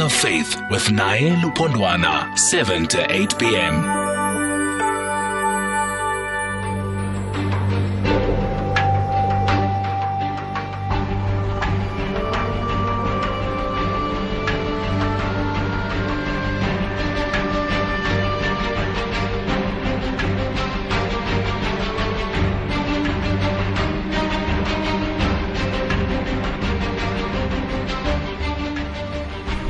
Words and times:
Of 0.00 0.12
Faith 0.12 0.60
with 0.70 0.90
Naye 0.90 1.36
Lupondwana, 1.40 2.36
7 2.36 2.86
to 2.88 3.12
8 3.12 3.38
p.m. 3.38 4.13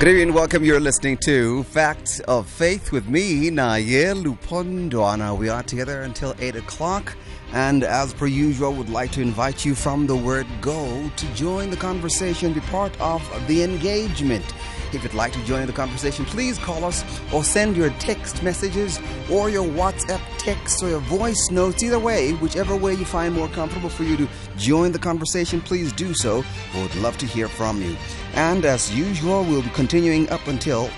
Good 0.05 0.19
evening, 0.19 0.35
welcome. 0.35 0.63
You're 0.63 0.81
listening 0.81 1.17
to 1.25 1.63
Facts 1.63 2.21
of 2.21 2.47
Faith 2.47 2.93
with 2.93 3.09
me, 3.09 3.49
Naye 3.49 4.13
Lupondwana. 4.13 5.35
We 5.35 5.49
are 5.49 5.63
together 5.63 6.03
until 6.03 6.35
8 6.41 6.57
o'clock, 6.57 7.17
and 7.55 7.83
as 7.83 8.13
per 8.13 8.27
usual, 8.27 8.75
would 8.75 8.91
like 8.91 9.13
to 9.13 9.23
invite 9.23 9.65
you 9.65 9.75
from 9.75 10.07
the 10.07 10.15
word 10.15 10.47
go 10.61 11.11
to 11.17 11.35
join 11.35 11.71
the 11.71 11.79
conversation, 11.79 12.53
be 12.53 12.61
part 12.61 12.93
of 13.01 13.23
the 13.47 13.63
engagement. 13.63 14.45
If 14.93 15.03
you'd 15.05 15.15
like 15.15 15.33
to 15.33 15.45
join 15.47 15.67
the 15.67 15.73
conversation, 15.73 16.27
please 16.27 16.59
call 16.59 16.85
us 16.85 17.03
or 17.33 17.43
send 17.43 17.75
your 17.75 17.89
text 17.99 18.43
messages 18.43 19.01
or 19.31 19.49
your 19.49 19.65
WhatsApp 19.65 20.21
text 20.37 20.83
or 20.83 20.91
your 20.91 21.01
voice 21.01 21.49
notes. 21.51 21.83
Either 21.83 21.99
way, 21.99 22.33
whichever 22.33 22.77
way 22.77 22.93
you 22.93 23.07
find 23.07 23.35
more 23.35 23.49
comfortable 23.49 23.89
for 23.89 24.03
you 24.03 24.19
to 24.19 24.29
join 24.59 24.93
the 24.93 24.99
conversation, 24.99 25.63
please 25.63 25.95
do 25.95 26.13
so. 26.13 26.45
We 26.75 26.83
would 26.83 26.95
love 26.97 27.17
to 27.19 27.27
hear 27.27 27.49
from 27.49 27.81
you. 27.81 27.97
And 28.35 28.65
as 28.65 28.93
usual, 28.93 29.45
we'll 29.45 29.63
be 29.63 29.71
continuing 29.71 30.29
up 30.31 30.47
until 30.49 30.91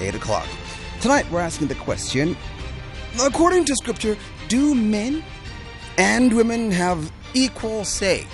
8 0.00 0.14
o'clock. 0.14 0.48
Tonight, 1.00 1.30
we're 1.30 1.40
asking 1.40 1.68
the 1.68 1.74
question 1.74 2.36
according 3.20 3.64
to 3.66 3.76
Scripture, 3.76 4.16
do 4.48 4.74
men 4.74 5.22
and 5.98 6.34
women 6.34 6.70
have 6.70 7.12
equal 7.34 7.84
say 7.84 8.26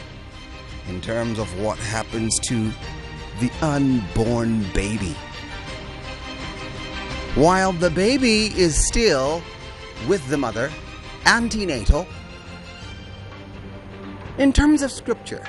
in 0.88 1.00
terms 1.00 1.38
of 1.38 1.61
what 1.61 1.78
happens 1.78 2.38
to 2.38 2.70
the 3.41 3.50
unborn 3.62 4.62
baby. 4.72 5.14
While 7.34 7.72
the 7.72 7.91
baby 7.91 8.46
is 8.56 8.77
still 8.77 9.42
with 10.06 10.27
the 10.28 10.36
mother, 10.36 10.70
antenatal, 11.27 12.06
in 14.39 14.52
terms 14.52 14.83
of 14.83 14.92
scripture, 14.92 15.44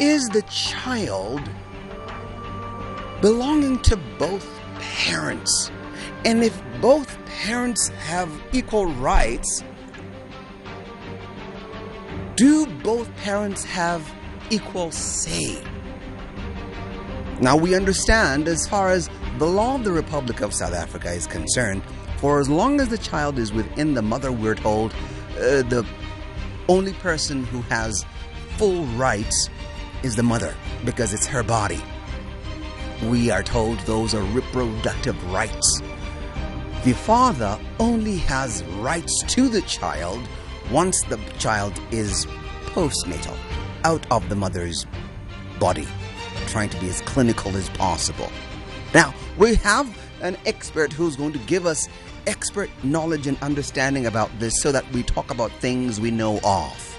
is 0.00 0.28
the 0.30 0.42
child 0.42 1.42
belonging 3.20 3.78
to 3.80 3.96
both 4.18 4.48
parents? 4.80 5.70
And 6.24 6.42
if 6.42 6.60
both 6.80 7.18
parents 7.26 7.88
have 7.88 8.30
equal 8.52 8.86
rights, 8.86 9.62
do 12.36 12.66
both 12.82 13.14
parents 13.16 13.62
have 13.64 14.10
equal 14.48 14.90
say? 14.90 15.62
Now, 17.40 17.56
we 17.56 17.74
understand 17.74 18.48
as 18.48 18.66
far 18.66 18.90
as 18.90 19.10
the 19.38 19.46
law 19.46 19.74
of 19.74 19.84
the 19.84 19.92
Republic 19.92 20.40
of 20.40 20.54
South 20.54 20.74
Africa 20.74 21.10
is 21.10 21.26
concerned, 21.26 21.82
for 22.16 22.40
as 22.40 22.48
long 22.48 22.80
as 22.80 22.88
the 22.88 22.98
child 22.98 23.38
is 23.38 23.52
within 23.52 23.94
the 23.94 24.02
mother, 24.02 24.32
we're 24.32 24.54
told 24.54 24.92
uh, 25.36 25.62
the 25.62 25.86
only 26.68 26.92
person 26.94 27.44
who 27.44 27.62
has 27.62 28.04
full 28.56 28.84
rights 28.96 29.48
is 30.02 30.16
the 30.16 30.22
mother 30.22 30.54
because 30.84 31.12
it's 31.12 31.26
her 31.26 31.42
body. 31.42 31.82
We 33.04 33.30
are 33.30 33.42
told 33.42 33.78
those 33.80 34.14
are 34.14 34.22
reproductive 34.22 35.32
rights. 35.32 35.80
The 36.84 36.92
father 36.92 37.58
only 37.78 38.16
has 38.18 38.64
rights 38.78 39.22
to 39.34 39.48
the 39.48 39.62
child 39.62 40.20
once 40.70 41.02
the 41.04 41.18
child 41.38 41.80
is 41.90 42.26
postnatal, 42.66 43.36
out 43.84 44.06
of 44.10 44.28
the 44.28 44.36
mother's 44.36 44.86
body 45.58 45.86
trying 46.46 46.70
to 46.70 46.80
be 46.80 46.88
as 46.88 47.00
clinical 47.02 47.56
as 47.56 47.68
possible. 47.70 48.30
Now, 48.92 49.14
we 49.38 49.54
have 49.56 49.96
an 50.20 50.36
expert 50.46 50.92
who's 50.92 51.16
going 51.16 51.32
to 51.32 51.38
give 51.40 51.66
us 51.66 51.88
expert 52.26 52.70
knowledge 52.82 53.26
and 53.26 53.38
understanding 53.42 54.06
about 54.06 54.30
this 54.38 54.60
so 54.60 54.72
that 54.72 54.90
we 54.92 55.02
talk 55.02 55.30
about 55.30 55.50
things 55.52 56.00
we 56.00 56.10
know 56.10 56.40
of. 56.44 56.98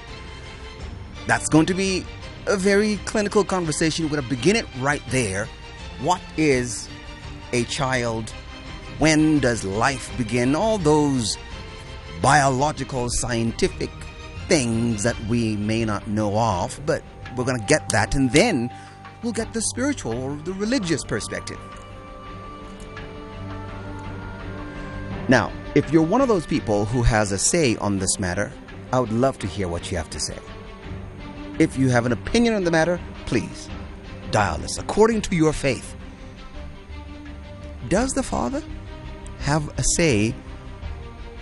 That's 1.27 1.47
going 1.49 1.65
to 1.67 1.73
be 1.73 2.05
a 2.47 2.57
very 2.57 2.97
clinical 3.05 3.43
conversation. 3.43 4.05
We're 4.05 4.17
going 4.17 4.23
to 4.23 4.29
begin 4.29 4.55
it 4.55 4.65
right 4.79 5.01
there. 5.09 5.47
What 6.01 6.21
is 6.37 6.89
a 7.53 7.63
child? 7.65 8.29
When 8.99 9.39
does 9.39 9.63
life 9.63 10.15
begin? 10.17 10.55
All 10.55 10.77
those 10.77 11.37
biological, 12.21 13.09
scientific 13.09 13.89
things 14.47 15.03
that 15.03 15.19
we 15.25 15.55
may 15.57 15.85
not 15.85 16.07
know 16.07 16.37
of, 16.37 16.79
but 16.85 17.03
we're 17.35 17.45
going 17.45 17.59
to 17.59 17.65
get 17.65 17.89
that. 17.89 18.15
And 18.15 18.31
then 18.31 18.69
we'll 19.23 19.33
get 19.33 19.53
the 19.53 19.61
spiritual 19.61 20.13
or 20.13 20.35
the 20.37 20.53
religious 20.53 21.03
perspective. 21.03 21.59
Now, 25.29 25.51
if 25.75 25.91
you're 25.91 26.03
one 26.03 26.21
of 26.21 26.27
those 26.27 26.45
people 26.45 26.85
who 26.85 27.03
has 27.03 27.31
a 27.31 27.37
say 27.37 27.77
on 27.77 27.99
this 27.99 28.19
matter, 28.19 28.51
I 28.91 28.99
would 28.99 29.13
love 29.13 29.39
to 29.39 29.47
hear 29.47 29.67
what 29.67 29.89
you 29.89 29.97
have 29.97 30.09
to 30.09 30.19
say. 30.19 30.37
If 31.59 31.77
you 31.77 31.89
have 31.89 32.05
an 32.05 32.11
opinion 32.11 32.53
on 32.53 32.63
the 32.63 32.71
matter, 32.71 32.99
please 33.25 33.69
dial 34.31 34.63
us 34.63 34.77
according 34.77 35.21
to 35.23 35.35
your 35.35 35.53
faith. 35.53 35.95
Does 37.89 38.13
the 38.13 38.23
father 38.23 38.63
have 39.39 39.67
a 39.77 39.83
say 39.95 40.33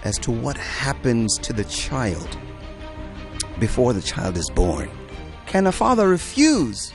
as 0.04 0.18
to 0.20 0.32
what 0.32 0.58
happens 0.58 1.38
to 1.40 1.54
the 1.54 1.66
child 1.66 2.38
before 3.60 3.94
the 3.94 4.02
child 4.02 4.38
is 4.38 4.50
born? 4.50 4.90
Can 5.46 5.68
a 5.68 5.72
father 5.72 6.08
refuse 6.08 6.92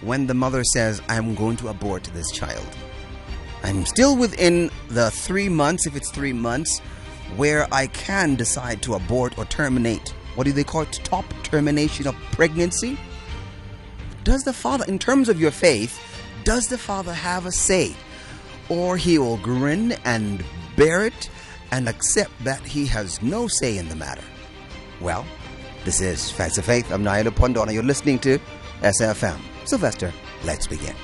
when 0.00 0.26
the 0.26 0.34
mother 0.34 0.62
says, 0.64 1.00
I'm 1.08 1.34
going 1.34 1.56
to 1.56 1.68
abort 1.68 2.04
this 2.12 2.30
child. 2.30 2.66
I'm 3.62 3.86
still 3.86 4.16
within 4.16 4.70
the 4.88 5.10
three 5.10 5.48
months, 5.48 5.86
if 5.86 5.96
it's 5.96 6.10
three 6.10 6.34
months, 6.34 6.80
where 7.36 7.66
I 7.72 7.86
can 7.86 8.34
decide 8.34 8.82
to 8.82 8.94
abort 8.94 9.38
or 9.38 9.46
terminate. 9.46 10.14
What 10.34 10.44
do 10.44 10.52
they 10.52 10.64
call 10.64 10.82
it? 10.82 11.00
Top 11.04 11.24
termination 11.42 12.06
of 12.06 12.14
pregnancy? 12.32 12.98
Does 14.24 14.44
the 14.44 14.52
father, 14.52 14.84
in 14.86 14.98
terms 14.98 15.28
of 15.28 15.40
your 15.40 15.50
faith, 15.50 16.00
does 16.44 16.68
the 16.68 16.78
father 16.78 17.12
have 17.12 17.46
a 17.46 17.52
say? 17.52 17.94
Or 18.68 18.96
he 18.96 19.18
will 19.18 19.36
grin 19.36 19.92
and 20.04 20.44
bear 20.76 21.06
it 21.06 21.30
and 21.70 21.88
accept 21.88 22.32
that 22.44 22.60
he 22.60 22.86
has 22.86 23.22
no 23.22 23.46
say 23.46 23.76
in 23.76 23.88
the 23.88 23.96
matter? 23.96 24.24
Well, 25.00 25.26
this 25.84 26.00
is 26.00 26.30
of 26.40 26.64
Faith. 26.64 26.90
I'm 26.90 27.04
Naye 27.04 27.24
Lupondwana. 27.24 27.72
You're 27.72 27.82
listening 27.82 28.18
to 28.20 28.38
SAFM. 28.80 29.38
Sylvester, 29.64 30.12
let's 30.44 30.66
begin. 30.66 30.94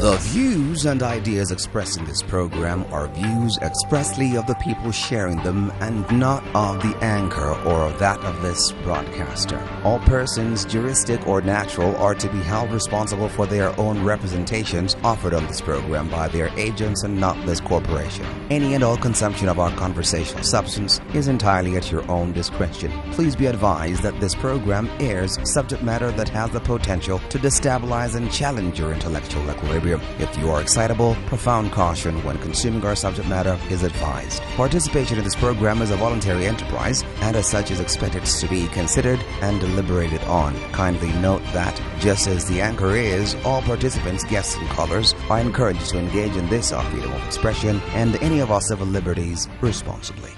The 0.00 0.16
views 0.16 0.86
and 0.86 1.02
ideas 1.02 1.50
expressed 1.50 1.98
in 1.98 2.06
this 2.06 2.22
program 2.22 2.84
are 2.90 3.06
views 3.08 3.58
expressly 3.60 4.36
of 4.36 4.46
the 4.46 4.54
people 4.54 4.90
sharing 4.92 5.36
them 5.42 5.70
and 5.80 6.10
not 6.10 6.42
of 6.54 6.82
the 6.82 6.96
anchor 7.04 7.50
or 7.66 7.92
that 7.92 8.18
of 8.20 8.40
this 8.40 8.72
broadcaster. 8.82 9.60
All 9.84 9.98
persons, 10.00 10.64
juristic 10.64 11.26
or 11.26 11.42
natural, 11.42 11.94
are 11.96 12.14
to 12.14 12.28
be 12.30 12.38
held 12.38 12.72
responsible 12.72 13.28
for 13.28 13.46
their 13.46 13.78
own 13.78 14.02
representations 14.02 14.96
offered 15.04 15.34
on 15.34 15.46
this 15.46 15.60
program 15.60 16.08
by 16.08 16.28
their 16.28 16.48
agents 16.58 17.02
and 17.02 17.20
not 17.20 17.36
this 17.46 17.60
corporation. 17.60 18.26
Any 18.50 18.74
and 18.74 18.82
all 18.82 18.96
consumption 18.96 19.48
of 19.48 19.58
our 19.58 19.70
conversational 19.72 20.44
substance 20.44 21.00
is 21.14 21.28
entirely 21.28 21.76
at 21.76 21.92
your 21.92 22.10
own 22.10 22.32
discretion. 22.32 22.90
Please 23.12 23.36
be 23.36 23.46
advised 23.46 24.02
that 24.02 24.18
this 24.18 24.34
program 24.34 24.90
airs 24.98 25.38
subject 25.48 25.82
matter 25.82 26.10
that 26.12 26.28
has 26.30 26.50
the 26.50 26.60
potential 26.60 27.18
to 27.28 27.38
destabilize 27.38 28.16
and 28.16 28.32
challenge 28.32 28.78
your 28.78 28.92
intellectual 28.92 29.29
equilibrium 29.38 30.00
if 30.18 30.36
you 30.38 30.50
are 30.50 30.60
excitable, 30.60 31.14
profound 31.26 31.72
caution 31.72 32.22
when 32.24 32.38
consuming 32.38 32.84
our 32.84 32.96
subject 32.96 33.28
matter 33.28 33.58
is 33.70 33.82
advised. 33.82 34.42
Participation 34.56 35.18
in 35.18 35.24
this 35.24 35.36
program 35.36 35.82
is 35.82 35.90
a 35.90 35.96
voluntary 35.96 36.46
enterprise 36.46 37.04
and 37.20 37.36
as 37.36 37.46
such 37.46 37.70
is 37.70 37.80
expected 37.80 38.24
to 38.24 38.48
be 38.48 38.66
considered 38.68 39.20
and 39.42 39.60
deliberated 39.60 40.22
on. 40.24 40.54
Kindly 40.72 41.12
note 41.20 41.42
that, 41.52 41.80
just 41.98 42.26
as 42.26 42.46
the 42.48 42.60
anchor 42.60 42.96
is, 42.96 43.34
all 43.44 43.62
participants, 43.62 44.24
guests, 44.24 44.56
and 44.56 44.68
callers 44.70 45.14
are 45.28 45.40
encouraged 45.40 45.90
to 45.90 45.98
engage 45.98 46.36
in 46.36 46.48
this 46.48 46.72
our 46.72 46.84
freedom 46.90 47.12
of 47.12 47.24
expression 47.26 47.80
and 47.94 48.16
any 48.22 48.40
of 48.40 48.50
our 48.50 48.60
civil 48.60 48.86
liberties 48.86 49.48
responsibly. 49.60 50.30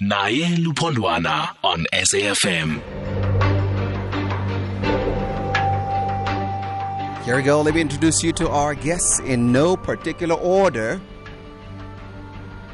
Naye 0.00 0.56
Lupondwana 0.56 1.50
on 1.62 1.84
SAFM. 1.92 3.19
Here 7.30 7.36
we 7.36 7.44
go. 7.44 7.62
Let 7.62 7.76
me 7.76 7.80
introduce 7.80 8.24
you 8.24 8.32
to 8.32 8.48
our 8.48 8.74
guests 8.74 9.20
in 9.20 9.52
no 9.52 9.76
particular 9.76 10.34
order. 10.34 11.00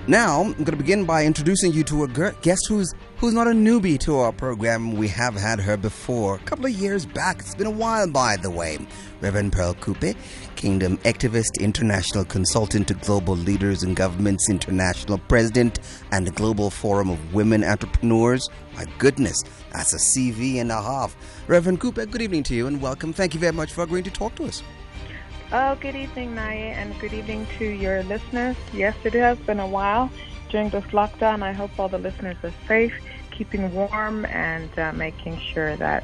Now, 0.09 0.43
I'm 0.43 0.53
going 0.53 0.67
to 0.67 0.77
begin 0.77 1.05
by 1.05 1.25
introducing 1.25 1.73
you 1.73 1.83
to 1.83 2.05
a 2.05 2.33
guest 2.41 2.69
who's 2.69 2.95
who's 3.17 3.35
not 3.35 3.49
a 3.49 3.51
newbie 3.51 3.99
to 4.01 4.19
our 4.19 4.31
program. 4.31 4.93
We 4.93 5.09
have 5.09 5.35
had 5.35 5.59
her 5.59 5.77
before, 5.77 6.37
a 6.37 6.39
couple 6.39 6.67
of 6.67 6.71
years 6.71 7.05
back. 7.05 7.41
It's 7.41 7.57
been 7.57 7.67
a 7.67 7.73
while, 7.73 8.09
by 8.09 8.37
the 8.37 8.49
way. 8.49 8.79
Reverend 9.21 9.53
Pearl 9.53 9.75
Kupe, 9.75 10.15
Kingdom 10.55 10.99
activist, 10.99 11.59
international 11.59 12.25
consultant 12.25 12.87
to 12.87 12.95
global 12.95 13.35
leaders 13.35 13.83
and 13.83 13.97
governments, 13.97 14.49
international 14.49 15.19
president, 15.19 15.81
and 16.13 16.25
the 16.25 16.31
Global 16.31 16.71
Forum 16.71 17.11
of 17.11 17.35
Women 17.35 17.65
Entrepreneurs. 17.65 18.49
My 18.77 18.85
goodness, 18.99 19.43
that's 19.73 19.93
a 19.93 19.97
CV 19.97 20.61
and 20.61 20.71
a 20.71 20.81
half. 20.81 21.17
Reverend 21.49 21.81
Kupe, 21.81 22.09
good 22.09 22.23
evening 22.23 22.45
to 22.45 22.55
you 22.55 22.69
and 22.69 22.81
welcome. 22.81 23.13
Thank 23.13 23.35
you 23.35 23.41
very 23.41 23.53
much 23.53 23.73
for 23.73 23.83
agreeing 23.83 24.05
to 24.05 24.11
talk 24.13 24.37
to 24.37 24.45
us. 24.45 24.63
Oh, 25.53 25.77
good 25.77 25.95
evening, 25.95 26.35
Naya, 26.35 26.75
and 26.77 26.99
good 26.99 27.13
evening 27.13 27.47
to 27.59 27.65
your 27.65 28.03
listeners. 28.05 28.57
Yes, 28.73 28.97
it 29.05 29.13
has 29.15 29.39
been 29.39 29.61
a 29.61 29.67
while 29.67 30.11
during 30.51 30.71
this 30.71 30.85
lockdown. 30.87 31.43
I 31.43 31.53
hope 31.53 31.71
all 31.79 31.89
the 31.89 31.99
listeners 31.99 32.37
are 32.43 32.53
safe, 32.67 32.93
keeping 33.31 33.73
warm, 33.73 34.25
and 34.27 34.77
uh, 34.77 34.93
making 34.93 35.39
sure 35.39 35.77
that 35.77 36.03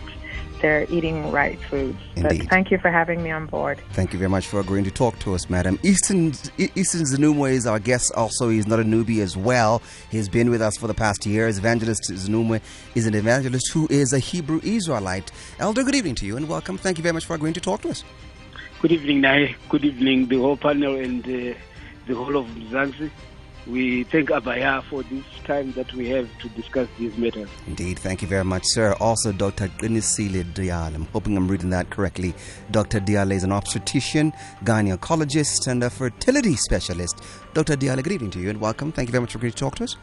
they're 0.60 0.86
eating 0.90 1.32
right 1.32 1.60
foods. 1.62 1.98
Indeed. 2.14 2.38
But 2.38 2.48
thank 2.50 2.70
you 2.70 2.78
for 2.78 2.88
having 2.92 3.20
me 3.20 3.32
on 3.32 3.46
board. 3.46 3.82
Thank 3.94 4.12
you 4.12 4.18
very 4.20 4.30
much 4.30 4.46
for 4.46 4.60
agreeing 4.60 4.84
to 4.84 4.92
talk 4.92 5.18
to 5.18 5.34
us, 5.34 5.50
madam. 5.50 5.76
Easton, 5.82 6.26
Easton 6.56 7.02
Zinhumwe 7.02 7.50
is 7.50 7.66
our 7.66 7.80
guest 7.80 8.12
also. 8.14 8.48
He's 8.48 8.68
not 8.68 8.78
a 8.78 8.84
newbie 8.84 9.22
as 9.22 9.36
well. 9.36 9.82
He's 10.08 10.28
been 10.28 10.50
with 10.50 10.62
us 10.62 10.76
for 10.76 10.86
the 10.86 10.94
past 10.94 11.26
years. 11.26 11.58
Evangelist 11.58 12.12
Zinhumwe 12.12 12.60
is 12.94 13.08
an 13.08 13.14
evangelist 13.14 13.72
who 13.72 13.88
is 13.90 14.12
a 14.12 14.20
Hebrew 14.20 14.60
Israelite. 14.62 15.32
Elder, 15.58 15.82
good 15.82 15.96
evening 15.96 16.14
to 16.14 16.26
you 16.26 16.36
and 16.36 16.48
welcome. 16.48 16.78
Thank 16.78 16.96
you 16.96 17.02
very 17.02 17.12
much 17.12 17.24
for 17.24 17.34
agreeing 17.34 17.54
to 17.54 17.60
talk 17.60 17.82
to 17.82 17.88
us. 17.88 18.04
Good 18.82 18.90
evening, 18.90 19.20
Nai. 19.20 19.54
Good 19.68 19.84
evening, 19.84 20.26
the 20.26 20.38
whole 20.38 20.56
panel 20.56 20.96
and 20.96 21.24
uh, 21.24 21.54
the 22.08 22.14
whole 22.16 22.36
of 22.36 22.46
Mzansi. 22.46 23.12
We 23.68 24.02
thank 24.02 24.30
Abaya 24.30 24.82
for 24.82 25.04
this 25.04 25.24
time 25.44 25.70
that 25.74 25.94
we 25.94 26.08
have 26.08 26.28
to 26.40 26.48
discuss 26.48 26.88
these 26.98 27.16
matters. 27.16 27.48
Indeed, 27.68 28.00
thank 28.00 28.22
you 28.22 28.26
very 28.26 28.42
much, 28.42 28.64
sir. 28.64 28.96
Also, 28.98 29.30
Dr. 29.30 29.68
Qinisile 29.68 30.52
Diale. 30.52 30.96
I'm 30.96 31.04
hoping 31.12 31.36
I'm 31.36 31.46
reading 31.46 31.70
that 31.70 31.90
correctly. 31.90 32.34
Dr. 32.72 32.98
Diale 32.98 33.30
is 33.30 33.44
an 33.44 33.52
obstetrician, 33.52 34.32
gynecologist, 34.64 35.68
and 35.68 35.84
a 35.84 35.88
fertility 35.88 36.56
specialist. 36.56 37.22
Dr. 37.54 37.76
Diale, 37.76 38.02
good 38.02 38.14
evening 38.14 38.32
to 38.32 38.40
you 38.40 38.50
and 38.50 38.60
welcome. 38.60 38.90
Thank 38.90 39.10
you 39.10 39.12
very 39.12 39.22
much 39.22 39.30
for 39.30 39.38
agreeing 39.38 39.52
to 39.52 39.58
talk 39.58 39.76
to 39.76 39.84
us. 39.84 39.96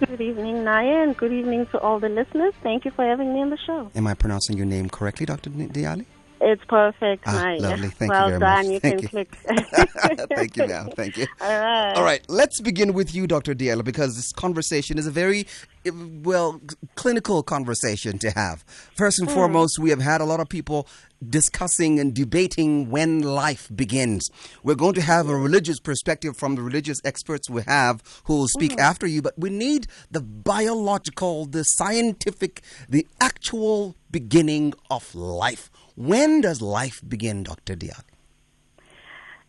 Good 0.00 0.20
evening, 0.20 0.64
Naya, 0.64 1.04
and 1.04 1.16
good 1.16 1.32
evening 1.32 1.66
to 1.66 1.78
all 1.78 2.00
the 2.00 2.08
listeners. 2.08 2.52
Thank 2.64 2.84
you 2.84 2.90
for 2.90 3.04
having 3.04 3.32
me 3.32 3.42
on 3.42 3.50
the 3.50 3.58
show. 3.64 3.92
Am 3.94 4.08
I 4.08 4.14
pronouncing 4.14 4.56
your 4.56 4.66
name 4.66 4.90
correctly, 4.90 5.24
Dr. 5.24 5.50
Diale? 5.50 6.04
It's 6.44 6.64
perfect, 6.64 7.22
ah. 7.26 7.54
Lovely. 7.56 7.88
Thank 7.88 8.10
well 8.10 8.24
you 8.24 8.38
very 8.38 8.40
done. 8.40 8.64
much. 8.64 8.72
You 8.72 8.80
Thank 8.80 8.94
can 8.94 9.02
you. 9.02 9.08
click. 9.08 9.36
Thank 10.34 10.56
you, 10.56 10.66
ma'am. 10.66 10.90
Thank 10.96 11.16
you. 11.16 11.26
All 11.40 11.60
right. 11.60 11.92
All 11.94 12.02
right. 12.02 12.24
Let's 12.28 12.60
begin 12.60 12.94
with 12.94 13.14
you, 13.14 13.28
Dr. 13.28 13.54
Diale, 13.54 13.84
because 13.84 14.16
this 14.16 14.32
conversation 14.32 14.98
is 14.98 15.06
a 15.06 15.12
very, 15.12 15.46
well, 15.84 16.60
clinical 16.96 17.44
conversation 17.44 18.18
to 18.18 18.30
have. 18.32 18.64
First 18.96 19.20
and 19.20 19.28
mm. 19.28 19.34
foremost, 19.34 19.78
we 19.78 19.90
have 19.90 20.00
had 20.00 20.20
a 20.20 20.24
lot 20.24 20.40
of 20.40 20.48
people 20.48 20.88
discussing 21.28 21.98
and 21.98 22.14
debating 22.14 22.90
when 22.90 23.22
life 23.22 23.70
begins. 23.74 24.30
We're 24.62 24.74
going 24.74 24.94
to 24.94 25.02
have 25.02 25.28
a 25.28 25.36
religious 25.36 25.80
perspective 25.80 26.36
from 26.36 26.54
the 26.54 26.62
religious 26.62 27.00
experts 27.04 27.48
we 27.48 27.62
have 27.62 28.02
who 28.24 28.36
will 28.36 28.48
speak 28.48 28.72
mm. 28.72 28.80
after 28.80 29.06
you, 29.06 29.22
but 29.22 29.38
we 29.38 29.50
need 29.50 29.86
the 30.10 30.20
biological, 30.20 31.46
the 31.46 31.64
scientific, 31.64 32.62
the 32.88 33.06
actual 33.20 33.96
beginning 34.10 34.74
of 34.90 35.14
life. 35.14 35.70
When 35.96 36.40
does 36.40 36.62
life 36.62 37.02
begin, 37.06 37.42
Dr. 37.42 37.76
Diale? 37.76 38.04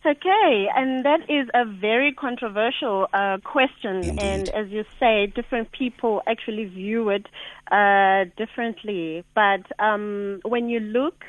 Okay, 0.06 0.68
and 0.76 1.06
that 1.06 1.22
is 1.30 1.48
a 1.54 1.64
very 1.64 2.12
controversial 2.12 3.08
uh, 3.14 3.38
question. 3.42 4.04
Indeed. 4.04 4.22
And 4.22 4.50
as 4.50 4.70
you 4.70 4.84
say, 5.00 5.28
different 5.28 5.72
people 5.72 6.22
actually 6.28 6.66
view 6.66 7.10
it 7.10 7.26
uh, 7.72 8.26
differently. 8.36 9.24
But 9.34 9.62
um, 9.80 10.42
when 10.44 10.68
you 10.68 10.82
look 10.82 11.24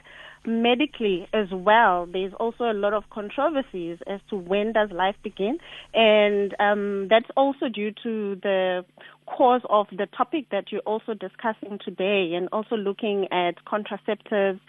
medically 0.46 1.26
as 1.32 1.48
well, 1.50 2.06
there's 2.10 2.32
also 2.34 2.64
a 2.64 2.74
lot 2.74 2.92
of 2.92 3.04
controversies 3.10 3.98
as 4.06 4.20
to 4.30 4.36
when 4.36 4.72
does 4.72 4.90
life 4.90 5.16
begin, 5.22 5.58
and 5.92 6.54
um, 6.60 7.08
that's 7.08 7.28
also 7.36 7.68
due 7.68 7.92
to 8.02 8.36
the 8.42 8.84
cause 9.26 9.62
of 9.70 9.86
the 9.90 10.06
topic 10.16 10.46
that 10.50 10.70
you're 10.70 10.82
also 10.82 11.14
discussing 11.14 11.78
today, 11.84 12.32
and 12.34 12.48
also 12.52 12.76
looking 12.76 13.26
at 13.32 13.54
contraceptives 13.64 14.60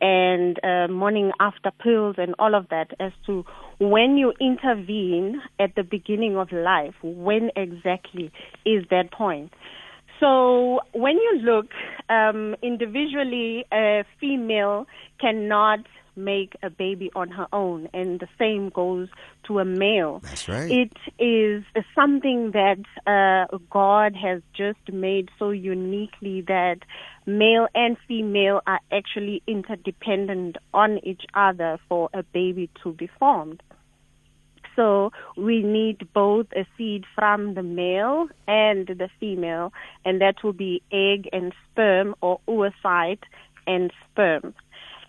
and 0.00 0.62
uh, 0.64 0.88
morning 0.88 1.32
after 1.40 1.70
pills 1.82 2.16
and 2.18 2.34
all 2.38 2.54
of 2.54 2.68
that 2.68 2.88
as 3.00 3.12
to 3.26 3.44
when 3.78 4.16
you 4.16 4.32
intervene 4.40 5.40
at 5.58 5.74
the 5.74 5.82
beginning 5.82 6.36
of 6.36 6.52
life, 6.52 6.94
when 7.02 7.50
exactly 7.56 8.30
is 8.64 8.84
that 8.90 9.10
point? 9.10 9.52
So 10.22 10.78
when 10.92 11.16
you 11.16 11.40
look 11.42 11.66
um, 12.08 12.54
individually, 12.62 13.64
a 13.72 14.04
female 14.20 14.86
cannot 15.20 15.80
make 16.14 16.54
a 16.62 16.70
baby 16.70 17.10
on 17.16 17.30
her 17.30 17.48
own, 17.52 17.88
and 17.92 18.20
the 18.20 18.28
same 18.38 18.68
goes 18.68 19.08
to 19.48 19.58
a 19.58 19.64
male. 19.64 20.20
That's 20.22 20.48
right. 20.48 20.70
It 20.70 20.96
is 21.18 21.64
something 21.92 22.52
that 22.52 22.84
uh, 23.04 23.56
God 23.70 24.14
has 24.14 24.42
just 24.54 24.92
made 24.92 25.30
so 25.40 25.50
uniquely 25.50 26.42
that 26.42 26.76
male 27.26 27.66
and 27.74 27.96
female 28.06 28.60
are 28.64 28.80
actually 28.92 29.42
interdependent 29.48 30.56
on 30.72 30.98
each 31.02 31.22
other 31.34 31.80
for 31.88 32.10
a 32.14 32.22
baby 32.22 32.70
to 32.84 32.92
be 32.92 33.10
formed. 33.18 33.60
So 34.76 35.12
we 35.36 35.62
need 35.62 36.08
both 36.12 36.46
a 36.56 36.66
seed 36.76 37.04
from 37.14 37.54
the 37.54 37.62
male 37.62 38.28
and 38.46 38.86
the 38.86 39.08
female, 39.20 39.72
and 40.04 40.20
that 40.20 40.42
will 40.42 40.52
be 40.52 40.82
egg 40.90 41.28
and 41.32 41.52
sperm 41.70 42.14
or 42.20 42.40
oocyte 42.48 43.22
and 43.66 43.92
sperm. 44.04 44.54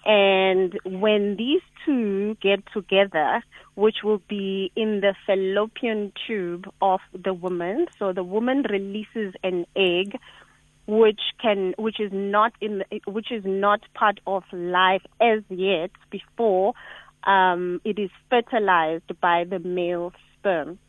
And 0.06 0.77
when 0.83 1.38
these 1.38 1.62
two 1.86 2.36
get 2.42 2.62
together, 2.74 3.42
which 3.75 3.98
will 4.04 4.21
be 4.27 4.71
in 4.75 5.00
the 5.00 5.15
fallopian 5.25 6.12
tube 6.27 6.69
of 6.81 7.00
the 7.13 7.33
woman, 7.33 7.88
so 7.98 8.12
the 8.12 8.24
woman 8.24 8.63
releases 8.69 9.33
an 9.44 9.66
egg 9.75 10.19
which 10.86 11.21
can 11.42 11.74
which 11.77 12.00
is 12.00 12.12
not 12.12 12.51
in 12.59 12.83
which 13.07 13.31
is 13.31 13.44
not 13.45 13.80
part 13.94 14.19
of 14.27 14.44
life 14.51 15.01
as 15.21 15.42
yet 15.48 15.92
before 16.12 16.74
um, 17.25 17.81
it 17.84 18.00
is 18.00 18.10
fertilized 18.30 19.20
by 19.22 19.46
the 19.50 19.60
male 19.60 20.12
sperm. 20.38 20.80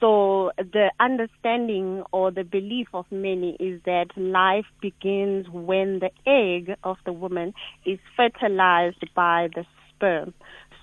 So 0.00 0.50
the 0.58 0.90
understanding 1.00 2.02
or 2.12 2.30
the 2.30 2.44
belief 2.44 2.88
of 2.92 3.06
many 3.10 3.56
is 3.58 3.80
that 3.86 4.06
life 4.16 4.66
begins 4.82 5.46
when 5.48 6.00
the 6.00 6.10
egg 6.26 6.76
of 6.84 6.96
the 7.06 7.12
woman 7.12 7.54
is 7.86 7.98
fertilized 8.16 9.04
by 9.14 9.48
the 9.54 9.64
sperm. 9.88 10.34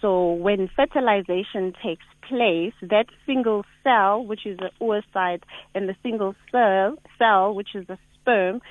So 0.02 0.32
when 0.32 0.70
fertilization 0.76 1.74
takes 1.84 2.06
place, 2.28 2.74
that 2.82 3.06
single 3.28 3.64
cell, 3.84 4.26
which 4.26 4.46
is 4.46 4.58
the 4.58 4.72
oocyte, 4.82 5.44
and 5.76 5.88
the 5.88 5.96
single 6.02 6.34
cell, 6.52 6.98
cell 7.20 7.54
which 7.54 7.76
is 7.76 7.86
the 7.86 8.00
sperm, 8.20 8.62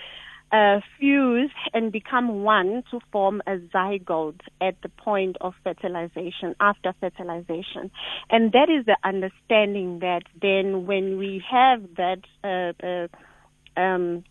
uh, 0.52 0.80
fuse 0.98 1.52
and 1.72 1.92
become 1.92 2.42
one 2.42 2.82
to 2.90 2.98
form 3.12 3.40
a 3.46 3.58
zygote 3.74 4.40
at 4.60 4.74
the 4.82 4.88
point 4.88 5.36
of 5.40 5.54
fertilization, 5.62 6.54
after 6.60 6.92
fertilization. 7.00 7.90
And 8.30 8.52
that 8.52 8.68
is 8.68 8.86
the 8.86 8.96
understanding 9.04 10.00
that 10.00 10.22
then 10.40 10.86
when 10.86 11.18
we 11.18 11.42
have 11.50 11.82
that 11.96 12.22
uh, 12.42 12.86
uh, 12.86 13.80
um, 13.80 14.24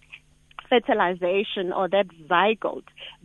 fertilization 0.69 1.73
or 1.73 1.89
that 1.89 2.07
zygote, 2.29 2.83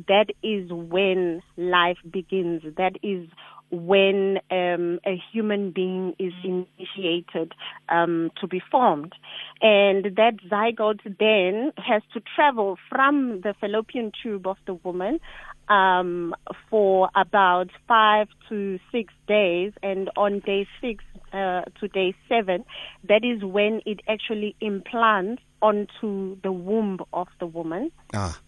that 0.08 0.26
is 0.42 0.70
when 0.70 1.42
life 1.56 1.98
begins. 2.10 2.62
That 2.76 2.96
is 3.02 3.28
when 3.70 4.38
um, 4.50 5.00
a 5.06 5.20
human 5.32 5.70
being 5.70 6.14
is 6.18 6.32
initiated 6.42 7.52
um, 7.88 8.30
to 8.40 8.46
be 8.46 8.60
formed. 8.70 9.12
And 9.60 10.04
that 10.16 10.34
zygote 10.50 11.02
then 11.18 11.72
has 11.76 12.02
to 12.12 12.22
travel 12.34 12.78
from 12.88 13.40
the 13.40 13.54
fallopian 13.60 14.12
tube 14.22 14.46
of 14.46 14.56
the 14.66 14.74
woman 14.74 15.20
um, 15.68 16.34
for 16.70 17.08
about 17.14 17.70
five 17.88 18.28
to 18.48 18.78
six 18.92 19.12
days. 19.26 19.72
And 19.82 20.10
on 20.16 20.40
day 20.40 20.66
six 20.80 21.04
uh, 21.32 21.62
to 21.80 21.88
day 21.88 22.14
seven, 22.28 22.64
that 23.08 23.24
is 23.24 23.42
when 23.42 23.80
it 23.86 24.00
actually 24.08 24.54
implants 24.60 25.42
onto 25.62 26.36
the 26.42 26.52
womb 26.52 26.98
of 27.12 27.28
the 27.40 27.46
woman. 27.46 27.90
Ah 28.14 28.38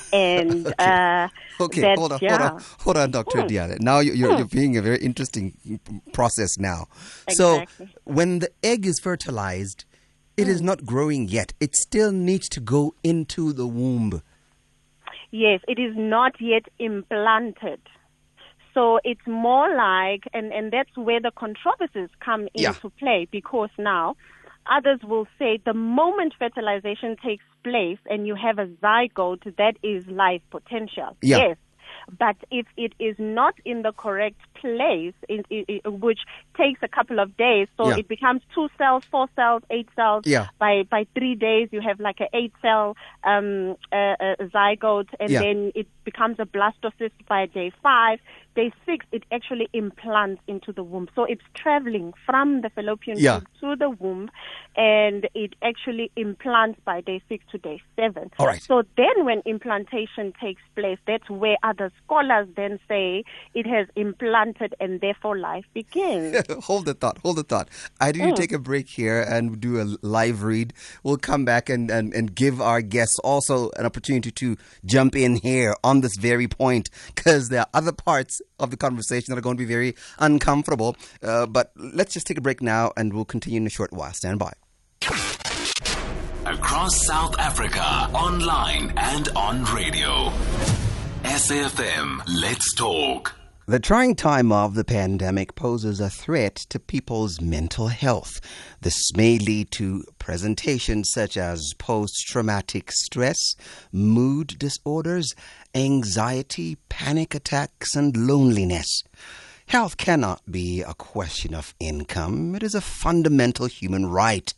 and 0.12 0.66
okay, 0.66 0.74
uh, 0.78 1.28
okay. 1.60 1.80
That, 1.82 1.98
hold 1.98 2.12
on, 2.12 2.18
yeah. 2.22 2.38
hold 2.38 2.50
on, 2.52 2.62
hold 2.80 2.96
on, 2.96 3.10
Doctor 3.10 3.40
Hmm. 3.42 3.46
Diale. 3.48 3.76
Now 3.80 4.00
you're 4.00 4.14
you're, 4.14 4.32
Hmm. 4.32 4.38
you're 4.38 4.46
being 4.48 4.76
a 4.76 4.82
very 4.82 4.98
interesting 4.98 5.80
process 6.12 6.58
now. 6.58 6.86
Exactly. 7.28 7.86
So 7.86 8.00
when 8.04 8.38
the 8.40 8.50
egg 8.62 8.86
is 8.86 8.98
fertilized, 9.00 9.84
it 10.36 10.48
is 10.48 10.62
not 10.62 10.84
growing 10.86 11.28
yet. 11.28 11.52
It 11.60 11.76
still 11.76 12.10
needs 12.12 12.48
to 12.50 12.60
go 12.60 12.94
into 13.04 13.52
the 13.52 13.66
womb. 13.66 14.22
Yes, 15.30 15.60
it 15.68 15.78
is 15.78 15.94
not 15.96 16.32
yet 16.40 16.64
implanted. 16.78 17.80
So 18.74 18.98
it's 19.04 19.26
more 19.26 19.74
like, 19.76 20.24
and, 20.32 20.52
and 20.52 20.72
that's 20.72 20.96
where 20.96 21.20
the 21.20 21.30
controversies 21.36 22.08
come 22.20 22.48
Yeah. 22.54 22.68
into 22.70 22.88
play 22.98 23.28
because 23.30 23.68
now 23.78 24.16
Others 24.70 25.00
will 25.02 25.26
say 25.38 25.58
the 25.64 25.74
moment 25.74 26.34
fertilization 26.38 27.16
takes 27.24 27.44
place 27.64 27.98
and 28.06 28.26
you 28.26 28.34
have 28.34 28.58
a 28.58 28.66
zygote, 28.66 29.56
that 29.56 29.76
is 29.82 30.06
life 30.06 30.42
potential. 30.50 31.16
Yeah. 31.20 31.38
Yes. 31.38 31.56
But 32.18 32.36
if 32.50 32.66
it 32.76 32.94
is 32.98 33.16
not 33.18 33.54
in 33.64 33.82
the 33.82 33.92
correct 33.92 34.40
place, 34.62 35.14
in, 35.28 35.40
in, 35.56 35.64
in- 35.68 36.00
which 36.06 36.20
takes 36.62 36.80
a 36.82 36.88
couple 36.98 37.18
of 37.24 37.28
days, 37.36 37.66
so 37.76 37.82
Yeah. 37.88 37.98
it 38.00 38.08
becomes 38.16 38.40
two 38.54 38.68
cells, 38.78 39.02
four 39.10 39.26
cells, 39.36 39.62
eight 39.76 39.88
cells. 39.98 40.22
Yeah. 40.26 40.46
By 40.58 40.74
by 40.94 41.02
three 41.16 41.34
days, 41.48 41.66
you 41.74 41.80
have 41.88 41.98
like 42.08 42.20
an 42.26 42.30
eight 42.40 42.54
cell 42.64 42.86
um, 43.32 43.76
uh, 43.92 44.14
uh, 44.26 44.36
zygote, 44.54 45.10
and 45.20 45.30
Yeah. 45.30 45.40
then 45.44 45.58
it 45.80 45.86
becomes 46.04 46.36
a 46.38 46.46
blastocyst 46.56 47.18
by 47.28 47.46
day 47.46 47.70
five. 47.82 48.18
Day 48.54 48.70
six, 48.84 49.06
it 49.12 49.22
actually 49.36 49.68
implants 49.72 50.42
into 50.46 50.70
the 50.78 50.84
womb. 50.90 51.08
So 51.16 51.24
it's 51.24 51.46
traveling 51.62 52.12
from 52.26 52.60
the 52.60 52.68
fallopian 52.76 53.16
Yeah. 53.18 53.38
tube 53.38 53.48
to 53.60 53.76
the 53.76 53.90
womb, 54.02 54.30
and 54.76 55.20
it 55.34 55.54
actually 55.62 56.10
implants 56.16 56.78
by 56.84 57.00
day 57.00 57.22
six 57.30 57.44
to 57.52 57.58
day 57.58 57.78
seven. 57.96 58.30
All 58.38 58.46
right. 58.46 58.60
So 58.60 58.82
then, 58.96 59.16
when 59.28 59.40
implantation 59.46 60.26
takes 60.44 60.60
place, 60.74 60.98
that's 61.06 61.28
where 61.30 61.56
other 61.62 61.90
scholars 62.04 62.46
then 62.60 62.78
say 62.88 63.24
it 63.54 63.66
has 63.66 63.86
implanted, 63.96 64.51
and 64.80 65.00
therefore 65.00 65.38
life 65.38 65.64
begins. 65.74 66.36
hold 66.64 66.86
the 66.86 66.94
thought. 66.94 67.18
Hold 67.18 67.36
the 67.36 67.42
thought. 67.42 67.68
I 68.00 68.12
do 68.12 68.22
to 68.30 68.32
take 68.32 68.52
a 68.52 68.58
break 68.58 68.88
here 68.88 69.20
and 69.20 69.60
do 69.60 69.80
a 69.80 69.86
live 70.02 70.42
read. 70.42 70.72
We'll 71.02 71.16
come 71.16 71.44
back 71.44 71.68
and, 71.68 71.90
and, 71.90 72.12
and 72.14 72.34
give 72.34 72.60
our 72.60 72.82
guests 72.82 73.18
also 73.20 73.70
an 73.76 73.86
opportunity 73.86 74.30
to 74.30 74.56
jump 74.84 75.16
in 75.16 75.36
here 75.36 75.74
on 75.84 76.00
this 76.00 76.16
very 76.16 76.48
point 76.48 76.90
because 77.14 77.48
there 77.48 77.60
are 77.60 77.68
other 77.74 77.92
parts 77.92 78.40
of 78.58 78.70
the 78.70 78.76
conversation 78.76 79.32
that 79.32 79.38
are 79.38 79.42
going 79.42 79.56
to 79.56 79.62
be 79.62 79.68
very 79.68 79.94
uncomfortable. 80.18 80.96
Uh, 81.22 81.46
but 81.46 81.72
let's 81.76 82.14
just 82.14 82.26
take 82.26 82.38
a 82.38 82.42
break 82.42 82.62
now 82.62 82.92
and 82.96 83.12
we'll 83.12 83.24
continue 83.24 83.58
in 83.58 83.66
a 83.66 83.70
short 83.70 83.92
while. 83.92 84.12
Stand 84.12 84.38
by. 84.38 84.52
Across 86.44 87.06
South 87.06 87.38
Africa, 87.38 87.84
online 88.14 88.92
and 88.96 89.28
on 89.36 89.64
radio. 89.66 90.30
SAFM, 91.24 92.20
let's 92.40 92.74
talk. 92.74 93.41
The 93.64 93.78
trying 93.78 94.16
time 94.16 94.50
of 94.50 94.74
the 94.74 94.82
pandemic 94.82 95.54
poses 95.54 96.00
a 96.00 96.10
threat 96.10 96.56
to 96.68 96.80
people's 96.80 97.40
mental 97.40 97.86
health. 97.86 98.40
This 98.80 99.14
may 99.14 99.38
lead 99.38 99.70
to 99.72 100.02
presentations 100.18 101.12
such 101.12 101.36
as 101.36 101.72
post 101.78 102.26
traumatic 102.26 102.90
stress, 102.90 103.54
mood 103.92 104.58
disorders, 104.58 105.36
anxiety, 105.76 106.76
panic 106.88 107.36
attacks, 107.36 107.94
and 107.94 108.26
loneliness. 108.26 109.04
Health 109.66 109.96
cannot 109.96 110.42
be 110.50 110.82
a 110.82 110.94
question 110.94 111.54
of 111.54 111.72
income, 111.78 112.56
it 112.56 112.64
is 112.64 112.74
a 112.74 112.80
fundamental 112.80 113.66
human 113.66 114.06
right. 114.06 114.52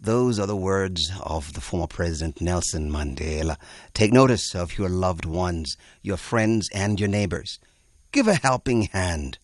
Those 0.00 0.38
are 0.40 0.46
the 0.46 0.56
words 0.56 1.12
of 1.22 1.52
the 1.52 1.60
former 1.60 1.88
President 1.88 2.40
Nelson 2.40 2.90
Mandela. 2.90 3.58
Take 3.92 4.14
notice 4.14 4.54
of 4.54 4.78
your 4.78 4.88
loved 4.88 5.26
ones, 5.26 5.76
your 6.00 6.16
friends, 6.16 6.70
and 6.72 6.98
your 6.98 7.10
neighbors. 7.10 7.58
Give 8.16 8.28
a 8.28 8.34
helping 8.34 8.84
hand. 8.84 9.38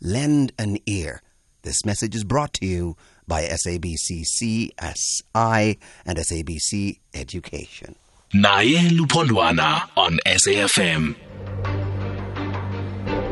Lend 0.00 0.54
an 0.58 0.78
ear. 0.86 1.20
This 1.60 1.84
message 1.84 2.14
is 2.14 2.24
brought 2.24 2.54
to 2.54 2.64
you 2.64 2.96
by 3.28 3.42
SABC 3.42 4.24
CSI 4.24 5.76
and 6.06 6.16
SABC 6.16 7.00
Education. 7.12 7.96
Naye 8.32 8.88
Lupondwana 8.88 9.90
on 9.94 10.20
SAFM. 10.24 11.16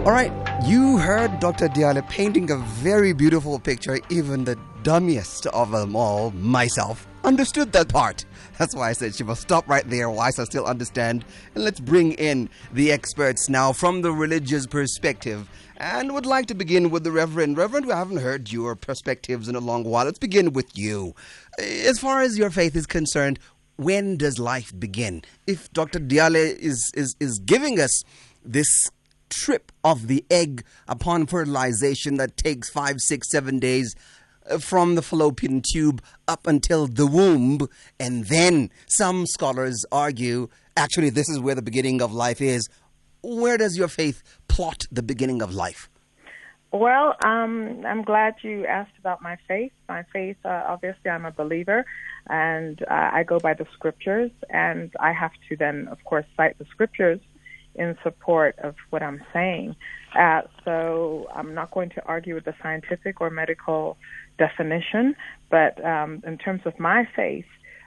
All 0.05 0.13
right, 0.13 0.31
you 0.67 0.99
heard 0.99 1.41
Dr. 1.41 1.69
Diale 1.69 2.03
painting 2.11 2.51
a 2.51 2.59
very 2.59 3.15
beautiful 3.15 3.59
picture. 3.59 3.99
Even 4.11 4.45
the 4.45 4.57
dummiest 4.83 5.47
of 5.47 5.71
them 5.71 5.97
all, 5.97 6.33
myself, 6.33 7.07
understood 7.25 7.73
that 7.73 7.89
part. 7.89 8.27
That's 8.63 8.77
why 8.77 8.91
I 8.91 8.93
said 8.93 9.13
she 9.17 9.25
must 9.25 9.43
stop 9.43 9.69
right 9.69 9.83
there, 9.91 10.09
whilst 10.09 10.39
I 10.39 10.45
still 10.45 10.67
understand. 10.67 11.25
And 11.57 11.65
let's 11.65 11.81
bring 11.81 12.13
in 12.13 12.49
the 12.73 12.93
experts 12.93 13.49
now 13.49 13.73
from 13.73 14.03
the 14.03 14.13
religious 14.13 14.69
perspective. 14.69 15.49
And 15.79 16.15
would 16.15 16.27
like 16.27 16.47
to 16.47 16.55
begin 16.55 16.91
with 16.91 17.03
the 17.03 17.11
Reverend. 17.11 17.57
Reverend, 17.57 17.87
we 17.87 17.93
haven't 17.93 18.19
heard 18.19 18.53
your 18.53 18.77
perspectives 18.77 19.49
in 19.49 19.57
a 19.57 19.59
long 19.59 19.83
while. 19.83 20.05
Let's 20.05 20.21
begin 20.21 20.53
with 20.53 20.79
you. 20.79 21.17
As 21.59 21.99
far 21.99 22.23
as 22.23 22.39
your 22.39 22.51
faith 22.51 22.77
is 22.77 22.87
concerned, 22.87 23.41
when 23.79 24.17
does 24.17 24.39
life 24.39 24.73
begin? 24.79 25.23
If 25.49 25.73
Dr. 25.73 25.99
Diale 25.99 26.37
is, 26.37 26.93
is, 26.95 27.17
is 27.19 27.41
giving 27.41 27.81
us 27.81 28.05
this 28.45 28.93
trip 29.29 29.73
of 29.83 30.07
the 30.07 30.25
egg 30.31 30.63
upon 30.87 31.27
fertilization 31.27 32.17
that 32.19 32.37
takes 32.37 32.71
five, 32.71 33.01
six, 33.01 33.29
seven 33.29 33.59
days 33.59 33.97
from 34.61 34.95
the 34.95 35.03
fallopian 35.03 35.63
tube 35.63 36.03
up 36.29 36.47
until 36.47 36.87
the 36.87 37.07
womb. 37.07 37.69
And 37.99 38.27
then 38.27 38.71
some 38.87 39.27
scholars 39.27 39.85
argue 39.91 40.49
actually, 40.77 41.11
this 41.11 41.29
is 41.29 41.39
where 41.39 41.55
the 41.55 41.63
beginning 41.63 42.03
of 42.03 42.13
life 42.13 42.41
is. 42.41 42.69
Where 43.23 43.57
does 43.57 43.77
your 43.77 43.89
faith 43.89 44.23
plot 44.49 44.85
the 44.91 45.03
beginning 45.03 45.43
of 45.43 45.55
life? 45.55 45.89
Well, 46.73 47.17
um, 47.23 47.85
I'm 47.87 48.03
glad 48.03 48.37
you 48.43 48.65
asked 48.65 48.97
about 48.99 49.21
my 49.21 49.37
faith. 49.47 49.73
My 49.91 50.05
faith, 50.11 50.39
uh, 50.45 50.63
obviously, 50.67 51.11
I'm 51.11 51.27
a 51.27 51.31
believer, 51.31 51.85
and 52.31 52.81
uh, 52.91 53.11
I 53.13 53.25
go 53.25 53.39
by 53.39 53.53
the 53.53 53.67
scriptures, 53.75 54.31
and 54.49 54.91
I 54.99 55.13
have 55.13 55.33
to 55.51 55.57
then, 55.57 55.87
of 55.89 56.03
course, 56.05 56.25
cite 56.35 56.59
the 56.59 56.65
scriptures 56.71 57.21
in 57.75 57.97
support 58.03 58.59
of 58.59 58.75
what 58.89 59.03
I'm 59.03 59.23
saying. 59.35 59.77
Uh, 60.19 60.43
so 60.65 61.27
I'm 61.35 61.55
not 61.55 61.71
going 61.71 61.91
to 61.91 62.05
argue 62.07 62.35
with 62.35 62.45
the 62.45 62.55
scientific 62.63 63.21
or 63.21 63.29
medical 63.29 63.99
definition, 64.39 65.15
but 65.51 65.83
um, 65.85 66.23
in 66.27 66.39
terms 66.39 66.63
of 66.65 66.79
my 66.79 67.09
faith, 67.15 67.47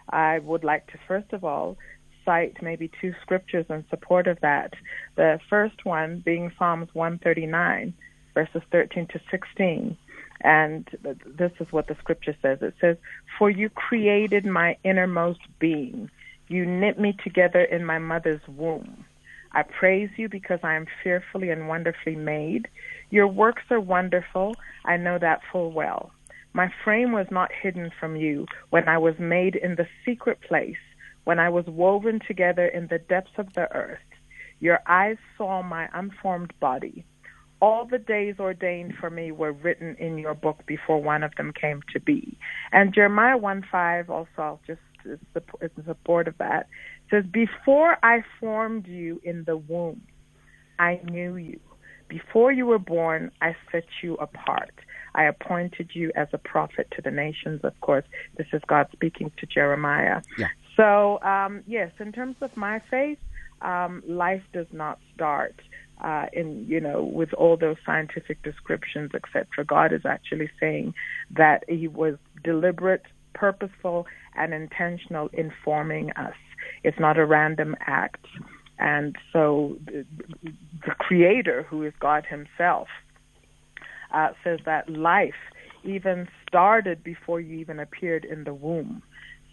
I 0.10 0.40
would 0.40 0.64
like 0.64 0.88
to 0.88 1.00
first 1.08 1.34
of 1.34 1.44
all 1.44 1.78
cite 2.26 2.62
maybe 2.62 2.92
two 3.00 3.14
scriptures 3.22 3.66
in 3.70 3.86
support 3.90 4.28
of 4.28 4.40
that. 4.42 4.74
The 5.16 5.40
first 5.50 5.86
one 5.86 6.22
being 6.26 6.52
Psalms 6.58 6.90
139, 6.94 7.94
verses 8.34 8.62
13 8.72 9.08
to 9.08 9.22
16. 9.32 9.98
And 10.42 10.88
this 11.26 11.52
is 11.60 11.68
what 11.72 11.88
the 11.88 11.96
scripture 12.00 12.36
says 12.42 12.60
it 12.62 12.74
says, 12.82 12.98
For 13.38 13.50
you 13.50 13.70
created 13.70 14.46
my 14.46 14.78
innermost 14.84 15.40
being, 15.60 16.10
you 16.48 16.66
knit 16.66 17.00
me 17.00 17.16
together 17.24 17.64
in 17.64 17.86
my 17.86 18.00
mother's 18.00 18.42
womb. 18.48 19.06
I 19.54 19.64
praise 19.64 20.10
you 20.18 20.28
because 20.28 20.60
I 20.64 20.76
am 20.76 20.86
fearfully 21.02 21.50
and 21.50 21.70
wonderfully 21.70 22.16
made. 22.16 22.68
Your 23.10 23.28
works 23.28 23.64
are 23.72 23.80
wonderful. 23.80 24.56
I 24.84 24.98
know 24.98 25.18
that 25.18 25.42
full 25.52 25.72
well. 25.72 26.12
My 26.56 26.72
frame 26.86 27.12
was 27.12 27.28
not 27.30 27.52
hidden 27.52 27.92
from 28.00 28.16
you 28.16 28.46
when 28.70 28.88
I 28.88 28.98
was 28.98 29.16
made 29.20 29.58
in 29.58 29.76
the 29.76 29.88
secret 30.06 30.40
place, 30.40 30.78
when 31.26 31.38
I 31.38 31.50
was 31.50 31.66
woven 31.66 32.22
together 32.26 32.66
in 32.66 32.88
the 32.88 32.98
depths 32.98 33.38
of 33.38 33.52
the 33.56 33.70
earth. 33.76 34.00
Your 34.62 34.80
eyes 34.88 35.18
saw 35.38 35.62
my 35.62 35.90
unformed 35.94 36.54
body. 36.62 37.04
All 37.62 37.84
the 37.84 37.98
days 37.98 38.36
ordained 38.40 38.94
for 38.98 39.10
me 39.10 39.34
were 39.34 39.52
written 39.52 39.98
in 40.00 40.18
your 40.18 40.34
book 40.34 40.66
before 40.66 41.04
one 41.04 41.24
of 41.24 41.36
them 41.36 41.52
came 41.52 41.82
to 41.92 42.00
be. 42.00 42.38
And 42.72 42.94
Jeremiah 42.94 43.38
1 43.38 43.66
5 43.70 44.10
also, 44.10 44.62
just 44.66 44.80
is 45.04 45.20
in 45.60 45.84
support 45.86 46.30
of 46.30 46.38
that, 46.38 46.70
says, 47.12 47.26
Before 47.26 47.98
I 48.02 48.24
formed 48.40 48.88
you 48.88 49.20
in 49.26 49.44
the 49.44 49.58
womb, 49.58 50.04
I 50.80 51.02
knew 51.04 51.36
you. 51.36 51.60
Before 52.08 52.54
you 52.54 52.66
were 52.66 52.80
born, 52.80 53.32
I 53.42 53.58
set 53.74 53.84
you 54.02 54.14
apart. 54.16 54.72
I 55.16 55.24
appointed 55.24 55.92
you 55.94 56.12
as 56.16 56.28
a 56.34 56.38
prophet 56.38 56.88
to 56.96 57.02
the 57.02 57.12
nations. 57.12 57.62
Of 57.64 57.80
course, 57.82 58.06
this 58.38 58.48
is 58.54 58.62
God 58.68 58.88
speaking 58.92 59.32
to 59.38 59.46
Jeremiah. 59.46 60.22
Yeah. 60.38 60.50
So, 60.76 61.22
um, 61.24 61.64
yes, 61.66 61.92
in 62.00 62.12
terms 62.12 62.36
of 62.42 62.56
my 62.58 62.82
faith, 62.92 63.18
um, 63.62 64.04
life 64.06 64.44
does 64.54 64.68
not 64.72 65.00
start 65.14 65.56
uh, 66.04 66.26
in 66.34 66.66
you 66.68 66.82
know 66.82 67.04
with 67.04 67.34
all 67.34 67.56
those 67.56 67.78
scientific 67.86 68.42
descriptions, 68.44 69.12
etc. 69.16 69.66
God 69.66 69.94
is 69.94 70.06
actually 70.06 70.50
saying 70.60 70.94
that 71.32 71.64
He 71.70 71.88
was 71.88 72.18
deliberate, 72.44 73.04
purposeful, 73.34 74.06
and 74.36 74.54
intentional 74.54 75.30
in 75.32 75.54
forming 75.64 76.12
us. 76.12 76.36
It's 76.84 77.00
not 77.00 77.18
a 77.18 77.26
random 77.26 77.76
act, 77.80 78.26
and 78.78 79.16
so 79.32 79.78
the, 79.86 80.06
the 80.86 80.92
Creator, 81.00 81.64
who 81.64 81.84
is 81.84 81.94
God 82.00 82.26
Himself, 82.26 82.90
uh, 84.16 84.30
says 84.44 84.60
that 84.66 84.90
life 84.90 85.36
even 85.84 86.28
started 86.48 87.04
before 87.04 87.40
you 87.40 87.60
even 87.60 87.80
appeared 87.80 88.26
in 88.26 88.44
the 88.44 88.54
womb. 88.54 89.04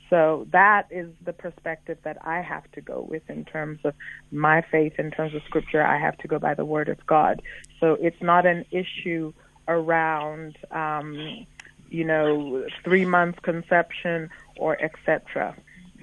So 0.08 0.46
that 0.52 0.88
is 0.90 1.08
the 1.24 1.32
perspective 1.32 1.98
that 2.04 2.18
I 2.22 2.42
have 2.42 2.70
to 2.72 2.80
go 2.82 3.06
with 3.08 3.22
in 3.30 3.44
terms 3.44 3.80
of 3.84 3.94
my 4.30 4.62
faith, 4.70 4.94
in 4.98 5.10
terms 5.10 5.34
of 5.34 5.42
scripture. 5.44 5.82
I 5.82 5.98
have 5.98 6.18
to 6.18 6.28
go 6.28 6.38
by 6.38 6.54
the 6.54 6.66
word 6.66 6.88
of 6.90 7.04
God. 7.06 7.40
So 7.80 7.96
it's 7.98 8.20
not 8.20 8.44
an 8.44 8.64
issue 8.70 9.32
around, 9.68 10.58
um, 10.70 11.46
you 11.88 12.04
know, 12.04 12.66
three 12.84 13.06
months 13.06 13.38
conception 13.40 14.28
or 14.58 14.78
etc. 14.82 15.56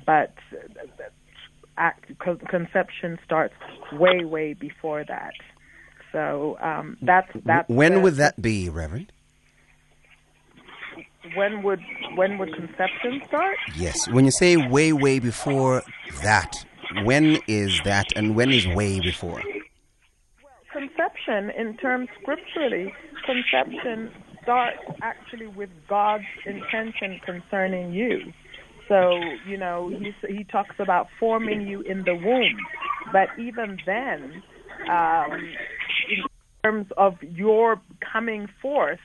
But 0.07 0.33
act, 1.77 2.17
con- 2.17 2.39
conception 2.49 3.19
starts 3.23 3.53
way, 3.91 4.25
way 4.25 4.53
before 4.53 5.03
that. 5.03 5.33
So 6.11 6.57
um, 6.61 6.97
that's 7.01 7.29
that's 7.45 7.69
when 7.69 7.95
the- 7.95 7.99
would 8.01 8.15
that 8.15 8.41
be, 8.41 8.69
Reverend? 8.69 9.11
when 11.35 11.61
would 11.63 11.81
when 12.15 12.37
would 12.37 12.53
conception 12.55 13.21
start? 13.27 13.57
Yes. 13.75 14.07
When 14.09 14.25
you 14.25 14.31
say 14.31 14.57
way, 14.57 14.93
way 14.93 15.19
before 15.19 15.83
that, 16.23 16.65
when 17.03 17.39
is 17.47 17.79
that 17.85 18.07
and 18.15 18.35
when 18.35 18.51
is 18.51 18.67
way 18.67 18.99
before? 18.99 19.41
Conception, 20.71 21.49
in 21.51 21.77
terms 21.77 22.09
scripturally, 22.21 22.93
conception 23.25 24.11
starts 24.43 24.79
actually 25.01 25.47
with 25.47 25.69
God's 25.87 26.23
intention 26.45 27.19
concerning 27.25 27.91
you. 27.91 28.31
So, 28.87 29.19
you 29.47 29.57
know, 29.57 29.89
he, 29.89 30.13
he 30.27 30.43
talks 30.45 30.75
about 30.79 31.07
forming 31.19 31.67
you 31.67 31.81
in 31.81 32.03
the 32.05 32.15
womb. 32.15 32.57
But 33.11 33.29
even 33.37 33.77
then, 33.85 34.41
um, 34.89 35.53
terms 36.63 36.87
of 36.97 37.15
your 37.21 37.81
coming 38.13 38.47
forth, 38.61 38.99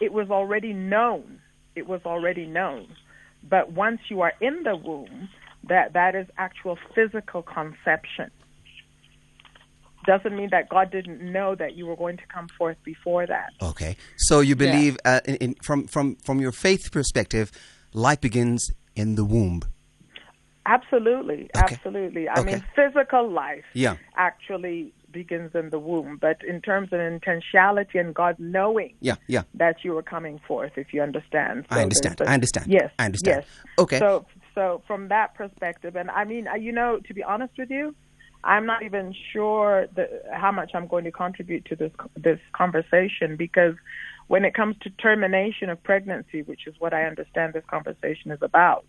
it 0.00 0.12
was 0.12 0.30
already 0.30 0.72
known. 0.72 1.40
It 1.74 1.86
was 1.86 2.00
already 2.04 2.46
known. 2.46 2.88
But 3.48 3.72
once 3.72 4.00
you 4.08 4.20
are 4.20 4.32
in 4.40 4.62
the 4.64 4.76
womb, 4.76 5.28
that 5.68 5.92
that 5.92 6.14
is 6.14 6.26
actual 6.36 6.78
physical 6.94 7.42
conception. 7.42 8.30
Doesn't 10.06 10.34
mean 10.34 10.48
that 10.50 10.68
God 10.68 10.90
didn't 10.90 11.20
know 11.20 11.54
that 11.54 11.76
you 11.76 11.86
were 11.86 11.96
going 11.96 12.16
to 12.16 12.22
come 12.32 12.48
forth 12.56 12.76
before 12.84 13.26
that. 13.26 13.50
Okay. 13.60 13.96
So 14.16 14.40
you 14.40 14.56
believe, 14.56 14.96
uh, 15.04 15.20
in, 15.26 15.36
in, 15.36 15.54
from, 15.62 15.86
from, 15.86 16.16
from 16.16 16.40
your 16.40 16.52
faith 16.52 16.90
perspective, 16.90 17.50
life 17.92 18.20
begins 18.20 18.70
in 18.96 19.16
the 19.16 19.24
womb. 19.24 19.62
Absolutely, 20.64 21.50
Okay. 21.56 21.74
absolutely. 21.76 22.28
I 22.28 22.40
Okay. 22.40 22.52
mean, 22.52 22.64
physical 22.76 23.30
life 23.30 23.64
Yeah. 23.72 23.96
actually 24.16 24.92
begins 25.12 25.54
in 25.54 25.70
the 25.70 25.78
womb, 25.78 26.18
but 26.20 26.42
in 26.44 26.60
terms 26.60 26.92
of 26.92 27.00
intentionality 27.00 27.98
and 28.00 28.14
God 28.14 28.36
knowing 28.38 28.94
Yeah, 29.00 29.16
yeah. 29.26 29.42
that 29.54 29.84
you 29.84 29.92
were 29.92 30.02
coming 30.02 30.40
forth, 30.46 30.72
if 30.76 30.92
you 30.92 31.02
understand. 31.02 31.66
I 31.70 31.82
understand. 31.82 32.20
I 32.26 32.34
understand. 32.34 32.66
Yes, 32.70 32.90
I 32.98 33.04
understand. 33.04 33.44
Yes. 33.44 33.64
Okay. 33.78 33.98
So, 33.98 34.26
so 34.54 34.82
from 34.86 35.08
that 35.08 35.34
perspective, 35.34 35.96
and 35.96 36.10
I 36.10 36.24
mean, 36.24 36.48
you 36.60 36.72
know, 36.72 36.98
to 37.06 37.14
be 37.14 37.22
honest 37.22 37.54
with 37.58 37.70
you, 37.70 37.94
I'm 38.44 38.66
not 38.66 38.82
even 38.82 39.14
sure 39.32 39.88
the, 39.94 40.22
how 40.32 40.52
much 40.52 40.70
I'm 40.74 40.86
going 40.86 41.04
to 41.04 41.12
contribute 41.12 41.64
to 41.66 41.76
this 41.76 41.92
this 42.16 42.38
conversation 42.52 43.36
because 43.36 43.74
when 44.28 44.44
it 44.44 44.54
comes 44.54 44.76
to 44.82 44.90
termination 44.90 45.70
of 45.70 45.82
pregnancy, 45.82 46.42
which 46.42 46.66
is 46.66 46.74
what 46.78 46.92
I 46.94 47.04
understand 47.04 47.54
this 47.54 47.64
conversation 47.66 48.30
is 48.30 48.40
about, 48.42 48.84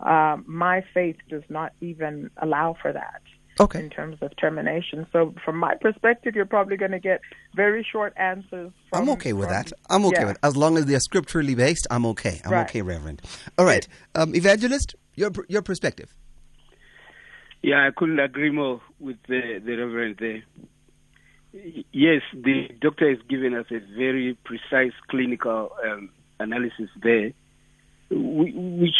um, 0.00 0.44
my 0.46 0.82
faith 0.94 1.16
does 1.28 1.42
not 1.48 1.72
even 1.80 2.30
allow 2.38 2.76
for 2.80 2.92
that 2.92 3.20
Okay. 3.60 3.78
in 3.80 3.90
terms 3.90 4.16
of 4.22 4.34
termination. 4.36 5.06
So, 5.12 5.34
from 5.44 5.58
my 5.58 5.74
perspective, 5.74 6.34
you're 6.34 6.46
probably 6.46 6.76
going 6.76 6.92
to 6.92 6.98
get 6.98 7.20
very 7.54 7.86
short 7.90 8.14
answers. 8.16 8.72
From, 8.90 9.02
I'm 9.02 9.08
okay 9.10 9.32
with 9.32 9.48
from- 9.48 9.54
that. 9.54 9.72
I'm 9.90 10.04
okay 10.06 10.20
yeah. 10.20 10.26
with 10.28 10.38
As 10.42 10.56
long 10.56 10.78
as 10.78 10.86
they're 10.86 11.00
scripturally 11.00 11.54
based, 11.54 11.86
I'm 11.90 12.06
okay. 12.06 12.40
I'm 12.44 12.52
Right. 12.52 12.68
okay, 12.68 12.82
Reverend. 12.82 13.22
All 13.58 13.64
right. 13.66 13.86
Um, 14.14 14.34
evangelist, 14.34 14.94
your, 15.14 15.30
your 15.48 15.62
perspective. 15.62 16.14
Yeah, 17.62 17.86
I 17.86 17.90
couldn't 17.94 18.18
agree 18.18 18.50
more 18.50 18.80
with 18.98 19.18
the, 19.28 19.60
the 19.64 19.76
Reverend 19.76 20.16
there. 20.18 20.42
Yes, 21.92 22.22
the 22.32 22.68
doctor 22.80 23.10
has 23.10 23.18
given 23.28 23.54
us 23.54 23.66
a 23.70 23.80
very 23.96 24.38
precise 24.44 24.92
clinical 25.10 25.70
um, 25.84 26.10
analysis 26.38 26.88
there, 27.02 27.32
which, 28.10 28.94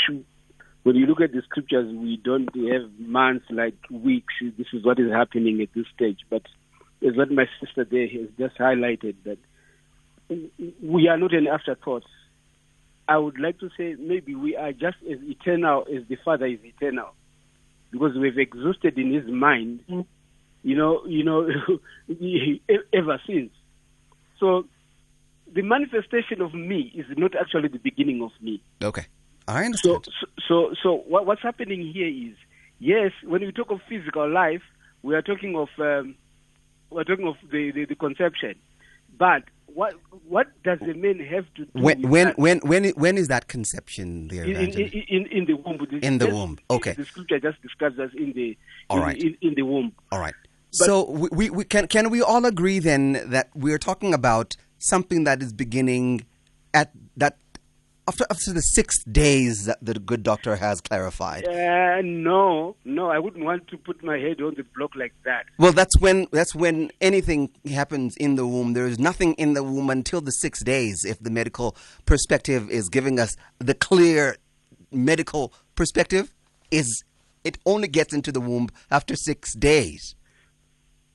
when 0.82 0.96
you 0.96 1.06
look 1.06 1.20
at 1.20 1.32
the 1.32 1.42
scriptures, 1.42 1.92
we 1.92 2.16
don't 2.16 2.48
have 2.72 2.90
months 2.98 3.44
like 3.50 3.76
weeks. 3.90 4.34
This 4.40 4.66
is 4.72 4.84
what 4.84 4.98
is 4.98 5.10
happening 5.10 5.60
at 5.60 5.68
this 5.74 5.86
stage. 5.94 6.20
But 6.28 6.42
as 7.06 7.16
what 7.16 7.30
my 7.30 7.46
sister 7.60 7.84
there 7.84 8.08
has 8.08 8.28
just 8.38 8.58
highlighted, 8.58 9.16
that 9.24 9.38
we 10.82 11.08
are 11.08 11.18
not 11.18 11.34
an 11.34 11.46
afterthought. 11.46 12.04
I 13.08 13.18
would 13.18 13.38
like 13.38 13.58
to 13.60 13.68
say 13.76 13.96
maybe 13.98 14.34
we 14.34 14.56
are 14.56 14.72
just 14.72 14.96
as 15.10 15.18
eternal 15.22 15.84
as 15.94 16.06
the 16.08 16.16
Father 16.24 16.46
is 16.46 16.60
eternal 16.62 17.10
because 17.90 18.16
we've 18.16 18.38
existed 18.38 18.96
in 18.96 19.12
his 19.12 19.26
mind, 19.26 19.80
mm. 19.90 20.06
you 20.62 20.76
know, 20.76 21.04
you 21.06 21.24
know, 21.24 21.48
ever 22.92 23.20
since. 23.26 23.50
So 24.38 24.64
the 25.52 25.62
manifestation 25.62 26.40
of 26.40 26.54
me 26.54 26.92
is 26.94 27.06
not 27.16 27.32
actually 27.34 27.68
the 27.68 27.78
beginning 27.78 28.22
of 28.22 28.30
me. 28.40 28.62
Okay. 28.82 29.06
I 29.48 29.64
understand. 29.64 30.06
so, 30.06 30.26
so, 30.48 30.74
so 30.82 30.96
what, 31.08 31.26
what's 31.26 31.42
happening 31.42 31.90
here 31.92 32.08
is, 32.08 32.36
yes, 32.78 33.12
when 33.24 33.40
we 33.42 33.52
talk 33.52 33.70
of 33.70 33.80
physical 33.88 34.28
life, 34.30 34.62
we 35.02 35.14
are 35.14 35.22
talking 35.22 35.56
of, 35.56 35.68
um, 35.78 36.14
we're 36.90 37.04
talking 37.04 37.26
of 37.26 37.36
the, 37.50 37.70
the, 37.72 37.84
the 37.86 37.94
conception. 37.94 38.54
But 39.18 39.44
what, 39.66 39.94
what 40.28 40.48
does 40.62 40.78
the 40.80 40.94
man 40.94 41.18
have 41.20 41.46
to 41.54 41.64
do 41.64 41.70
when, 41.72 42.02
with 42.02 42.10
when, 42.10 42.26
that? 42.26 42.38
when, 42.38 42.58
when, 42.60 42.84
when 42.90 43.18
is 43.18 43.28
that 43.28 43.48
conception 43.48 44.28
there, 44.28 44.44
in, 44.44 44.56
in, 44.56 45.04
in, 45.08 45.26
in 45.26 45.44
the 45.46 45.54
womb. 45.54 45.86
In 46.02 46.18
the 46.18 46.26
Just- 46.26 46.36
womb, 46.36 46.58
okay. 46.70 46.92
The 46.92 47.04
scripture 47.04 47.38
just 47.38 47.60
describes 47.62 47.98
us 47.98 48.10
in 48.16 48.32
the 48.32 48.56
All 48.88 48.98
in, 48.98 49.02
right. 49.02 49.22
in, 49.22 49.36
in 49.42 49.54
the 49.54 49.62
womb. 49.62 49.92
All 50.10 50.18
right. 50.20 50.34
so 50.70 51.10
we, 51.10 51.28
we, 51.32 51.50
we 51.50 51.64
can 51.64 51.88
can 51.88 52.10
we 52.10 52.22
all 52.22 52.44
agree 52.44 52.78
then 52.78 53.24
that 53.30 53.50
we're 53.54 53.78
talking 53.78 54.14
about 54.14 54.56
something 54.78 55.24
that 55.24 55.42
is 55.42 55.52
beginning 55.52 56.24
at 56.72 56.92
after 58.10 58.26
after 58.28 58.52
the 58.52 58.60
six 58.60 59.04
days 59.04 59.66
that 59.66 59.78
the 59.80 59.94
good 59.94 60.24
doctor 60.24 60.56
has 60.56 60.80
clarified. 60.80 61.46
Uh, 61.46 62.00
no, 62.02 62.74
no, 62.84 63.08
I 63.08 63.20
wouldn't 63.20 63.44
want 63.44 63.68
to 63.68 63.78
put 63.78 64.02
my 64.02 64.18
head 64.18 64.40
on 64.40 64.54
the 64.56 64.64
block 64.76 64.96
like 64.96 65.14
that. 65.24 65.44
Well, 65.58 65.70
that's 65.70 65.96
when 66.00 66.26
that's 66.32 66.52
when 66.52 66.90
anything 67.00 67.50
happens 67.70 68.16
in 68.16 68.34
the 68.34 68.44
womb. 68.44 68.72
There 68.72 68.88
is 68.88 68.98
nothing 68.98 69.34
in 69.34 69.54
the 69.54 69.62
womb 69.62 69.90
until 69.90 70.20
the 70.20 70.32
six 70.32 70.64
days. 70.64 71.04
If 71.04 71.20
the 71.20 71.30
medical 71.30 71.76
perspective 72.04 72.68
is 72.68 72.88
giving 72.88 73.20
us 73.20 73.36
the 73.60 73.74
clear 73.74 74.36
medical 74.90 75.52
perspective, 75.76 76.34
is 76.72 77.04
it 77.44 77.58
only 77.64 77.86
gets 77.86 78.12
into 78.12 78.32
the 78.32 78.40
womb 78.40 78.70
after 78.90 79.14
six 79.14 79.54
days? 79.54 80.16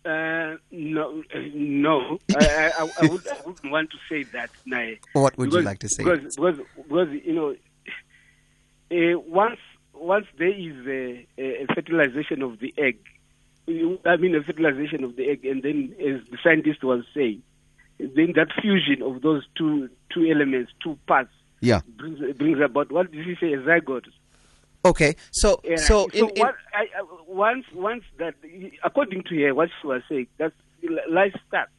Uh, 0.06 0.58
no, 0.70 1.24
uh, 1.34 1.40
no, 1.56 2.20
I, 2.40 2.72
I, 2.78 2.90
I, 3.02 3.08
would, 3.08 3.28
I 3.28 3.38
wouldn't 3.44 3.72
want 3.72 3.90
to 3.90 3.98
say 4.08 4.22
that. 4.34 4.52
Nae. 4.66 5.00
What 5.14 5.36
would 5.38 5.52
you 5.52 5.62
like 5.64 5.80
to 5.80 5.90
say? 5.90 6.04
Because, 6.04 6.36
because, 6.36 6.60
because 6.78 7.08
you 7.24 7.34
know, 7.34 7.56
uh, 8.92 9.20
once 9.28 9.60
once 9.96 10.28
there 10.38 10.54
is 10.54 10.86
a, 10.86 11.26
a 11.42 11.66
fertilization 11.74 12.44
of 12.44 12.60
the 12.60 12.72
egg, 12.78 13.00
I 13.68 14.18
mean 14.18 14.36
a 14.36 14.44
fertilization 14.44 15.04
of 15.04 15.16
the 15.16 15.28
egg, 15.28 15.44
and 15.44 15.64
then 15.64 15.96
as 16.00 16.22
the 16.30 16.38
scientist 16.44 16.84
was 16.84 17.04
saying, 17.16 17.42
then 17.98 18.34
that 18.36 18.50
fusion 18.62 19.02
of 19.02 19.24
those 19.24 19.44
two 19.58 19.90
two 20.14 20.26
elements, 20.30 20.72
two 20.84 21.00
parts, 21.08 21.32
Yeah. 21.62 21.82
brings 21.98 22.20
brings 22.38 22.60
about 22.62 22.92
what 22.92 23.12
did 23.12 23.26
he 23.26 23.36
say 23.40 23.54
a 23.54 23.58
zygote. 23.58 24.06
Okay. 24.86 25.16
So 25.32 25.60
Yeah. 25.64 25.78
so 25.78 26.08
in, 26.14 26.30
in 26.30 26.44
what, 26.44 26.56
I, 26.74 26.86
once 27.28 27.66
once 27.74 28.04
that 28.20 28.36
according 28.84 29.24
to 29.24 29.42
her 29.42 29.54
what 29.54 29.70
she 29.82 29.88
was 29.88 30.02
saying 30.08 30.28
that's 30.38 30.54
life 31.10 31.34
starts. 31.48 31.72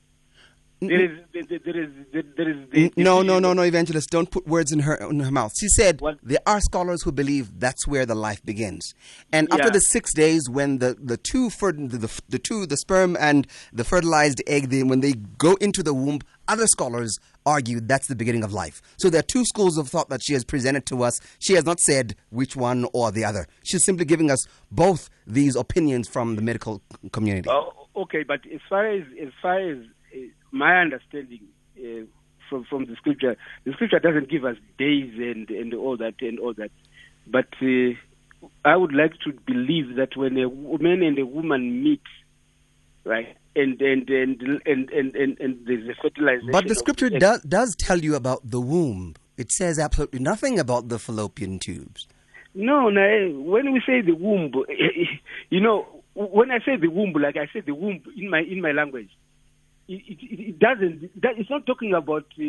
There 0.81 1.05
is 1.05 1.11
there, 1.33 1.43
there 1.65 1.83
is 1.85 1.91
there, 2.13 2.23
mm, 2.23 2.87
is 2.87 2.93
no, 2.97 3.23
no, 3.23 3.39
no, 3.39 3.55
no, 3.55 3.63
evangelist. 3.63 4.11
Don't 4.11 4.31
put 4.31 4.47
words 4.47 4.73
in 4.73 4.81
her 4.81 4.95
in 4.97 5.21
her 5.21 5.31
mouth. 5.31 5.53
She 5.59 5.69
said 5.69 6.01
What? 6.03 6.19
there 6.23 6.41
are 6.47 6.61
scholars 6.61 7.03
who 7.03 7.13
believe 7.13 7.59
that's 7.59 7.87
where 7.89 8.05
the 8.05 8.15
life 8.15 8.45
begins. 8.45 8.93
And 9.33 9.49
after 9.51 9.69
Yeah. 9.69 9.71
the 9.71 9.81
six 9.81 10.13
days, 10.13 10.51
when 10.51 10.79
the 10.79 10.95
the 11.03 11.17
two 11.17 11.49
fer- 11.49 11.73
the, 11.73 11.97
the, 11.97 12.21
the 12.29 12.39
two 12.39 12.67
the 12.67 12.77
sperm 12.77 13.17
and 13.19 13.47
the 13.73 13.85
fertilized 13.85 14.43
egg, 14.47 14.69
they, 14.69 14.83
when 14.83 15.01
they 15.01 15.15
go 15.15 15.55
into 15.63 15.83
the 15.83 15.95
womb, 15.95 16.21
other 16.47 16.67
scholars 16.67 17.19
argue 17.47 17.81
that's 17.81 18.09
the 18.09 18.17
beginning 18.17 18.45
of 18.45 18.53
life. 18.53 18.83
So 18.99 19.09
there 19.09 19.21
are 19.21 19.31
two 19.35 19.45
schools 19.47 19.79
of 19.79 19.89
thought 19.89 20.11
that 20.11 20.21
she 20.23 20.35
has 20.35 20.45
presented 20.45 20.85
to 20.87 21.03
us. 21.05 21.19
She 21.39 21.55
has 21.55 21.65
not 21.65 21.81
said 21.81 22.17
which 22.31 22.55
one 22.55 22.87
or 22.93 23.11
the 23.13 23.25
other. 23.25 23.47
She's 23.65 23.85
simply 23.85 24.05
giving 24.05 24.31
us 24.31 24.47
both 24.71 25.09
these 25.27 25.57
opinions 25.57 26.07
from 26.07 26.37
the 26.37 26.43
medical 26.43 26.83
community. 27.13 27.49
Oh, 27.49 27.73
okay, 27.97 28.25
but 28.25 28.41
as 28.53 28.61
far 28.69 28.87
as 28.87 29.05
as 29.23 29.33
far 29.41 29.59
as 29.59 29.79
my 30.57 30.81
understanding 30.81 31.41
uh, 31.79 32.05
from 32.49 32.65
from 32.65 32.87
the 32.87 32.95
scripture, 32.97 33.37
the 33.65 33.73
scripture 33.73 33.99
doesn't 33.99 34.29
give 34.31 34.45
us 34.45 34.57
days 34.79 35.13
and 35.17 35.51
and 35.51 35.75
all 35.75 35.97
that 35.97 36.15
and 36.21 36.39
all 36.39 36.55
that. 36.55 36.71
But 37.27 37.49
uh, 37.63 37.95
I 38.65 38.77
would 38.77 38.93
like 38.95 39.15
to 39.25 39.33
believe 39.47 39.97
that 39.97 40.17
when 40.17 40.37
a 40.39 40.49
man 40.83 41.03
and 41.03 41.19
a 41.19 41.27
woman 41.27 41.83
meet, 41.83 42.03
right, 43.05 43.37
and 43.55 43.81
and 43.81 44.09
and 44.09 44.41
and 44.67 44.91
and 44.91 45.15
and, 45.17 45.41
and 45.41 45.67
there's 45.67 45.89
a 45.89 45.95
fertilization. 46.01 46.51
But 46.53 46.69
the 46.69 46.75
scripture 46.75 47.11
does, 47.11 47.41
does 47.43 47.75
tell 47.77 47.99
you 47.99 48.15
about 48.15 48.41
the 48.51 48.61
womb. 48.61 49.15
It 49.37 49.51
says 49.53 49.79
absolutely 49.79 50.21
nothing 50.21 50.59
about 50.59 50.89
the 50.89 50.99
fallopian 50.99 51.59
tubes. 51.59 52.07
No, 52.55 52.89
no. 52.89 53.03
eh, 53.03 53.29
When 53.33 53.73
we 53.73 53.83
say 53.87 54.01
the 54.01 54.13
womb, 54.15 54.51
you 55.51 55.61
know, 55.61 55.87
when 56.15 56.51
I 56.51 56.59
say 56.61 56.77
the 56.77 56.89
womb, 56.89 57.13
like 57.13 57.37
I 57.37 57.47
say 57.53 57.61
the 57.61 57.75
womb 57.75 58.01
in 58.17 58.31
my 58.31 58.41
in 58.41 58.63
my 58.63 58.73
language, 58.73 59.11
it, 59.89 60.03
it, 60.09 60.49
it 60.49 60.59
doesn't. 60.59 61.21
That, 61.23 61.39
it's 61.39 61.51
not 61.51 61.67
talking 61.67 61.95
about 61.95 62.25
uh, 62.33 62.43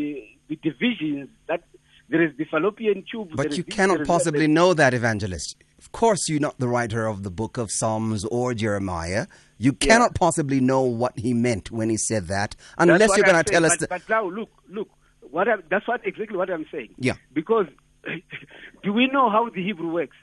the 0.47 0.55
divisions. 0.61 1.29
That 1.47 1.63
there 2.09 2.23
is 2.23 2.35
the 2.37 2.45
fallopian 2.45 3.03
tube. 3.09 3.29
But 3.35 3.57
you 3.57 3.63
this, 3.63 3.75
cannot 3.75 4.01
is 4.01 4.07
that. 4.07 4.07
possibly 4.07 4.47
know 4.47 4.73
that, 4.73 4.93
evangelist. 4.93 5.63
Of 5.77 5.91
course, 5.91 6.27
you're 6.27 6.39
not 6.39 6.57
the 6.59 6.67
writer 6.67 7.05
of 7.05 7.23
the 7.23 7.29
book 7.29 7.57
of 7.57 7.71
Psalms 7.71 8.25
or 8.25 8.53
Jeremiah. 8.53 9.27
You 9.57 9.73
cannot 9.73 10.15
possibly 10.15 10.59
know 10.59 10.81
what 10.81 11.17
he 11.19 11.33
meant 11.33 11.71
when 11.71 11.89
he 11.89 11.97
said 11.97 12.27
that, 12.27 12.55
unless 12.77 13.15
you're 13.15 13.25
going 13.25 13.43
to 13.43 13.49
tell 13.51 13.65
us. 13.65 13.77
But, 13.77 13.89
but 13.89 14.09
now 14.09 14.27
look, 14.27 14.49
look. 14.69 14.89
what 15.21 15.47
I, 15.47 15.55
that's 15.69 15.87
what 15.87 16.05
exactly 16.05 16.37
what 16.37 16.49
I'm 16.49 16.65
saying. 16.71 16.95
Yeah. 16.97 17.15
Because 17.33 17.67
do 18.83 18.93
we 18.93 19.07
know 19.07 19.29
how 19.29 19.49
the 19.49 19.63
Hebrew 19.63 19.91
works? 19.91 20.15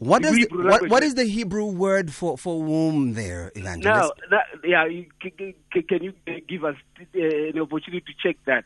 What 0.00 0.24
is 0.24 0.32
the, 0.32 0.38
Hebrew 0.38 0.64
what, 0.64 0.88
what 0.88 1.02
is- 1.02 1.14
the 1.14 1.24
Hebrew 1.26 1.66
word 1.66 2.12
for, 2.12 2.38
for 2.38 2.62
womb 2.62 3.12
there, 3.14 3.52
Now, 3.54 3.60
evangelist? 3.60 4.12
that, 4.30 4.44
yeah, 4.64 4.86
you, 4.86 5.06
c- 5.22 5.54
c- 5.74 5.82
can 5.82 6.02
you 6.02 6.12
uh, 6.26 6.32
give 6.48 6.64
us 6.64 6.74
uh, 7.00 7.18
an 7.20 7.58
opportunity 7.60 8.00
to 8.06 8.12
check 8.28 8.36
that? 8.46 8.64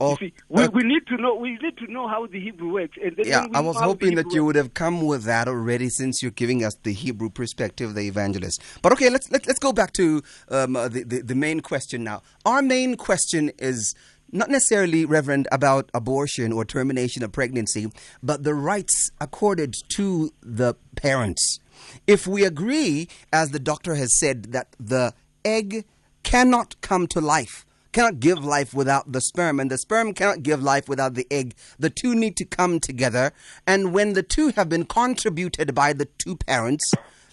Oh, 0.00 0.16
see, 0.16 0.32
we, 0.48 0.66
we 0.68 0.82
need 0.82 1.06
to 1.08 1.16
know. 1.16 1.36
We 1.36 1.50
need 1.62 1.76
to 1.78 1.92
know 1.92 2.08
how 2.08 2.26
the 2.26 2.40
Hebrew 2.40 2.72
works. 2.72 2.96
And 3.00 3.16
then 3.16 3.26
Yeah, 3.26 3.46
I 3.54 3.60
was 3.60 3.76
hoping 3.76 4.16
that 4.16 4.32
you 4.34 4.44
would 4.44 4.56
have 4.56 4.74
come 4.74 5.02
with 5.06 5.22
that 5.24 5.46
already, 5.46 5.88
since 5.90 6.22
you're 6.22 6.32
giving 6.32 6.64
us 6.64 6.74
the 6.82 6.92
Hebrew 6.92 7.30
perspective, 7.30 7.94
the 7.94 8.08
evangelist. 8.08 8.60
But 8.82 8.90
okay, 8.94 9.10
let's 9.10 9.30
let's, 9.30 9.46
let's 9.46 9.60
go 9.60 9.72
back 9.72 9.92
to 9.92 10.20
um, 10.48 10.74
uh, 10.74 10.88
the, 10.88 11.04
the 11.04 11.20
the 11.22 11.34
main 11.36 11.60
question 11.60 12.02
now. 12.02 12.22
Our 12.44 12.62
main 12.62 12.96
question 12.96 13.52
is 13.60 13.94
not 14.32 14.48
necessarily, 14.48 15.04
Reverend, 15.04 15.46
about 15.52 15.90
abortion 15.92 16.52
or 16.52 16.64
termination 16.64 17.22
of 17.22 17.32
pregnancy, 17.32 17.90
but 18.22 18.42
the 18.42 18.54
rights 18.54 19.10
accorded 19.20 19.74
to 19.94 20.32
the 20.42 20.74
parents. 20.96 21.58
If 22.06 22.26
we 22.26 22.44
agree, 22.44 23.08
as 23.32 23.50
the 23.50 23.58
doctor 23.58 23.94
has 23.94 24.18
said, 24.18 24.52
that 24.52 24.74
the 24.80 25.14
egg 25.44 25.84
cannot 26.22 26.80
come 26.80 27.06
to 27.08 27.20
life 27.20 27.66
cannot 27.92 28.20
give 28.20 28.42
life 28.42 28.74
without 28.74 29.12
the 29.12 29.20
sperm, 29.20 29.60
and 29.60 29.70
the 29.70 29.78
sperm 29.78 30.14
cannot 30.14 30.42
give 30.42 30.62
life 30.62 30.88
without 30.88 31.14
the 31.14 31.26
egg. 31.30 31.54
The 31.78 31.90
two 31.90 32.14
need 32.14 32.36
to 32.38 32.44
come 32.44 32.80
together, 32.80 33.32
and 33.66 33.92
when 33.92 34.14
the 34.14 34.22
two 34.22 34.48
have 34.56 34.68
been 34.68 34.86
contributed 34.86 35.74
by 35.74 35.92
the 35.92 36.06
two 36.18 36.36
parents, 36.36 36.92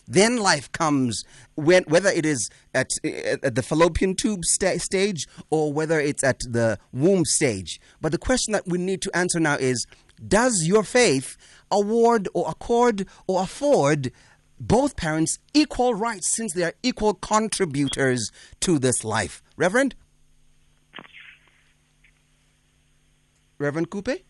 then 0.09 0.37
life 0.37 0.71
comes. 0.71 1.23
When, 1.55 1.83
whether 1.83 2.09
it 2.09 2.25
is 2.25 2.49
at, 2.73 2.89
at 3.03 3.55
the 3.55 3.61
fallopian 3.61 4.15
tube 4.15 4.43
sta- 4.43 4.79
stage 4.79 5.27
or 5.49 5.71
whether 5.71 5.99
it's 5.99 6.23
at 6.23 6.39
the 6.39 6.79
womb 6.91 7.23
stage. 7.25 7.79
But 8.01 8.11
the 8.11 8.17
question 8.17 8.51
that 8.53 8.67
we 8.67 8.79
need 8.79 9.01
to 9.03 9.15
answer 9.15 9.39
now 9.39 9.55
is 9.55 9.85
Does 10.27 10.65
your 10.65 10.83
faith 10.83 11.37
award 11.71 12.27
or 12.33 12.49
accord 12.49 13.07
or 13.27 13.43
afford 13.43 14.11
both 14.59 14.97
parents 14.97 15.37
equal 15.53 15.93
rights 15.93 16.35
since 16.35 16.53
they 16.53 16.63
are 16.63 16.73
equal 16.83 17.13
contributors 17.13 18.31
to 18.61 18.79
this 18.79 19.03
life? 19.03 19.43
Reverend? 19.55 19.95
Reverend 23.59 23.91
Kupe? 23.91 24.23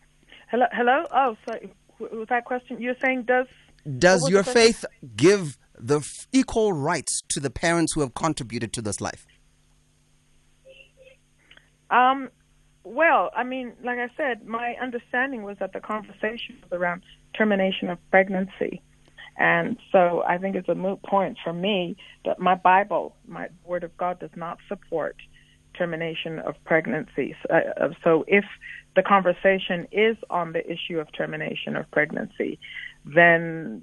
Hello, 0.50 0.66
hello. 0.72 1.04
Oh, 1.12 1.36
sorry. 1.48 1.72
Was 2.00 2.26
that 2.28 2.44
question? 2.44 2.80
You're 2.80 2.96
saying 3.02 3.22
does 3.22 3.46
Does 3.98 4.28
your 4.28 4.42
faith 4.42 4.84
give 5.16 5.56
the 5.80 6.06
equal 6.32 6.72
rights 6.72 7.22
to 7.28 7.40
the 7.40 7.50
parents 7.50 7.94
who 7.94 8.00
have 8.00 8.14
contributed 8.14 8.72
to 8.74 8.82
this 8.82 9.00
life? 9.00 9.26
Um, 11.90 12.30
well, 12.84 13.30
I 13.36 13.44
mean, 13.44 13.72
like 13.84 13.98
I 13.98 14.08
said, 14.16 14.46
my 14.46 14.74
understanding 14.80 15.42
was 15.42 15.56
that 15.58 15.72
the 15.72 15.80
conversation 15.80 16.56
was 16.62 16.72
around 16.72 17.02
termination 17.36 17.90
of 17.90 17.98
pregnancy. 18.10 18.82
And 19.36 19.78
so 19.90 20.22
I 20.26 20.38
think 20.38 20.56
it's 20.56 20.68
a 20.68 20.74
moot 20.74 21.02
point 21.02 21.38
for 21.42 21.52
me 21.52 21.96
that 22.24 22.38
my 22.38 22.54
Bible, 22.54 23.16
my 23.26 23.48
Word 23.64 23.84
of 23.84 23.96
God, 23.96 24.20
does 24.20 24.30
not 24.36 24.58
support 24.68 25.16
termination 25.74 26.38
of 26.40 26.54
pregnancies. 26.64 27.36
Uh, 27.48 27.60
uh, 27.80 27.88
so 28.04 28.24
if 28.28 28.44
the 28.96 29.02
conversation 29.02 29.86
is 29.92 30.16
on 30.28 30.52
the 30.52 30.62
issue 30.70 30.98
of 30.98 31.08
termination 31.12 31.76
of 31.76 31.90
pregnancy, 31.90 32.58
then, 33.04 33.82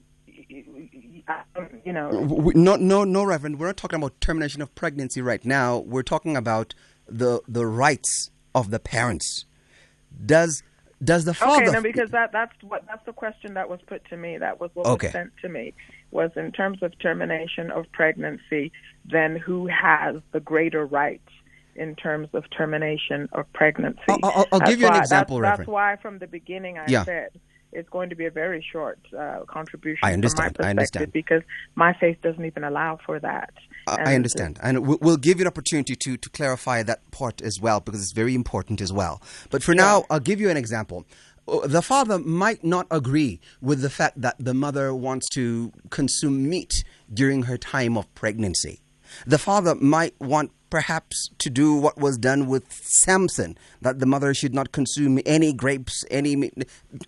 you 0.50 1.94
know, 1.94 2.10
uh, 2.10 2.12
w- 2.22 2.52
No, 2.56 2.76
no, 2.76 3.04
no, 3.04 3.24
Reverend. 3.24 3.60
We're 3.60 3.68
not 3.68 3.78
talking 3.78 3.98
about 3.98 4.20
termination 4.22 4.62
of 4.62 4.74
pregnancy 4.76 5.22
right 5.22 5.44
now. 5.46 5.80
We're 5.80 6.04
talking 6.04 6.38
about 6.38 6.74
the 7.08 7.42
the 7.48 7.66
rights 7.66 8.30
of 8.56 8.70
the 8.72 8.80
parents. 8.80 9.46
Does 10.26 10.64
does 11.04 11.26
the 11.26 11.34
father? 11.34 11.64
Okay, 11.64 11.72
no, 11.72 11.82
because 11.82 12.12
that 12.12 12.32
that's 12.32 12.54
what 12.64 12.86
that's 12.88 13.06
the 13.06 13.14
question 13.14 13.54
that 13.56 13.70
was 13.70 13.80
put 13.88 14.04
to 14.10 14.18
me. 14.18 14.38
That 14.38 14.60
was 14.60 14.72
what 14.74 14.88
Okay. 14.88 15.08
was 15.08 15.14
sent 15.14 15.32
to 15.42 15.50
me. 15.50 15.74
Was 16.12 16.32
in 16.36 16.52
terms 16.52 16.82
of 16.82 16.98
termination 17.00 17.70
of 17.72 17.86
pregnancy, 17.92 18.72
then 19.06 19.36
who 19.36 19.68
has 19.68 20.16
the 20.32 20.40
greater 20.40 20.86
rights 20.86 21.30
in 21.76 21.96
terms 21.96 22.30
of 22.34 22.50
termination 22.50 23.28
of 23.34 23.52
pregnancy? 23.54 24.00
I'll- 24.10 24.20
I'll- 24.24 24.48
I'll 24.54 24.60
give 24.62 24.80
you 24.80 24.88
an 24.88 24.96
example, 24.96 25.36
that's, 25.38 25.42
Reverend. 25.44 25.60
That's 25.60 25.68
why 25.68 25.96
from 26.02 26.18
the 26.20 26.26
beginning 26.28 26.78
I 26.80 26.86
Yeah. 26.88 27.04
said 27.04 27.30
it's 27.78 27.90
going 27.90 28.10
to 28.10 28.16
be 28.16 28.26
a 28.26 28.32
very 28.32 28.66
short 28.74 29.00
uh, 29.18 29.42
contribution. 29.48 30.00
I 30.04 30.14
understand, 30.14 30.58
I 30.60 30.70
understand. 30.72 31.12
because 31.14 31.44
my 31.76 31.94
faith 32.02 32.18
doesn't 32.22 32.44
even 32.52 32.64
allow 32.64 32.98
for 33.06 33.20
that. 33.20 33.54
I- 33.88 34.12
I 34.12 34.16
understand, 34.16 34.60
and 34.62 34.86
we'll, 34.88 34.98
we'll 35.02 35.18
give 35.28 35.38
you 35.38 35.44
an 35.44 35.48
opportunity 35.48 35.96
to 35.96 36.18
to 36.18 36.30
clarify 36.30 36.84
that 36.84 37.00
part 37.12 37.42
as 37.42 37.62
well 37.62 37.80
because 37.80 38.02
it's 38.02 38.12
very 38.24 38.36
important 38.36 38.82
as 38.82 38.92
well. 38.92 39.22
But 39.50 39.64
for 39.64 39.74
now, 39.74 40.04
I'll 40.10 40.20
give 40.32 40.42
you 40.42 40.50
an 40.50 40.58
example. 40.58 41.06
Uh, 41.48 41.66
The 41.78 41.82
father 41.94 42.18
might 42.20 42.62
not 42.76 42.86
agree 43.00 43.40
with 43.62 43.80
the 43.82 43.90
fact 44.00 44.16
that 44.26 44.36
the 44.48 44.54
mother 44.66 44.88
wants 45.08 45.26
to 45.38 45.72
consume 45.90 46.50
meat 46.50 46.74
during 47.22 47.44
her 47.44 47.58
time 47.58 47.94
of 47.98 48.06
pregnancy. 48.22 48.76
The 49.26 49.38
father 49.38 49.74
might 49.76 50.16
want 50.20 50.52
perhaps 50.70 51.30
to 51.40 51.50
do 51.50 51.76
what 51.76 51.98
was 51.98 52.18
done 52.18 52.48
with 52.48 52.72
Samson, 52.72 53.58
that 53.82 54.00
the 54.00 54.06
mother 54.06 54.34
should 54.34 54.54
not 54.54 54.72
consume 54.72 55.20
any 55.26 55.54
grapes, 55.54 56.04
any 56.10 56.52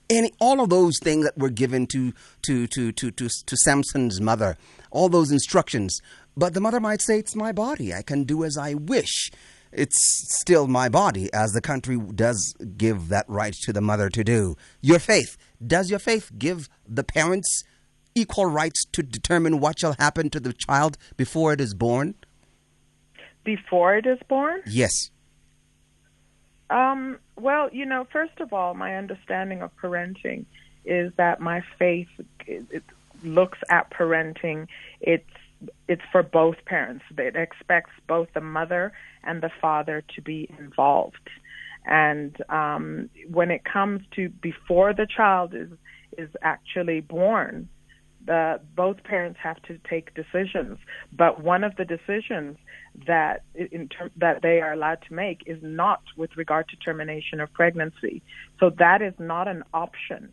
any 0.09 0.31
all 0.39 0.61
of 0.61 0.69
those 0.69 0.97
things 0.99 1.25
that 1.25 1.37
were 1.37 1.49
given 1.49 1.87
to 1.87 2.13
to 2.43 2.67
to 2.67 2.91
to 2.91 3.11
to, 3.11 3.29
to 3.45 3.57
Samson's 3.57 4.21
mother, 4.21 4.57
all 4.91 5.09
those 5.09 5.31
instructions. 5.31 5.99
But 6.35 6.53
the 6.53 6.61
mother 6.61 6.79
might 6.79 7.01
say, 7.01 7.19
"It's 7.19 7.35
my 7.35 7.51
body. 7.51 7.93
I 7.93 8.01
can 8.01 8.23
do 8.23 8.43
as 8.43 8.57
I 8.57 8.73
wish." 8.73 9.31
It's 9.71 9.99
still 10.39 10.67
my 10.67 10.89
body, 10.89 11.31
as 11.31 11.51
the 11.51 11.61
country 11.61 11.95
does 12.15 12.55
give 12.75 13.09
that 13.09 13.25
right 13.29 13.53
to 13.61 13.71
the 13.71 13.81
mother 13.81 14.09
to 14.09 14.23
do. 14.23 14.55
Your 14.81 14.97
faith 14.97 15.37
does 15.65 15.89
your 15.91 15.99
faith 15.99 16.31
give 16.37 16.69
the 16.87 17.03
parents 17.03 17.63
equal 18.15 18.45
rights 18.47 18.83
to 18.93 19.03
determine 19.03 19.59
what 19.59 19.79
shall 19.79 19.95
happen 19.99 20.29
to 20.31 20.39
the 20.39 20.53
child 20.53 20.97
before 21.17 21.53
it 21.53 21.61
is 21.61 21.73
born? 21.73 22.15
Before 23.55 23.95
it 23.95 24.05
is 24.05 24.19
born. 24.27 24.61
Yes. 24.67 25.09
Um, 26.69 27.17
well, 27.35 27.67
you 27.71 27.83
know, 27.83 28.05
first 28.11 28.39
of 28.39 28.53
all, 28.53 28.75
my 28.75 28.95
understanding 28.95 29.63
of 29.63 29.71
parenting 29.81 30.45
is 30.85 31.11
that 31.17 31.39
my 31.39 31.63
faith 31.79 32.09
it, 32.45 32.63
it 32.69 32.83
looks 33.23 33.57
at 33.71 33.89
parenting. 33.89 34.67
It's 35.01 35.23
it's 35.87 36.03
for 36.11 36.21
both 36.21 36.57
parents. 36.65 37.03
It 37.17 37.35
expects 37.35 37.91
both 38.07 38.27
the 38.35 38.41
mother 38.41 38.93
and 39.23 39.41
the 39.41 39.49
father 39.59 40.03
to 40.15 40.21
be 40.21 40.47
involved. 40.59 41.27
And 41.85 42.37
um, 42.49 43.09
when 43.31 43.49
it 43.49 43.63
comes 43.65 44.01
to 44.15 44.29
before 44.29 44.93
the 44.93 45.07
child 45.07 45.55
is 45.55 45.69
is 46.19 46.29
actually 46.43 47.01
born, 47.01 47.67
the 48.29 48.61
both 48.75 49.03
parents 49.03 49.39
have 49.41 49.59
to 49.63 49.79
take 49.89 50.13
decisions. 50.13 50.77
But 51.11 51.41
one 51.41 51.63
of 51.63 51.75
the 51.77 51.83
decisions 51.83 52.57
that 53.07 53.41
in 53.55 53.89
ter- 53.89 54.11
that 54.17 54.43
they 54.43 54.61
are 54.61 54.71
allowed 54.71 55.01
to 55.07 55.13
make 55.15 55.41
is 55.47 55.57
not 55.63 56.03
with 56.15 56.37
regard 56.37 56.69
to 56.69 56.75
termination 56.75 57.39
of 57.39 57.51
pregnancy. 57.53 58.21
So 58.59 58.69
that 58.77 59.01
is 59.01 59.15
not 59.17 59.47
an 59.47 59.63
option 59.73 60.31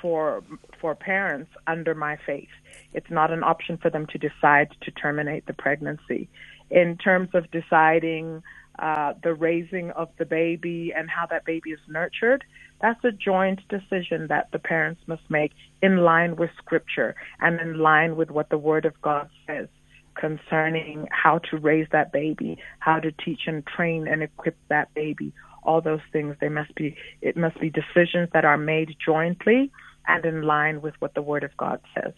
for 0.00 0.44
for 0.80 0.94
parents 0.94 1.50
under 1.66 1.96
my 1.96 2.16
faith. 2.24 2.54
It's 2.92 3.10
not 3.10 3.32
an 3.32 3.42
option 3.42 3.76
for 3.76 3.90
them 3.90 4.06
to 4.12 4.18
decide 4.18 4.68
to 4.82 4.92
terminate 4.92 5.46
the 5.46 5.52
pregnancy. 5.52 6.28
In 6.70 6.96
terms 6.96 7.30
of 7.34 7.50
deciding 7.50 8.44
uh, 8.78 9.14
the 9.20 9.34
raising 9.34 9.90
of 9.90 10.10
the 10.16 10.24
baby 10.24 10.92
and 10.96 11.10
how 11.10 11.26
that 11.26 11.44
baby 11.44 11.70
is 11.70 11.80
nurtured, 11.88 12.44
that's 12.82 13.02
a 13.04 13.12
joint 13.12 13.60
decision 13.68 14.26
that 14.28 14.50
the 14.52 14.58
parents 14.58 15.00
must 15.06 15.22
make 15.30 15.52
in 15.80 15.98
line 15.98 16.36
with 16.36 16.50
Scripture 16.58 17.14
and 17.40 17.60
in 17.60 17.78
line 17.78 18.16
with 18.16 18.30
what 18.30 18.50
the 18.50 18.58
Word 18.58 18.84
of 18.84 19.00
God 19.00 19.28
says 19.46 19.68
concerning 20.14 21.08
how 21.10 21.38
to 21.38 21.56
raise 21.56 21.86
that 21.92 22.12
baby, 22.12 22.58
how 22.80 22.98
to 22.98 23.12
teach 23.12 23.42
and 23.46 23.66
train 23.66 24.06
and 24.06 24.22
equip 24.22 24.56
that 24.68 24.92
baby. 24.94 25.32
All 25.62 25.80
those 25.80 26.00
things 26.12 26.36
they 26.40 26.48
must 26.48 26.74
be 26.74 26.96
it 27.20 27.36
must 27.36 27.58
be 27.60 27.70
decisions 27.70 28.28
that 28.32 28.44
are 28.44 28.58
made 28.58 28.96
jointly 29.04 29.70
and 30.06 30.24
in 30.24 30.42
line 30.42 30.82
with 30.82 30.94
what 30.98 31.14
the 31.14 31.22
Word 31.22 31.44
of 31.44 31.56
God 31.56 31.80
says. 31.94 32.12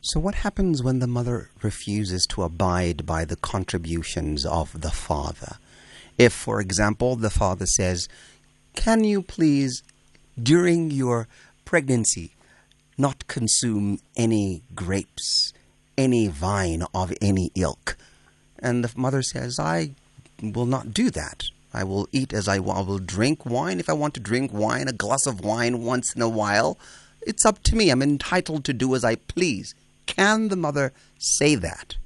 So, 0.00 0.20
what 0.20 0.36
happens 0.36 0.84
when 0.84 1.00
the 1.00 1.08
mother 1.08 1.50
refuses 1.62 2.26
to 2.26 2.44
abide 2.44 3.04
by 3.06 3.24
the 3.24 3.34
contributions 3.34 4.46
of 4.46 4.80
the 4.80 4.92
father? 4.92 5.56
If, 6.16 6.32
for 6.32 6.60
example, 6.60 7.16
the 7.16 7.30
father 7.30 7.66
says, 7.66 8.08
Can 8.76 9.02
you 9.02 9.20
please, 9.20 9.82
during 10.40 10.90
your 10.90 11.28
pregnancy, 11.64 12.34
not 12.98 13.26
consume 13.26 13.98
any 14.16 14.62
grapes, 14.74 15.52
any 15.96 16.28
vine 16.28 16.84
of 16.94 17.12
any 17.20 17.50
ilk? 17.54 17.96
And 18.58 18.84
the 18.84 18.92
mother 18.98 19.22
says, 19.22 19.58
I 19.58 19.92
will 20.42 20.66
not 20.66 20.92
do 20.92 21.10
that. 21.10 21.44
I 21.72 21.84
will 21.84 22.08
eat 22.10 22.32
as 22.32 22.48
I. 22.48 22.56
I 22.56 22.58
will 22.58 22.98
drink 22.98 23.44
wine 23.44 23.80
if 23.80 23.90
I 23.90 23.92
want 23.92 24.14
to 24.14 24.20
drink 24.20 24.52
wine, 24.52 24.88
a 24.88 24.92
glass 24.92 25.26
of 25.26 25.44
wine 25.44 25.82
once 25.82 26.14
in 26.14 26.22
a 26.22 26.28
while. 26.28 26.78
It's 27.26 27.44
up 27.44 27.62
to 27.64 27.76
me. 27.76 27.90
I'm 27.90 28.02
entitled 28.02 28.64
to 28.64 28.72
do 28.72 28.94
as 28.94 29.04
I 29.04 29.16
please. 29.16 29.74
Can 30.06 30.48
the 30.48 30.56
mother 30.56 30.92
say 31.18 31.54
that? 31.56 31.96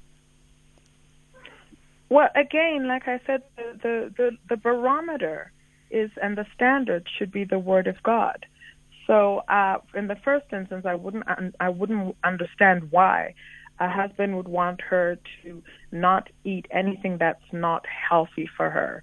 Well, 2.08 2.28
again, 2.34 2.88
like 2.88 3.06
I 3.06 3.20
said, 3.26 3.42
the 3.56 3.78
the 3.82 4.12
the, 4.16 4.36
the 4.48 4.56
barometer 4.56 5.52
is, 5.90 6.10
and 6.22 6.36
the 6.36 6.46
standard 6.54 7.08
should 7.18 7.32
be 7.32 7.44
the 7.44 7.58
Word 7.58 7.86
of 7.86 8.02
God. 8.02 8.46
So, 9.06 9.38
uh, 9.48 9.78
in 9.94 10.06
the 10.06 10.16
first 10.24 10.46
instance, 10.52 10.84
I 10.86 10.94
wouldn't, 10.94 11.24
I 11.58 11.68
wouldn't 11.68 12.16
understand 12.22 12.90
why 12.92 13.34
a 13.78 13.88
husband 13.88 14.36
would 14.36 14.48
want 14.48 14.80
her 14.82 15.18
to 15.42 15.62
not 15.90 16.28
eat 16.44 16.66
anything 16.70 17.16
that's 17.18 17.52
not 17.52 17.84
healthy 17.86 18.48
for 18.56 18.70
her. 18.70 19.02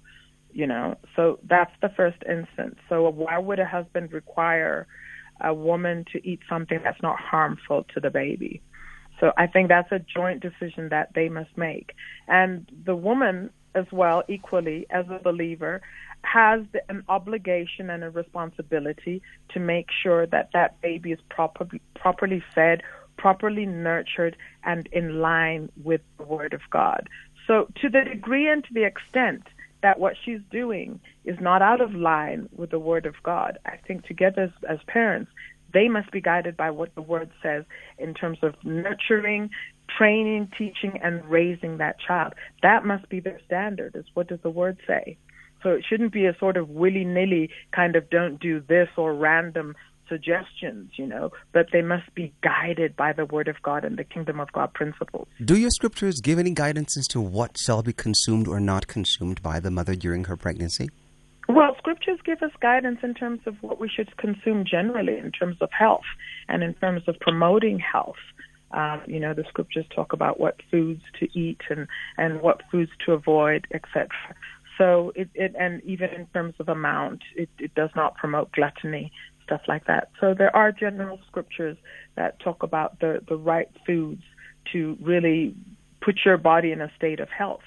You 0.52 0.66
know, 0.66 0.96
so 1.14 1.38
that's 1.46 1.72
the 1.82 1.90
first 1.90 2.22
instance. 2.28 2.76
So, 2.88 3.08
why 3.10 3.38
would 3.38 3.58
a 3.58 3.66
husband 3.66 4.12
require 4.12 4.86
a 5.40 5.52
woman 5.52 6.04
to 6.12 6.26
eat 6.26 6.40
something 6.48 6.80
that's 6.82 7.02
not 7.02 7.18
harmful 7.20 7.84
to 7.94 8.00
the 8.00 8.10
baby? 8.10 8.62
So 9.20 9.32
I 9.36 9.46
think 9.46 9.68
that's 9.68 9.90
a 9.92 9.98
joint 9.98 10.40
decision 10.40 10.88
that 10.90 11.10
they 11.14 11.28
must 11.28 11.56
make. 11.56 11.92
And 12.28 12.70
the 12.84 12.94
woman 12.94 13.50
as 13.74 13.86
well, 13.92 14.22
equally 14.28 14.86
as 14.90 15.06
a 15.10 15.22
believer, 15.22 15.80
has 16.32 16.62
an 16.88 17.04
obligation 17.08 17.90
and 17.90 18.04
a 18.04 18.10
responsibility 18.10 19.22
to 19.50 19.60
make 19.60 19.86
sure 20.02 20.26
that 20.26 20.50
that 20.52 20.80
baby 20.80 21.12
is 21.12 21.20
properly 21.30 21.80
properly 21.94 22.42
fed, 22.54 22.82
properly 23.16 23.66
nurtured, 23.66 24.36
and 24.64 24.88
in 24.92 25.20
line 25.20 25.70
with 25.82 26.00
the 26.18 26.24
Word 26.24 26.52
of 26.52 26.60
God. 26.70 27.08
So, 27.46 27.68
to 27.80 27.88
the 27.88 28.02
degree 28.04 28.48
and 28.48 28.62
to 28.64 28.74
the 28.74 28.84
extent 28.84 29.42
that 29.82 29.98
what 29.98 30.14
she's 30.24 30.40
doing 30.50 31.00
is 31.24 31.36
not 31.40 31.62
out 31.62 31.80
of 31.80 31.94
line 31.94 32.48
with 32.54 32.70
the 32.70 32.78
Word 32.78 33.06
of 33.06 33.14
God, 33.22 33.58
I 33.64 33.76
think 33.86 34.04
together 34.04 34.42
as, 34.42 34.50
as 34.68 34.78
parents, 34.86 35.30
they 35.72 35.88
must 35.88 36.10
be 36.10 36.20
guided 36.20 36.56
by 36.56 36.70
what 36.70 36.94
the 36.94 37.02
Word 37.02 37.30
says 37.42 37.64
in 37.98 38.14
terms 38.14 38.38
of 38.42 38.54
nurturing, 38.64 39.50
training, 39.96 40.50
teaching, 40.56 40.98
and 41.02 41.24
raising 41.24 41.78
that 41.78 41.96
child. 42.00 42.34
That 42.62 42.84
must 42.84 43.08
be 43.08 43.20
their 43.20 43.40
standard, 43.46 43.94
is 43.94 44.04
what 44.14 44.28
does 44.28 44.40
the 44.42 44.50
Word 44.50 44.78
say? 44.86 45.16
So 45.62 45.70
it 45.70 45.84
shouldn't 45.88 46.12
be 46.12 46.26
a 46.26 46.36
sort 46.38 46.56
of 46.56 46.68
willy 46.68 47.04
nilly 47.04 47.50
kind 47.74 47.96
of 47.96 48.08
don't 48.10 48.40
do 48.40 48.60
this 48.60 48.88
or 48.96 49.14
random 49.14 49.74
suggestions, 50.08 50.90
you 50.96 51.06
know, 51.06 51.30
but 51.52 51.66
they 51.72 51.82
must 51.82 52.14
be 52.14 52.32
guided 52.42 52.96
by 52.96 53.12
the 53.12 53.26
Word 53.26 53.48
of 53.48 53.56
God 53.62 53.84
and 53.84 53.98
the 53.98 54.04
Kingdom 54.04 54.40
of 54.40 54.50
God 54.52 54.72
principles. 54.72 55.28
Do 55.44 55.56
your 55.56 55.70
scriptures 55.70 56.20
give 56.20 56.38
any 56.38 56.52
guidance 56.52 56.96
as 56.96 57.06
to 57.08 57.20
what 57.20 57.58
shall 57.58 57.82
be 57.82 57.92
consumed 57.92 58.48
or 58.48 58.60
not 58.60 58.86
consumed 58.86 59.42
by 59.42 59.60
the 59.60 59.70
mother 59.70 59.94
during 59.94 60.24
her 60.24 60.36
pregnancy? 60.36 60.88
Well, 61.48 61.76
scriptures 61.78 62.18
give 62.24 62.42
us 62.42 62.50
guidance 62.60 62.98
in 63.02 63.14
terms 63.14 63.40
of 63.46 63.56
what 63.62 63.80
we 63.80 63.88
should 63.88 64.14
consume 64.18 64.64
generally, 64.70 65.16
in 65.16 65.32
terms 65.32 65.56
of 65.62 65.70
health 65.72 66.04
and 66.46 66.62
in 66.62 66.74
terms 66.74 67.02
of 67.08 67.18
promoting 67.20 67.78
health. 67.78 68.16
Um, 68.70 69.00
you 69.06 69.18
know, 69.18 69.32
the 69.32 69.44
scriptures 69.48 69.86
talk 69.94 70.12
about 70.12 70.38
what 70.38 70.60
foods 70.70 71.00
to 71.20 71.38
eat 71.38 71.62
and, 71.70 71.88
and 72.18 72.42
what 72.42 72.60
foods 72.70 72.90
to 73.06 73.12
avoid, 73.12 73.66
etc. 73.72 74.08
So 74.78 75.12
it, 75.14 75.28
it 75.34 75.54
and 75.58 75.82
even 75.84 76.10
in 76.10 76.26
terms 76.28 76.54
of 76.60 76.68
amount, 76.68 77.22
it, 77.36 77.50
it 77.58 77.74
does 77.74 77.90
not 77.94 78.16
promote 78.16 78.52
gluttony, 78.52 79.12
stuff 79.44 79.62
like 79.66 79.86
that. 79.86 80.10
So 80.20 80.34
there 80.38 80.54
are 80.54 80.72
general 80.72 81.18
scriptures 81.26 81.76
that 82.16 82.40
talk 82.40 82.62
about 82.62 83.00
the, 83.00 83.20
the 83.28 83.36
right 83.36 83.68
foods 83.86 84.22
to 84.72 84.96
really 85.02 85.54
put 86.00 86.20
your 86.24 86.38
body 86.38 86.72
in 86.72 86.80
a 86.80 86.90
state 86.96 87.20
of 87.20 87.28
health. 87.28 87.60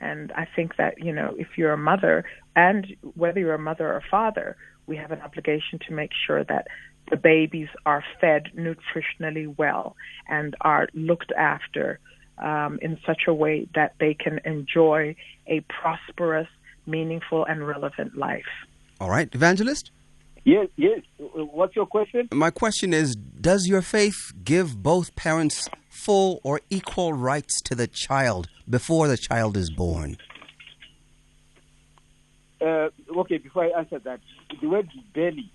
And 0.00 0.32
I 0.32 0.46
think 0.54 0.76
that, 0.76 1.02
you 1.02 1.12
know, 1.12 1.34
if 1.38 1.48
you're 1.56 1.72
a 1.72 1.78
mother 1.78 2.24
and 2.56 2.86
whether 3.14 3.40
you're 3.40 3.54
a 3.54 3.58
mother 3.58 3.88
or 3.88 4.02
father, 4.10 4.56
we 4.86 4.96
have 4.96 5.10
an 5.10 5.20
obligation 5.20 5.78
to 5.86 5.94
make 5.94 6.10
sure 6.26 6.44
that 6.44 6.66
the 7.10 7.16
babies 7.16 7.68
are 7.86 8.04
fed 8.20 8.44
nutritionally 8.56 9.54
well 9.56 9.96
and 10.28 10.56
are 10.60 10.88
looked 10.94 11.32
after 11.32 12.00
um, 12.40 12.78
in 12.82 12.98
such 13.06 13.22
a 13.26 13.34
way 13.34 13.68
that 13.74 13.94
they 14.00 14.14
can 14.14 14.40
enjoy 14.44 15.14
a 15.46 15.60
prosperous, 15.68 16.48
meaningful, 16.86 17.44
and 17.44 17.66
relevant 17.66 18.16
life. 18.16 18.44
All 19.00 19.10
right, 19.10 19.28
evangelist. 19.34 19.90
Yes, 20.44 20.68
yes. 20.76 21.00
What's 21.18 21.76
your 21.76 21.86
question? 21.86 22.28
My 22.32 22.50
question 22.50 22.94
is 22.94 23.14
Does 23.16 23.66
your 23.66 23.82
faith 23.82 24.32
give 24.44 24.82
both 24.82 25.14
parents 25.14 25.68
full 25.90 26.40
or 26.42 26.60
equal 26.70 27.12
rights 27.12 27.60
to 27.62 27.74
the 27.74 27.86
child 27.86 28.48
before 28.68 29.08
the 29.08 29.16
child 29.16 29.56
is 29.56 29.70
born? 29.70 30.16
Uh, 32.60 32.88
okay, 33.18 33.38
before 33.38 33.64
I 33.64 33.78
answer 33.78 33.98
that, 34.00 34.20
the 34.60 34.68
word 34.68 34.88
belly, 35.14 35.52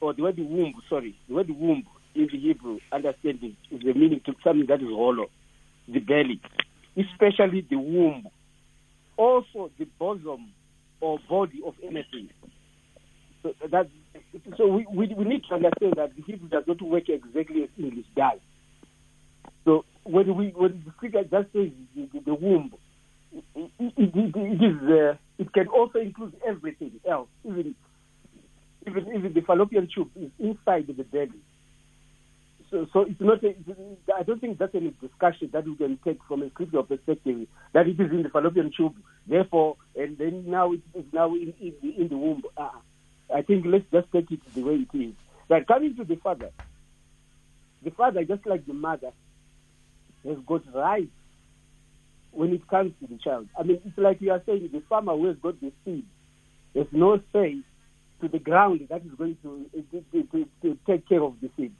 or 0.00 0.12
the 0.12 0.22
word 0.22 0.38
womb, 0.38 0.74
sorry, 0.88 1.16
the 1.28 1.34
word 1.34 1.50
womb 1.50 1.84
in 2.14 2.28
the 2.30 2.38
Hebrew 2.38 2.80
understanding 2.92 3.56
is 3.70 3.80
the 3.80 3.94
meaning 3.94 4.20
to 4.26 4.34
something 4.44 4.66
that 4.66 4.82
is 4.82 4.88
hollow 4.88 5.30
the 5.92 6.00
belly, 6.00 6.40
especially 6.96 7.66
the 7.68 7.76
womb, 7.76 8.26
also 9.16 9.70
the 9.78 9.86
bosom 9.98 10.52
or 11.00 11.18
body 11.28 11.62
of 11.64 11.74
anything. 11.82 12.28
So 13.42 13.54
that 13.70 13.88
so 14.56 14.66
we, 14.66 14.86
we, 14.92 15.14
we 15.14 15.24
need 15.24 15.42
to 15.48 15.54
understand 15.54 15.94
that 15.96 16.14
the 16.16 16.22
Hebrew 16.22 16.48
does 16.48 16.64
not 16.66 16.82
work 16.82 17.08
exactly 17.08 17.62
as 17.62 17.68
English 17.78 18.06
does. 18.16 18.40
So 19.64 19.84
when 20.04 20.34
we 20.36 20.48
when 20.48 20.84
scripture 20.96 21.22
just 21.22 21.52
says 21.52 21.70
the, 21.94 22.08
the, 22.12 22.20
the 22.26 22.34
womb, 22.34 22.72
it, 23.32 23.44
it, 23.54 23.92
it, 23.96 24.34
it 24.34 24.62
is 24.62 24.82
uh, 24.90 25.16
it 25.38 25.52
can 25.52 25.68
also 25.68 25.98
include 26.00 26.34
everything 26.46 26.92
else, 27.08 27.28
even 27.44 27.74
even 28.86 29.08
even 29.14 29.32
the 29.34 29.40
fallopian 29.42 29.88
tube 29.94 30.10
is 30.16 30.30
inside 30.38 30.86
the 30.88 31.04
belly 31.04 31.40
so, 32.70 32.86
so 32.92 33.00
it's 33.02 33.20
not. 33.20 33.42
A, 33.44 33.54
I 34.16 34.22
don't 34.22 34.40
think 34.40 34.58
that's 34.58 34.74
any 34.74 34.94
discussion 35.00 35.50
that 35.52 35.64
we 35.64 35.76
can 35.76 35.98
take 36.04 36.18
from 36.28 36.42
a 36.42 36.50
scriptural 36.50 36.82
perspective 36.82 37.46
that 37.72 37.86
it 37.86 37.98
is 37.98 38.10
in 38.10 38.22
the 38.22 38.28
fallopian 38.28 38.70
tube. 38.76 38.94
Therefore, 39.26 39.76
and 39.96 40.18
then 40.18 40.50
now 40.50 40.72
it 40.72 40.80
is 40.94 41.04
now 41.12 41.34
in, 41.34 41.54
in, 41.60 41.74
the, 41.82 42.00
in 42.00 42.08
the 42.08 42.16
womb. 42.16 42.42
Uh, 42.56 42.70
I 43.34 43.42
think 43.42 43.64
let's 43.66 43.84
just 43.92 44.10
take 44.12 44.30
it 44.30 44.40
the 44.54 44.62
way 44.62 44.86
it 44.92 44.96
is. 44.96 45.14
But 45.48 45.66
coming 45.66 45.96
to 45.96 46.04
the 46.04 46.16
father, 46.16 46.50
the 47.82 47.90
father, 47.90 48.24
just 48.24 48.46
like 48.46 48.66
the 48.66 48.74
mother, 48.74 49.12
has 50.26 50.38
got 50.46 50.62
rights 50.74 51.10
when 52.32 52.52
it 52.52 52.68
comes 52.68 52.92
to 53.00 53.06
the 53.06 53.18
child. 53.18 53.48
I 53.58 53.62
mean, 53.62 53.80
it's 53.84 53.96
like 53.96 54.20
you 54.20 54.32
are 54.32 54.42
saying 54.44 54.68
the 54.72 54.82
farmer 54.88 55.16
who 55.16 55.26
has 55.26 55.36
got 55.36 55.60
the 55.60 55.72
seed 55.84 56.04
has 56.74 56.86
no 56.92 57.20
say 57.32 57.58
to 58.20 58.28
the 58.28 58.38
ground 58.38 58.86
that 58.90 59.04
is 59.04 59.12
going 59.16 59.36
to, 59.42 59.70
to, 59.92 60.22
to, 60.22 60.48
to 60.62 60.78
take 60.86 61.08
care 61.08 61.22
of 61.22 61.34
the 61.40 61.50
seed 61.56 61.72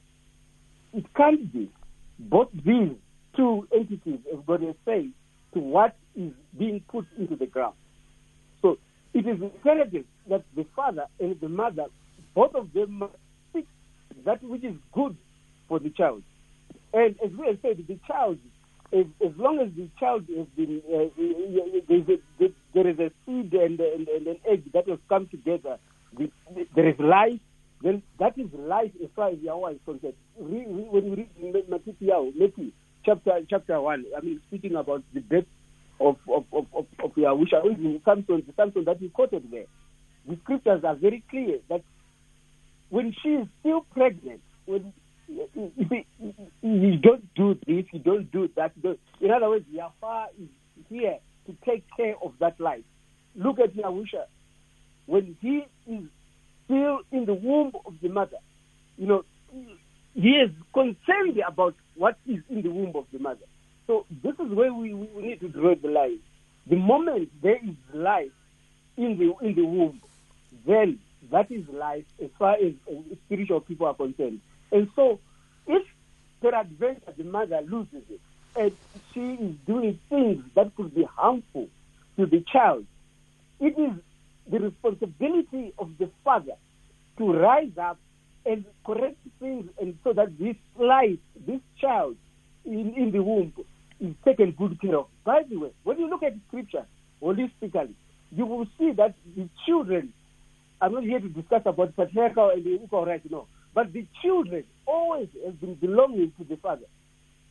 it 0.92 1.04
can't 1.14 1.52
be. 1.52 1.70
Both 2.18 2.48
these 2.52 2.92
two 3.36 3.68
entities 3.72 4.18
have 4.30 4.46
got 4.46 4.62
a 4.62 4.74
say 4.84 5.08
to 5.54 5.60
what 5.60 5.96
is 6.16 6.32
being 6.58 6.82
put 6.88 7.06
into 7.18 7.36
the 7.36 7.46
ground. 7.46 7.74
So 8.62 8.78
it 9.14 9.26
is 9.26 9.40
imperative 9.40 10.04
that 10.28 10.44
the 10.56 10.66
father 10.74 11.04
and 11.20 11.38
the 11.40 11.48
mother, 11.48 11.86
both 12.34 12.54
of 12.54 12.72
them, 12.72 13.04
seek 13.52 13.66
that 14.24 14.42
which 14.42 14.64
is 14.64 14.74
good 14.92 15.16
for 15.68 15.78
the 15.78 15.90
child. 15.90 16.22
And 16.92 17.16
as 17.24 17.30
we 17.38 17.46
have 17.46 17.58
said, 17.62 17.84
the 17.86 17.98
child, 18.06 18.38
as, 18.92 19.04
as 19.24 19.32
long 19.36 19.60
as 19.60 19.68
the 19.76 19.88
child 20.00 20.24
has 20.36 20.46
been, 20.56 20.82
uh, 20.88 21.08
there 22.74 22.88
is 22.88 22.98
a 22.98 23.10
seed 23.26 23.52
and, 23.52 23.78
and, 23.78 24.08
and, 24.08 24.26
an 24.26 24.36
egg 24.50 24.72
that 24.72 24.88
has 24.88 24.98
come 25.08 25.28
together, 25.28 25.78
there 26.74 26.88
is 26.88 26.98
life, 26.98 27.40
then 27.82 28.02
that 28.18 28.38
is 28.38 28.46
life 28.54 28.90
as 29.02 29.08
far 29.14 29.30
as 29.30 29.38
Yahweh 29.40 29.72
is 29.72 29.78
concerned. 29.84 30.14
Re, 30.38 30.66
re, 30.66 30.86
when 30.90 31.06
you 31.06 31.52
read 31.52 31.68
Matthew, 31.68 32.72
chapter 33.04 33.40
chapter 33.48 33.80
one, 33.80 34.04
I 34.16 34.20
mean 34.20 34.40
speaking 34.48 34.74
about 34.74 35.02
the 35.14 35.20
death 35.20 35.44
of 36.00 36.16
of 36.28 36.44
of 36.52 36.66
of, 36.74 36.86
of 37.02 37.12
Yahusha, 37.12 37.64
even 37.70 38.00
Samson, 38.04 38.42
the 38.46 38.52
Samson 38.56 38.84
that 38.84 39.00
you 39.00 39.10
quoted 39.10 39.50
there, 39.50 39.66
the 40.26 40.36
scriptures 40.42 40.82
are 40.84 40.96
very 40.96 41.22
clear 41.30 41.58
that 41.68 41.82
when 42.90 43.14
she 43.22 43.28
is 43.30 43.46
still 43.60 43.82
pregnant, 43.92 44.40
when 44.66 44.92
you 45.28 46.96
don't 46.96 47.34
do 47.34 47.54
this, 47.66 47.84
you 47.92 47.98
don't 48.00 48.30
do 48.32 48.48
that. 48.56 48.80
Don't. 48.82 48.98
In 49.20 49.30
other 49.30 49.48
words, 49.48 49.66
Yahweh 49.70 50.26
is 50.40 50.48
here 50.88 51.18
to 51.46 51.56
take 51.64 51.84
care 51.96 52.14
of 52.22 52.32
that 52.40 52.58
life. 52.60 52.84
Look 53.36 53.60
at 53.60 53.74
Yahusha. 53.74 54.24
When 55.06 55.36
he 55.40 55.66
is 55.86 56.04
still 56.68 57.00
in 57.10 57.24
the 57.24 57.34
womb 57.34 57.72
of 57.86 57.94
the 58.02 58.08
mother. 58.08 58.36
You 58.98 59.06
know, 59.06 59.24
he 60.14 60.30
is 60.30 60.50
concerned 60.74 61.40
about 61.46 61.74
what 61.94 62.18
is 62.26 62.40
in 62.50 62.62
the 62.62 62.68
womb 62.68 62.92
of 62.94 63.06
the 63.12 63.18
mother. 63.18 63.46
So 63.86 64.04
this 64.22 64.34
is 64.38 64.52
where 64.52 64.72
we, 64.72 64.92
we 64.92 65.22
need 65.22 65.40
to 65.40 65.48
draw 65.48 65.74
the 65.74 65.88
line. 65.88 66.18
The 66.66 66.76
moment 66.76 67.30
there 67.42 67.56
is 67.56 67.74
life 67.94 68.30
in 68.96 69.16
the 69.16 69.34
in 69.46 69.54
the 69.54 69.64
womb, 69.64 70.02
then 70.66 70.98
that 71.30 71.50
is 71.50 71.66
life 71.68 72.04
as 72.22 72.28
far 72.38 72.54
as 72.54 72.74
uh, 72.90 73.00
spiritual 73.24 73.60
people 73.60 73.86
are 73.86 73.94
concerned. 73.94 74.40
And 74.70 74.90
so, 74.94 75.18
if 75.66 75.86
peradventure 76.42 77.14
the 77.16 77.24
mother 77.24 77.60
loses 77.62 78.02
it 78.10 78.20
and 78.54 78.72
she 79.14 79.20
is 79.20 79.54
doing 79.66 79.98
things 80.10 80.44
that 80.54 80.74
could 80.76 80.94
be 80.94 81.04
harmful 81.04 81.68
to 82.18 82.26
the 82.26 82.44
child, 82.52 82.84
it 83.60 83.78
is 83.78 83.92
the 84.50 84.58
responsibility 84.58 85.74
of 85.78 85.90
the 85.98 86.10
father 86.24 86.54
to 87.18 87.32
rise 87.32 87.76
up 87.80 87.98
and 88.46 88.64
correct 88.86 89.18
things 89.40 89.68
and 89.80 89.96
so 90.04 90.12
that 90.12 90.38
this 90.38 90.56
life, 90.78 91.18
this 91.46 91.60
child 91.80 92.16
in, 92.64 92.94
in 92.96 93.10
the 93.12 93.22
womb 93.22 93.52
is 94.00 94.14
taken 94.24 94.52
good 94.52 94.80
care 94.80 94.96
of. 94.96 95.06
By 95.24 95.42
the 95.48 95.56
way, 95.56 95.72
when 95.84 95.98
you 95.98 96.08
look 96.08 96.22
at 96.22 96.34
scripture 96.48 96.86
holistically, 97.22 97.94
you 98.30 98.46
will 98.46 98.66
see 98.78 98.92
that 98.92 99.14
the 99.36 99.48
children 99.66 100.12
I'm 100.80 100.92
not 100.92 101.02
here 101.02 101.18
to 101.18 101.28
discuss 101.28 101.62
about 101.66 101.96
patriarchal 101.96 102.50
and 102.50 102.64
the 102.64 102.82
equal 102.82 103.04
rights, 103.04 103.26
no. 103.30 103.46
But 103.74 103.92
the 103.92 104.06
children 104.22 104.64
always 104.86 105.28
have 105.44 105.60
been 105.60 105.74
belonging 105.74 106.32
to 106.38 106.44
the 106.44 106.56
father. 106.56 106.86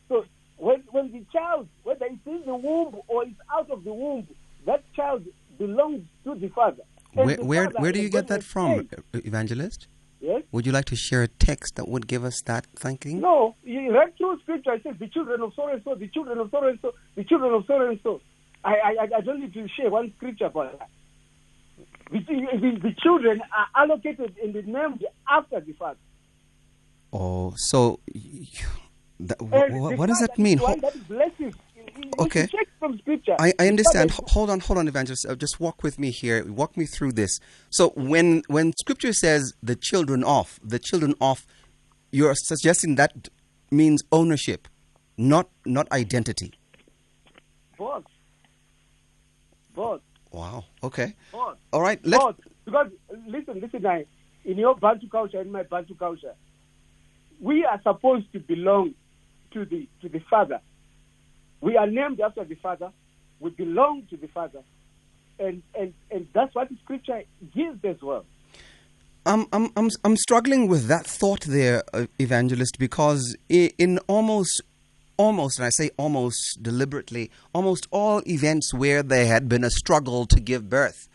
So 0.08 0.24
when, 0.56 0.82
when 0.90 1.12
the 1.12 1.24
child, 1.32 1.68
whether 1.82 2.06
it's 2.06 2.26
in 2.26 2.42
the 2.46 2.54
womb 2.54 2.96
or 3.06 3.24
it's 3.24 3.38
out 3.52 3.70
of 3.70 3.84
the 3.84 3.92
womb, 3.92 4.26
that 4.66 4.82
child 4.94 5.24
belongs 5.58 6.04
to 6.24 6.34
the 6.34 6.48
father. 6.48 6.82
Where, 7.14 7.36
the 7.36 7.44
where, 7.44 7.64
father 7.64 7.78
where 7.80 7.92
do 7.92 8.00
you 8.00 8.08
get 8.08 8.28
that 8.28 8.42
from, 8.42 8.88
say, 9.14 9.20
Evangelist? 9.24 9.88
Yes? 10.20 10.42
Would 10.52 10.66
you 10.66 10.72
like 10.72 10.86
to 10.86 10.96
share 10.96 11.22
a 11.22 11.28
text 11.28 11.76
that 11.76 11.88
would 11.88 12.06
give 12.08 12.24
us 12.24 12.42
that 12.42 12.66
thinking? 12.76 13.20
No, 13.20 13.54
you 13.62 13.92
read 13.92 14.16
through 14.16 14.40
scripture. 14.40 14.72
I 14.72 14.80
said 14.80 14.98
the 14.98 15.06
children 15.08 15.40
of 15.42 15.52
so 15.54 15.68
and 15.68 15.80
so, 15.84 15.94
the 15.94 16.08
children 16.08 16.38
of 16.38 16.50
so 16.50 16.66
and 16.66 16.78
so, 16.82 16.92
the 17.14 17.24
children 17.24 17.54
of 17.54 17.64
so 17.66 17.80
and 17.88 18.00
so. 18.02 18.20
I, 18.64 18.74
I, 18.74 19.08
I 19.18 19.20
don't 19.20 19.40
need 19.40 19.54
to 19.54 19.68
share 19.68 19.90
one 19.90 20.12
scripture 20.16 20.46
about 20.46 20.78
that. 20.78 20.88
The, 22.10 22.18
the, 22.20 22.78
the 22.82 22.94
children 23.00 23.40
are 23.56 23.82
allocated 23.82 24.34
and 24.42 24.54
named 24.54 25.04
after 25.30 25.60
the 25.60 25.72
father. 25.74 25.98
Oh, 27.12 27.54
so 27.56 28.00
that, 29.20 29.38
wh- 29.40 29.50
the 29.50 29.94
what 29.96 30.06
does 30.08 30.18
that 30.20 30.36
mean? 30.38 30.58
is 30.58 30.60
the 30.60 30.64
one 30.64 30.80
that. 30.80 30.94
You- 30.96 31.28
you 31.38 31.52
Okay. 32.18 32.46
Check 32.46 32.68
from 32.78 32.98
scripture. 32.98 33.36
I, 33.38 33.52
I 33.58 33.68
understand. 33.68 34.10
Hold 34.10 34.50
on, 34.50 34.60
hold 34.60 34.78
on, 34.78 34.88
evangelist. 34.88 35.26
Uh, 35.26 35.34
just 35.34 35.60
walk 35.60 35.82
with 35.82 35.98
me 35.98 36.10
here. 36.10 36.44
Walk 36.44 36.76
me 36.76 36.86
through 36.86 37.12
this. 37.12 37.38
So 37.70 37.90
when 37.90 38.42
when 38.48 38.72
Scripture 38.78 39.12
says 39.12 39.54
the 39.62 39.76
children 39.76 40.24
of, 40.24 40.58
the 40.62 40.78
children 40.78 41.14
of, 41.20 41.46
you're 42.10 42.34
suggesting 42.34 42.96
that 42.96 43.28
means 43.70 44.02
ownership, 44.12 44.68
not 45.16 45.48
not 45.64 45.90
identity. 45.92 46.52
Both. 47.76 48.04
Both. 49.74 50.02
Wow. 50.32 50.64
Okay. 50.82 51.14
Both. 51.32 51.58
All 51.72 51.80
right. 51.80 52.00
Let's. 52.04 52.22
Both. 52.22 52.36
Because 52.64 52.90
listen, 53.26 53.60
listen, 53.60 53.86
I, 53.86 54.04
in 54.44 54.58
your 54.58 54.74
Bantu 54.76 55.08
culture, 55.08 55.40
in 55.40 55.50
my 55.50 55.62
Bantu 55.62 55.94
culture, 55.94 56.34
we 57.40 57.64
are 57.64 57.80
supposed 57.82 58.30
to 58.32 58.40
belong 58.40 58.94
to 59.52 59.64
the 59.64 59.88
to 60.02 60.08
the 60.08 60.20
father. 60.30 60.60
We 61.60 61.76
are 61.76 61.86
named 61.86 62.20
after 62.20 62.44
the 62.44 62.54
father. 62.56 62.90
We 63.40 63.50
belong 63.50 64.06
to 64.10 64.16
the 64.16 64.28
father, 64.28 64.62
and 65.38 65.62
and 65.74 65.94
and 66.10 66.26
that's 66.32 66.54
what 66.54 66.68
the 66.68 66.76
scripture 66.84 67.22
gives 67.54 67.84
as 67.84 68.00
well. 68.02 68.24
I'm, 69.26 69.46
I'm, 69.52 69.70
I'm, 69.76 69.90
I'm 70.04 70.16
struggling 70.16 70.68
with 70.68 70.86
that 70.86 71.04
thought 71.04 71.42
there, 71.42 71.82
uh, 71.92 72.06
evangelist, 72.18 72.78
because 72.78 73.36
in 73.50 73.98
almost, 74.06 74.62
almost, 75.18 75.58
and 75.58 75.66
I 75.66 75.68
say 75.68 75.90
almost 75.98 76.62
deliberately, 76.62 77.30
almost 77.52 77.88
all 77.90 78.22
events 78.26 78.72
where 78.72 79.02
there 79.02 79.26
had 79.26 79.46
been 79.46 79.64
a 79.64 79.70
struggle 79.70 80.24
to 80.26 80.40
give 80.40 80.70
birth, 80.70 81.08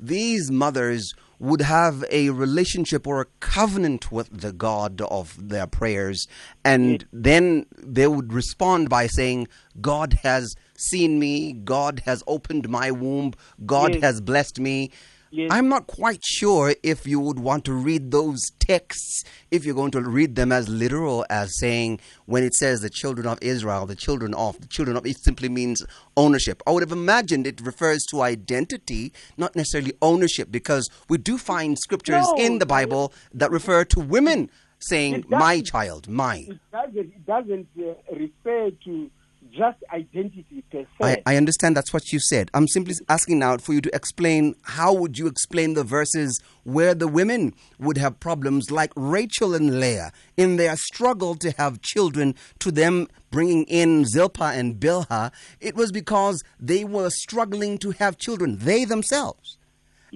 these 0.00 0.50
mothers 0.50 1.14
would 1.40 1.62
have 1.62 2.04
a 2.10 2.30
relationship 2.30 3.06
or 3.06 3.20
a 3.22 3.26
covenant 3.40 4.12
with 4.12 4.28
the 4.30 4.52
God 4.52 5.00
of 5.00 5.34
their 5.48 5.66
prayers, 5.66 6.28
and 6.64 7.04
then 7.12 7.66
they 7.78 8.06
would 8.06 8.32
respond 8.32 8.88
by 8.90 9.06
saying, 9.08 9.48
God 9.80 10.20
has 10.22 10.54
seen 10.76 11.18
me, 11.18 11.52
God 11.54 12.02
has 12.04 12.22
opened 12.26 12.68
my 12.68 12.90
womb, 12.90 13.32
God 13.66 13.94
Yes. 13.94 14.02
has 14.02 14.20
blessed 14.20 14.60
me. 14.60 14.90
Yes. 15.32 15.50
I'm 15.52 15.68
not 15.68 15.86
quite 15.86 16.24
sure 16.24 16.74
if 16.82 17.06
you 17.06 17.20
would 17.20 17.38
want 17.38 17.64
to 17.66 17.72
read 17.72 18.10
those 18.10 18.50
texts, 18.58 19.22
if 19.52 19.64
you're 19.64 19.76
going 19.76 19.92
to 19.92 20.00
read 20.00 20.34
them 20.34 20.50
as 20.50 20.68
literal 20.68 21.24
as 21.30 21.56
saying, 21.56 22.00
when 22.26 22.42
it 22.42 22.52
says 22.54 22.80
the 22.80 22.90
children 22.90 23.28
of 23.28 23.38
Israel, 23.40 23.86
the 23.86 23.94
children 23.94 24.34
of, 24.34 24.60
the 24.60 24.66
children 24.66 24.96
of, 24.96 25.06
it 25.06 25.18
simply 25.18 25.48
means 25.48 25.86
ownership. 26.16 26.62
I 26.66 26.72
would 26.72 26.82
have 26.82 26.90
imagined 26.90 27.46
it 27.46 27.60
refers 27.60 28.04
to 28.06 28.22
identity, 28.22 29.12
not 29.36 29.54
necessarily 29.54 29.92
ownership, 30.02 30.50
because 30.50 30.90
we 31.08 31.16
do 31.16 31.38
find 31.38 31.78
scriptures 31.78 32.26
No, 32.26 32.34
in 32.36 32.58
the 32.58 32.66
Bible 32.66 33.12
that 33.32 33.52
refer 33.52 33.84
to 33.84 34.00
women 34.00 34.50
saying, 34.80 35.26
my 35.28 35.60
child, 35.60 36.08
my. 36.08 36.46
It 36.48 36.58
doesn't 36.72 36.96
it 36.96 37.26
doesn't 37.26 37.68
uh, 37.78 37.94
refer 38.16 38.70
to 38.84 39.10
just 39.50 39.78
identity 39.92 40.64
per 40.70 40.86
I, 41.00 41.14
se. 41.14 41.22
I 41.26 41.36
understand 41.36 41.76
that's 41.76 41.92
what 41.92 42.12
you 42.12 42.18
said. 42.18 42.50
I'm 42.54 42.68
simply 42.68 42.94
asking 43.08 43.38
now 43.38 43.56
for 43.58 43.72
you 43.72 43.80
to 43.80 43.94
explain 43.94 44.54
how 44.62 44.92
would 44.92 45.18
you 45.18 45.26
explain 45.26 45.74
the 45.74 45.84
verses 45.84 46.40
where 46.64 46.94
the 46.94 47.08
women 47.08 47.54
would 47.78 47.98
have 47.98 48.20
problems 48.20 48.70
like 48.70 48.92
Rachel 48.96 49.54
and 49.54 49.80
Leah 49.80 50.12
in 50.36 50.56
their 50.56 50.76
struggle 50.76 51.34
to 51.36 51.50
have 51.52 51.82
children 51.82 52.34
to 52.60 52.70
them 52.70 53.08
bringing 53.30 53.64
in 53.64 54.04
Zilpah 54.04 54.52
and 54.54 54.76
Bilhah. 54.76 55.32
It 55.60 55.74
was 55.74 55.92
because 55.92 56.42
they 56.58 56.84
were 56.84 57.10
struggling 57.10 57.78
to 57.78 57.90
have 57.92 58.18
children, 58.18 58.58
they 58.58 58.84
themselves. 58.84 59.58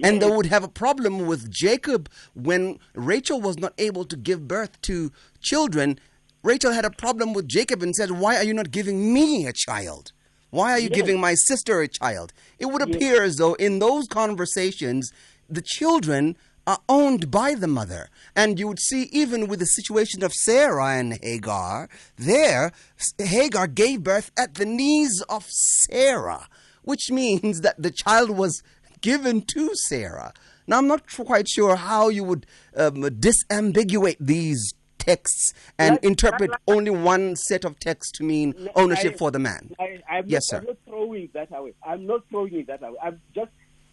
And 0.03 0.21
they 0.21 0.29
would 0.29 0.47
have 0.47 0.63
a 0.63 0.67
problem 0.67 1.25
with 1.25 1.49
Jacob 1.49 2.09
when 2.33 2.79
Rachel 2.93 3.39
was 3.39 3.57
not 3.57 3.73
able 3.77 4.03
to 4.05 4.17
give 4.17 4.47
birth 4.47 4.81
to 4.81 5.11
children. 5.39 5.99
Rachel 6.45 6.73
had 6.73 6.85
a 6.85 6.91
problem 6.91 7.33
with 7.33 7.47
Jacob 7.47 7.81
and 7.81 7.95
said, 7.95 8.11
Why 8.11 8.35
are 8.37 8.43
you 8.43 8.53
not 8.53 8.69
giving 8.69 9.11
me 9.11 9.47
a 9.47 9.51
child? 9.51 10.11
Why 10.51 10.73
are 10.73 10.79
you 10.79 10.89
giving 10.89 11.19
my 11.19 11.33
sister 11.33 11.81
a 11.81 11.87
child? 11.87 12.33
It 12.59 12.67
would 12.67 12.83
appear 12.83 13.23
as 13.23 13.37
though 13.37 13.55
in 13.55 13.79
those 13.79 14.07
conversations, 14.07 15.11
the 15.49 15.63
children 15.63 16.37
are 16.67 16.77
owned 16.87 17.31
by 17.31 17.55
the 17.55 17.67
mother. 17.67 18.09
And 18.35 18.59
you 18.59 18.67
would 18.67 18.79
see, 18.79 19.09
even 19.11 19.47
with 19.47 19.57
the 19.57 19.65
situation 19.65 20.23
of 20.23 20.33
Sarah 20.33 20.97
and 20.97 21.13
Hagar, 21.23 21.89
there, 22.15 22.71
Hagar 23.17 23.65
gave 23.65 24.03
birth 24.03 24.29
at 24.37 24.53
the 24.53 24.65
knees 24.65 25.23
of 25.27 25.47
Sarah, 25.49 26.47
which 26.83 27.09
means 27.09 27.61
that 27.61 27.81
the 27.81 27.91
child 27.91 28.29
was 28.29 28.61
given 29.01 29.41
to 29.55 29.71
Sarah. 29.73 30.31
Now, 30.67 30.77
I'm 30.77 30.87
not 30.87 31.07
quite 31.07 31.47
sure 31.49 31.75
how 31.75 32.09
you 32.09 32.23
would 32.23 32.45
um, 32.75 33.01
disambiguate 33.01 34.17
these 34.19 34.75
texts 35.09 35.53
and 35.77 35.99
interpret 36.03 36.51
only 36.67 36.89
one 36.89 37.35
set 37.35 37.63
of 37.63 37.79
texts 37.79 38.11
to 38.17 38.23
mean 38.23 38.53
ownership 38.75 39.13
I- 39.13 39.17
for 39.17 39.31
the 39.31 39.39
man. 39.39 39.71
I, 39.79 40.01
I'm, 40.09 40.27
Yes, 40.27 40.51
not, 40.51 40.57
sir. 40.57 40.57
I'm 40.59 40.65
not 40.65 40.77
throwing 40.87 41.29
that 41.33 41.55
away. 41.55 41.73
I'm 41.85 42.05
not 42.07 42.21
throwing 42.29 42.55
it 42.55 42.67
that 42.67 42.81
away. 42.83 42.97
I'm 43.03 43.21
just 43.33 43.51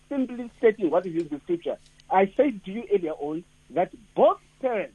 simply 0.08 0.50
stating 0.58 0.90
what 0.90 1.06
is 1.06 1.14
in 1.22 1.28
the 1.28 1.40
scripture. 1.44 1.76
I 2.10 2.32
said 2.36 2.64
to 2.64 2.70
you 2.70 2.84
earlier 2.92 3.12
on 3.12 3.44
that 3.70 3.92
both 4.14 4.38
parents, 4.60 4.94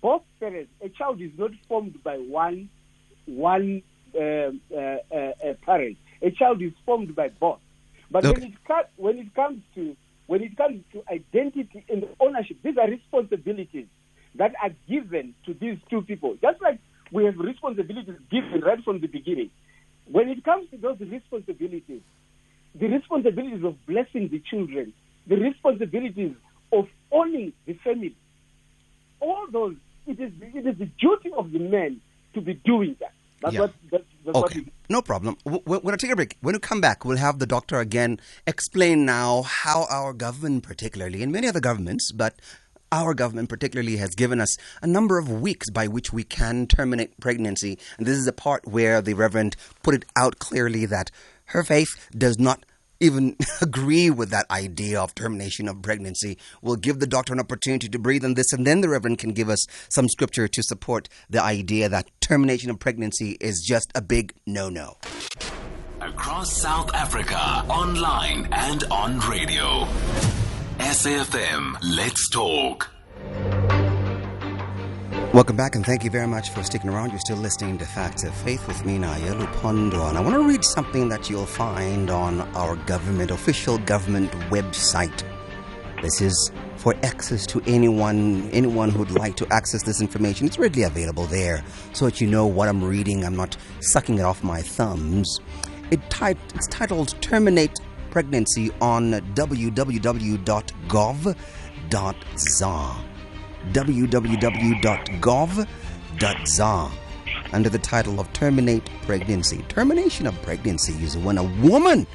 both 0.00 0.22
parents, 0.40 0.70
a 0.82 0.88
child 0.88 1.20
is 1.20 1.30
not 1.36 1.50
formed 1.68 2.02
by 2.02 2.16
one, 2.16 2.68
one 3.26 3.82
um, 4.18 4.60
uh, 4.72 4.76
uh, 4.76 5.16
uh, 5.16 5.54
parent. 5.64 5.96
A 6.22 6.30
child 6.30 6.62
is 6.62 6.72
formed 6.84 7.14
by 7.14 7.28
both. 7.28 7.58
But 8.10 8.24
Okay. 8.24 8.32
when 8.40 8.42
it 8.42 8.64
comes 8.66 8.86
when 8.96 9.18
it 9.18 9.34
comes 9.34 9.62
to 9.76 9.96
when 10.26 10.42
it 10.42 10.56
comes 10.56 10.82
to 10.92 11.02
identity 11.12 11.84
and 11.88 12.06
ownership, 12.20 12.56
these 12.62 12.76
are 12.76 12.88
responsibilities 12.88 13.86
that 14.36 14.52
are 14.62 14.70
given 14.88 15.34
to 15.46 15.54
these 15.54 15.78
two 15.88 16.02
people. 16.02 16.36
Just 16.40 16.60
like 16.62 16.78
we 17.12 17.24
have 17.24 17.36
responsibilities 17.38 18.14
given 18.30 18.60
right 18.64 18.82
from 18.84 19.00
the 19.00 19.06
beginning. 19.08 19.50
When 20.10 20.28
it 20.28 20.44
comes 20.44 20.70
to 20.70 20.76
those 20.76 20.98
responsibilities, 21.00 22.02
the 22.74 22.86
responsibilities 22.86 23.64
of 23.64 23.74
blessing 23.86 24.28
the 24.28 24.40
children, 24.50 24.92
the 25.26 25.36
responsibilities 25.36 26.34
of 26.72 26.86
owning 27.12 27.52
the 27.66 27.74
family, 27.84 28.14
all 29.20 29.46
those, 29.52 29.76
it 30.06 30.18
is, 30.20 30.32
it 30.40 30.66
is 30.66 30.78
the 30.78 30.86
duty 30.86 31.30
of 31.36 31.52
the 31.52 31.58
men 31.58 32.00
to 32.34 32.40
be 32.40 32.54
doing 32.54 32.96
that. 33.00 33.12
That's 33.42 33.54
Yeah. 33.54 33.60
what, 33.60 33.72
that's, 33.90 34.04
that's 34.24 34.36
Okay, 34.36 34.60
is. 34.60 34.66
no 34.88 35.02
problem. 35.02 35.36
W- 35.44 35.62
w- 35.64 35.80
When 35.82 35.94
I 35.94 35.96
take 35.96 36.10
a 36.12 36.16
break, 36.16 36.36
when 36.40 36.54
we 36.54 36.58
come 36.58 36.80
back, 36.80 37.04
we'll 37.04 37.16
have 37.16 37.38
the 37.38 37.46
doctor 37.46 37.80
again 37.80 38.20
explain 38.46 39.04
now 39.04 39.42
how 39.42 39.86
our 39.90 40.12
government, 40.12 40.62
particularly, 40.62 41.22
and 41.22 41.32
many 41.32 41.48
other 41.48 41.60
governments, 41.60 42.12
but 42.12 42.34
our 42.92 43.14
government 43.14 43.48
particularly 43.48 43.96
has 43.96 44.14
given 44.14 44.40
us 44.40 44.56
a 44.82 44.86
number 44.86 45.18
of 45.18 45.30
weeks 45.30 45.70
by 45.70 45.86
which 45.86 46.12
we 46.12 46.24
can 46.24 46.66
terminate 46.66 47.18
pregnancy. 47.20 47.78
And 47.98 48.06
this 48.06 48.16
is 48.16 48.24
the 48.24 48.32
part 48.32 48.66
where 48.66 49.00
the 49.00 49.14
Reverend 49.14 49.56
put 49.82 49.94
it 49.94 50.04
out 50.16 50.38
clearly 50.38 50.86
that 50.86 51.10
her 51.46 51.62
faith 51.62 52.08
does 52.16 52.38
not 52.38 52.64
even 53.00 53.36
agree 53.62 54.10
with 54.10 54.30
that 54.30 54.48
idea 54.50 55.00
of 55.00 55.14
termination 55.14 55.68
of 55.68 55.82
pregnancy. 55.82 56.38
We'll 56.62 56.76
give 56.76 57.00
the 57.00 57.06
doctor 57.06 57.32
an 57.32 57.40
opportunity 57.40 57.88
to 57.88 57.98
breathe 57.98 58.24
on 58.24 58.34
this, 58.34 58.52
and 58.52 58.66
then 58.66 58.82
the 58.82 58.88
Reverend 58.88 59.18
can 59.18 59.32
give 59.32 59.48
us 59.48 59.66
some 59.88 60.08
scripture 60.08 60.48
to 60.48 60.62
support 60.62 61.08
the 61.28 61.42
idea 61.42 61.88
that 61.88 62.10
termination 62.20 62.70
of 62.70 62.78
pregnancy 62.78 63.36
is 63.40 63.64
just 63.66 63.90
a 63.94 64.02
big 64.02 64.34
no 64.46 64.68
no. 64.68 64.98
Across 66.00 66.60
South 66.60 66.94
Africa, 66.94 67.38
online 67.68 68.48
and 68.52 68.84
on 68.84 69.18
radio. 69.20 69.86
SAFM, 70.80 71.76
let's 71.94 72.30
talk. 72.30 72.90
Welcome 75.34 75.54
back, 75.54 75.74
and 75.74 75.84
thank 75.84 76.04
you 76.04 76.10
very 76.10 76.26
much 76.26 76.48
for 76.48 76.62
sticking 76.62 76.88
around. 76.88 77.10
You're 77.10 77.20
still 77.20 77.36
listening 77.36 77.76
to 77.78 77.84
Facts 77.84 78.24
of 78.24 78.34
Faith 78.34 78.66
with 78.66 78.82
me, 78.86 78.96
Nayelu 78.96 79.52
Pondo, 79.60 80.06
and 80.06 80.16
I 80.16 80.22
want 80.22 80.36
to 80.36 80.42
read 80.42 80.64
something 80.64 81.10
that 81.10 81.28
you'll 81.28 81.44
find 81.44 82.08
on 82.08 82.40
our 82.56 82.76
government, 82.76 83.30
official 83.30 83.76
government 83.76 84.32
website. 84.48 85.22
This 86.00 86.22
is 86.22 86.50
for 86.76 86.96
access 87.02 87.46
to 87.48 87.62
anyone, 87.66 88.48
anyone 88.50 88.88
who'd 88.88 89.10
like 89.10 89.36
to 89.36 89.46
access 89.52 89.82
this 89.82 90.00
information. 90.00 90.46
It's 90.46 90.58
readily 90.58 90.84
available 90.84 91.26
there, 91.26 91.62
so 91.92 92.06
that 92.06 92.22
you 92.22 92.26
know 92.26 92.46
what 92.46 92.70
I'm 92.70 92.82
reading. 92.82 93.22
I'm 93.26 93.36
not 93.36 93.54
sucking 93.80 94.16
it 94.16 94.22
off 94.22 94.42
my 94.42 94.62
thumbs. 94.62 95.40
It 95.90 96.00
it's 96.54 96.66
titled 96.68 97.20
"Terminate 97.20 97.78
Pregnancy" 98.10 98.70
on 98.80 99.12
www.gov.za. 99.34 99.86
www.gov.za 103.72 104.90
under 107.52 107.68
the 107.68 107.78
title 107.78 108.20
of 108.20 108.32
Terminate 108.32 108.88
Pregnancy. 109.02 109.64
Termination 109.68 110.26
of 110.26 110.40
pregnancy 110.42 110.92
is 111.04 111.16
when 111.16 111.38
a 111.38 111.44
woman 111.60 112.06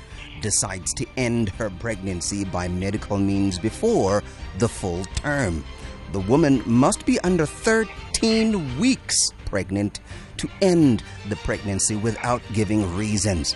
decides 0.41 0.93
to 0.93 1.05
end 1.17 1.49
her 1.49 1.69
pregnancy 1.69 2.45
by 2.45 2.67
medical 2.67 3.17
means 3.17 3.57
before 3.59 4.23
the 4.59 4.67
full 4.67 5.05
term. 5.15 5.63
The 6.11 6.19
woman 6.21 6.61
must 6.65 7.05
be 7.05 7.19
under 7.21 7.45
13 7.45 8.79
weeks 8.79 9.31
pregnant 9.45 9.99
to 10.37 10.49
end 10.61 11.03
the 11.29 11.35
pregnancy 11.37 11.95
without 11.95 12.41
giving 12.53 12.95
reasons. 12.95 13.55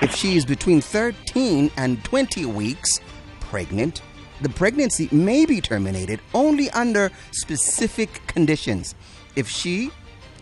If 0.00 0.14
she 0.14 0.36
is 0.36 0.46
between 0.46 0.80
13 0.80 1.72
and 1.76 2.04
20 2.04 2.46
weeks 2.46 3.00
pregnant, 3.40 4.00
the 4.40 4.48
pregnancy 4.48 5.08
may 5.10 5.44
be 5.44 5.60
terminated 5.60 6.20
only 6.34 6.70
under 6.70 7.10
specific 7.32 8.24
conditions. 8.28 8.94
If 9.34 9.48
she 9.48 9.90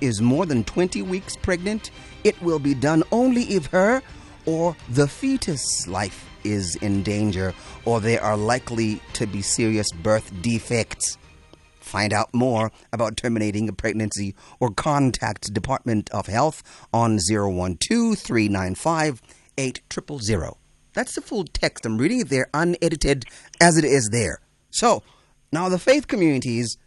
is 0.02 0.20
more 0.20 0.44
than 0.44 0.62
20 0.64 1.00
weeks 1.00 1.36
pregnant, 1.36 1.90
it 2.22 2.40
will 2.42 2.58
be 2.58 2.74
done 2.74 3.02
only 3.10 3.44
if 3.44 3.66
her 3.66 4.02
or 4.44 4.76
the 4.90 5.08
fetus 5.08 5.88
life 5.88 6.28
is 6.44 6.76
in 6.76 7.02
danger 7.02 7.54
or 7.86 8.00
there 8.00 8.22
are 8.22 8.36
likely 8.36 9.00
to 9.14 9.26
be 9.26 9.40
serious 9.40 9.90
birth 10.02 10.30
defects. 10.42 11.16
Find 11.80 12.12
out 12.12 12.34
more 12.34 12.72
about 12.92 13.16
terminating 13.16 13.70
a 13.70 13.72
pregnancy 13.72 14.34
or 14.60 14.70
contact 14.70 15.54
Department 15.54 16.10
of 16.10 16.26
Health 16.26 16.62
on 16.92 17.18
012 17.18 18.22
395 19.56 20.28
8000. 20.30 20.52
That's 20.94 21.14
the 21.14 21.20
full 21.20 21.44
text. 21.44 21.84
I'm 21.84 21.98
reading 21.98 22.20
it 22.20 22.30
there 22.30 22.48
unedited 22.54 23.26
as 23.60 23.76
it 23.76 23.84
is 23.84 24.08
there. 24.10 24.40
So, 24.70 25.02
now 25.52 25.68
the 25.68 25.78
faith 25.78 26.08
communities 26.08 26.78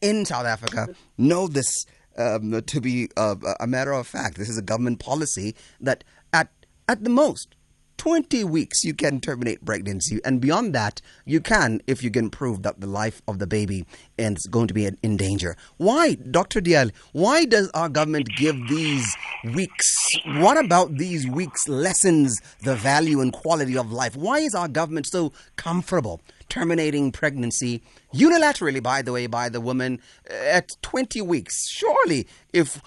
in 0.00 0.24
South 0.24 0.46
Africa 0.46 0.88
know 1.16 1.46
this 1.46 1.86
um, 2.18 2.62
to 2.62 2.80
be 2.80 3.08
uh, 3.16 3.36
a 3.60 3.66
matter 3.66 3.92
of 3.92 4.06
fact. 4.06 4.36
This 4.36 4.48
is 4.48 4.58
a 4.58 4.62
government 4.62 4.98
policy 4.98 5.54
that 5.80 6.04
at 6.32 6.48
at 6.88 7.04
the 7.04 7.10
most 7.10 7.55
20 7.96 8.44
weeks 8.44 8.84
you 8.84 8.94
can 8.94 9.20
terminate 9.20 9.64
pregnancy 9.64 10.20
and 10.24 10.40
beyond 10.40 10.74
that 10.74 11.00
you 11.24 11.40
can 11.40 11.80
if 11.86 12.02
you 12.02 12.10
can 12.10 12.30
prove 12.30 12.62
that 12.62 12.80
the 12.80 12.86
life 12.86 13.22
of 13.26 13.38
the 13.38 13.46
baby 13.46 13.84
is 14.18 14.46
going 14.50 14.68
to 14.68 14.74
be 14.74 14.86
in 15.02 15.16
danger. 15.16 15.56
Why 15.76 16.14
dr 16.14 16.60
Diale 16.60 16.90
why 17.12 17.44
does 17.44 17.70
our 17.74 17.88
government 17.88 18.28
give 18.36 18.56
these 18.68 19.16
weeks 19.54 19.94
what 20.26 20.62
about 20.62 20.96
these 20.96 21.26
weeks 21.26 21.68
lessens 21.68 22.40
the 22.62 22.74
value 22.76 23.20
and 23.20 23.32
quality 23.32 23.76
of 23.76 23.92
life? 23.92 24.16
Why 24.16 24.38
is 24.38 24.54
our 24.54 24.68
government 24.68 25.06
so 25.06 25.32
comfortable 25.56 26.20
terminating 26.48 27.12
pregnancy 27.12 27.82
unilaterally 28.14 28.82
by 28.82 29.02
the 29.02 29.12
way 29.12 29.26
by 29.26 29.48
the 29.48 29.60
woman 29.60 30.00
uh, 30.30 30.34
at 30.34 30.70
20 30.82 31.20
weeks? 31.22 31.68
Surely 31.68 32.26
if, 32.52 32.80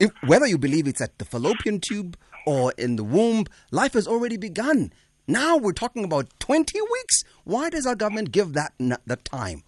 if 0.00 0.10
whether 0.26 0.46
you 0.46 0.58
believe 0.58 0.86
it's 0.86 1.00
at 1.00 1.18
the 1.18 1.24
fallopian 1.24 1.80
tube 1.80 2.16
or 2.46 2.72
in 2.78 2.96
the 2.96 3.04
womb, 3.04 3.44
life 3.70 3.94
has 3.94 4.06
already 4.06 4.36
begun. 4.36 4.92
Now 5.26 5.56
we're 5.56 5.72
talking 5.72 6.04
about 6.04 6.28
20 6.40 6.80
weeks. 6.80 7.24
Why 7.44 7.70
does 7.70 7.86
our 7.86 7.94
government 7.94 8.32
give 8.32 8.54
that 8.54 8.72
the 8.78 9.16
time? 9.16 9.62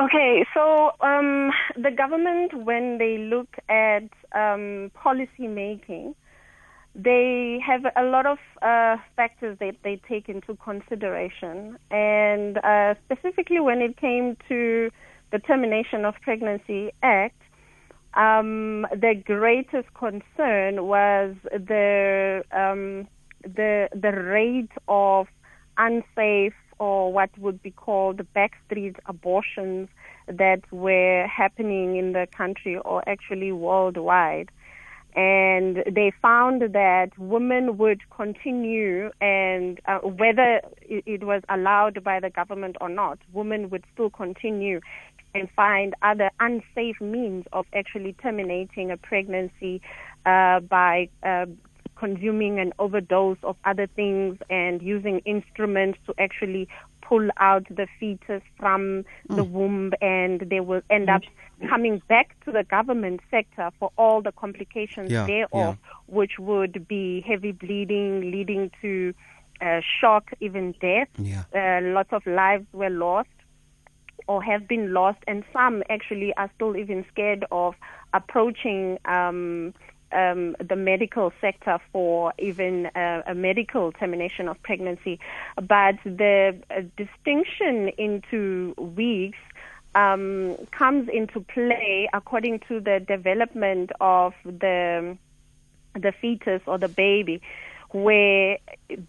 Okay, 0.00 0.44
so 0.54 0.92
um, 1.00 1.50
the 1.74 1.90
government, 1.90 2.64
when 2.64 2.98
they 2.98 3.18
look 3.18 3.48
at 3.68 4.04
um, 4.32 4.92
policy 4.94 5.48
making, 5.48 6.14
they 6.94 7.60
have 7.66 7.84
a 7.96 8.04
lot 8.04 8.26
of 8.26 8.38
uh, 8.62 8.96
factors 9.16 9.58
that 9.58 9.76
they 9.82 10.00
take 10.08 10.28
into 10.28 10.56
consideration. 10.56 11.78
And 11.90 12.58
uh, 12.58 12.94
specifically 13.06 13.58
when 13.58 13.80
it 13.80 13.96
came 13.96 14.36
to 14.48 14.90
the 15.32 15.38
Termination 15.40 16.04
of 16.04 16.14
Pregnancy 16.22 16.92
Act, 17.02 17.40
um, 18.18 18.82
the 18.90 19.14
greatest 19.24 19.94
concern 19.94 20.86
was 20.86 21.36
the 21.52 22.42
um, 22.52 23.06
the 23.42 23.88
the 23.94 24.10
rate 24.10 24.72
of 24.88 25.28
unsafe 25.78 26.54
or 26.80 27.12
what 27.12 27.30
would 27.38 27.62
be 27.62 27.70
called 27.70 28.20
backstreet 28.34 28.96
abortions 29.06 29.88
that 30.26 30.60
were 30.72 31.26
happening 31.26 31.96
in 31.96 32.12
the 32.12 32.26
country 32.36 32.76
or 32.78 33.08
actually 33.08 33.52
worldwide. 33.52 34.50
And 35.14 35.82
they 35.90 36.12
found 36.20 36.62
that 36.62 37.10
women 37.18 37.78
would 37.78 38.02
continue, 38.10 39.10
and 39.20 39.80
uh, 39.86 39.98
whether 40.00 40.60
it 40.82 41.24
was 41.24 41.42
allowed 41.48 42.04
by 42.04 42.20
the 42.20 42.30
government 42.30 42.76
or 42.80 42.88
not, 42.88 43.18
women 43.32 43.70
would 43.70 43.84
still 43.92 44.10
continue 44.10 44.80
and 45.34 45.48
find 45.50 45.94
other 46.02 46.30
unsafe 46.40 47.00
means 47.00 47.44
of 47.52 47.66
actually 47.74 48.14
terminating 48.14 48.90
a 48.90 48.96
pregnancy 48.96 49.80
uh, 50.26 50.60
by 50.60 51.08
uh, 51.22 51.46
consuming 51.96 52.58
an 52.58 52.72
overdose 52.78 53.38
of 53.42 53.56
other 53.64 53.86
things 53.86 54.38
and 54.48 54.82
using 54.82 55.18
instruments 55.20 55.98
to 56.06 56.14
actually 56.18 56.68
pull 57.02 57.28
out 57.38 57.64
the 57.70 57.86
fetus 57.98 58.42
from 58.58 59.04
mm. 59.28 59.36
the 59.36 59.44
womb 59.44 59.92
and 60.00 60.40
they 60.50 60.60
will 60.60 60.82
end 60.90 61.08
up 61.08 61.22
coming 61.68 62.00
back 62.08 62.36
to 62.44 62.52
the 62.52 62.64
government 62.64 63.20
sector 63.30 63.70
for 63.78 63.90
all 63.96 64.22
the 64.22 64.32
complications 64.32 65.10
yeah, 65.10 65.26
thereof, 65.26 65.50
yeah. 65.52 65.74
which 66.06 66.32
would 66.38 66.86
be 66.86 67.24
heavy 67.26 67.52
bleeding 67.52 68.30
leading 68.30 68.70
to 68.80 69.12
uh, 69.60 69.80
shock, 70.00 70.30
even 70.40 70.72
death. 70.80 71.08
Yeah. 71.16 71.44
Uh, 71.54 71.80
lots 71.82 72.12
of 72.12 72.24
lives 72.26 72.66
were 72.72 72.90
lost 72.90 73.28
or 74.26 74.42
have 74.42 74.66
been 74.68 74.92
lost, 74.92 75.18
and 75.26 75.44
some 75.52 75.82
actually 75.88 76.34
are 76.36 76.50
still 76.56 76.76
even 76.76 77.04
scared 77.12 77.44
of 77.50 77.74
approaching 78.12 78.98
um, 79.04 79.74
um, 80.12 80.56
the 80.60 80.76
medical 80.76 81.32
sector 81.40 81.78
for 81.92 82.32
even 82.38 82.86
uh, 82.86 83.22
a 83.26 83.34
medical 83.34 83.92
termination 83.92 84.48
of 84.48 84.60
pregnancy. 84.62 85.20
But 85.56 85.96
the 86.04 86.56
uh, 86.70 86.82
distinction 86.96 87.90
into 87.98 88.74
weeks 88.78 89.38
um, 89.94 90.56
comes 90.70 91.08
into 91.12 91.40
play 91.40 92.08
according 92.12 92.60
to 92.68 92.80
the 92.80 93.00
development 93.06 93.90
of 94.00 94.34
the 94.44 95.16
the 95.94 96.12
fetus 96.20 96.62
or 96.66 96.78
the 96.78 96.88
baby, 96.88 97.40
where 97.90 98.58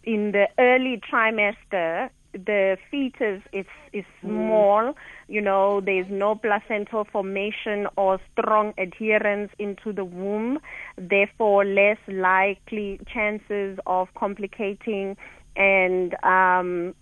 in 0.04 0.32
the 0.32 0.48
early 0.58 1.00
trimester 1.12 2.10
the 2.34 2.78
fetus 2.92 3.42
is 3.52 3.66
is 3.92 4.06
small 4.22 4.94
you 5.28 5.42
know 5.42 5.82
there's 5.82 6.06
no 6.10 6.36
placental 6.36 7.06
formation 7.12 7.88
or 7.98 8.20
strong 8.32 8.74
adherence 8.78 9.52
into 9.58 9.92
the 9.92 10.06
womb. 10.06 10.60
Therefore 10.98 11.66
less 11.66 11.98
likely 12.08 13.00
chances 13.12 13.80
of 13.86 14.08
complicating 14.16 15.18
and 15.56 16.16
um 16.24 16.94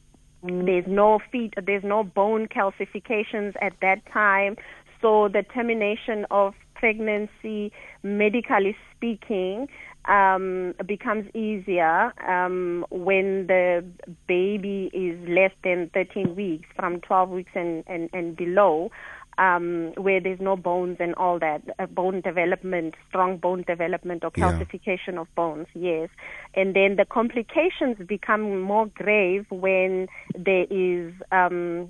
there's 0.43 0.87
no 0.87 1.19
feet 1.31 1.53
there's 1.65 1.83
no 1.83 2.03
bone 2.03 2.47
calcifications 2.47 3.53
at 3.61 3.73
that 3.81 4.01
time. 4.11 4.55
So 5.01 5.27
the 5.27 5.43
termination 5.43 6.25
of 6.31 6.53
pregnancy 6.75 7.71
medically 8.03 8.75
speaking 8.95 9.67
um, 10.07 10.73
becomes 10.85 11.29
easier 11.35 12.13
um, 12.27 12.85
when 12.89 13.47
the 13.47 13.85
baby 14.27 14.89
is 14.93 15.19
less 15.27 15.51
than 15.63 15.89
13 15.93 16.35
weeks, 16.35 16.67
from 16.75 17.01
12 17.01 17.29
weeks 17.29 17.51
and, 17.55 17.83
and, 17.87 18.09
and 18.13 18.35
below, 18.35 18.89
um, 19.37 19.93
where 19.97 20.19
there's 20.19 20.39
no 20.39 20.55
bones 20.55 20.97
and 20.99 21.13
all 21.15 21.39
that, 21.39 21.61
uh, 21.77 21.85
bone 21.85 22.21
development, 22.21 22.95
strong 23.07 23.37
bone 23.37 23.63
development 23.67 24.23
or 24.23 24.31
calcification 24.31 25.13
yeah. 25.13 25.19
of 25.19 25.35
bones, 25.35 25.67
yes. 25.75 26.09
And 26.55 26.75
then 26.75 26.95
the 26.95 27.05
complications 27.05 27.97
become 28.07 28.61
more 28.61 28.87
grave 28.87 29.45
when 29.49 30.07
there 30.35 30.65
is 30.71 31.13
um, 31.31 31.89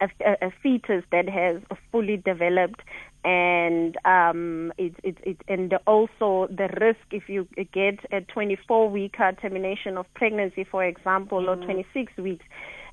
a, 0.00 0.46
a, 0.46 0.52
fetus 0.62 1.04
that 1.12 1.28
has 1.28 1.60
fully 1.90 2.16
developed 2.16 2.82
and 3.24 3.96
um, 4.04 4.72
it, 4.78 4.94
it, 5.02 5.18
it, 5.22 5.36
and 5.48 5.74
also 5.86 6.48
the 6.50 6.68
risk 6.80 7.00
if 7.10 7.28
you 7.28 7.46
get 7.72 7.98
a 8.12 8.20
24 8.22 8.88
week 8.88 9.16
termination 9.40 9.98
of 9.98 10.06
pregnancy, 10.14 10.64
for 10.64 10.84
example, 10.84 11.40
mm-hmm. 11.42 11.62
or 11.62 11.64
26 11.64 12.16
weeks, 12.16 12.44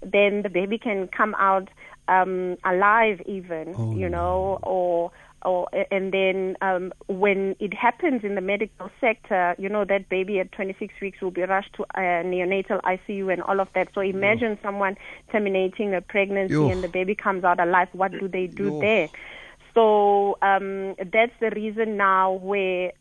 then 0.01 0.41
the 0.41 0.49
baby 0.49 0.77
can 0.77 1.07
come 1.07 1.33
out 1.35 1.69
um, 2.07 2.57
alive, 2.65 3.21
even 3.25 3.73
oh, 3.77 3.95
you 3.95 4.09
know, 4.09 4.59
or 4.63 5.11
or 5.45 5.67
and 5.91 6.11
then 6.11 6.57
um, 6.61 6.91
when 7.07 7.55
it 7.59 7.73
happens 7.73 8.23
in 8.23 8.35
the 8.35 8.41
medical 8.41 8.89
sector, 8.99 9.55
you 9.57 9.69
know 9.69 9.85
that 9.85 10.09
baby 10.09 10.39
at 10.39 10.51
26 10.51 10.93
weeks 11.01 11.21
will 11.21 11.31
be 11.31 11.43
rushed 11.43 11.73
to 11.75 11.83
a 11.95 12.23
neonatal 12.23 12.81
ICU 12.81 13.31
and 13.31 13.41
all 13.43 13.59
of 13.59 13.67
that. 13.75 13.89
So 13.93 14.01
imagine 14.01 14.57
someone 14.63 14.97
terminating 15.31 15.93
a 15.93 16.01
pregnancy 16.01 16.69
and 16.69 16.83
the 16.83 16.87
baby 16.87 17.15
comes 17.15 17.43
out 17.43 17.59
alive. 17.59 17.87
What 17.93 18.11
do 18.11 18.27
they 18.27 18.47
do 18.47 18.79
there? 18.79 19.09
So 19.77 20.39
um, 20.41 20.95
that's 20.97 21.33
the 21.39 21.51
reason 21.55 21.97
now 21.97 22.31
where 22.31 22.93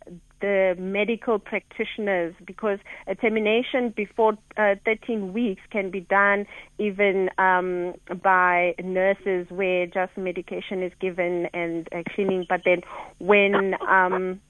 the 0.43 0.75
medical 0.79 1.39
practitioners 1.39 2.35
because 2.47 2.79
a 3.07 3.15
termination 3.15 3.95
before 3.97 4.35
uh, 4.59 4.75
13 4.85 5.33
weeks 5.33 5.63
can 5.71 5.91
be 5.91 6.01
done 6.01 6.45
even 6.79 7.31
um, 7.39 7.95
by 8.23 8.75
nurses 8.85 9.47
where 9.49 9.87
just 9.87 10.15
medication 10.19 10.83
is 10.83 10.93
given 11.01 11.47
and 11.55 11.89
uh, 11.95 12.03
cleaning. 12.15 12.45
But 12.47 12.61
then 12.67 12.83
when 13.21 13.73
um, 13.89 14.43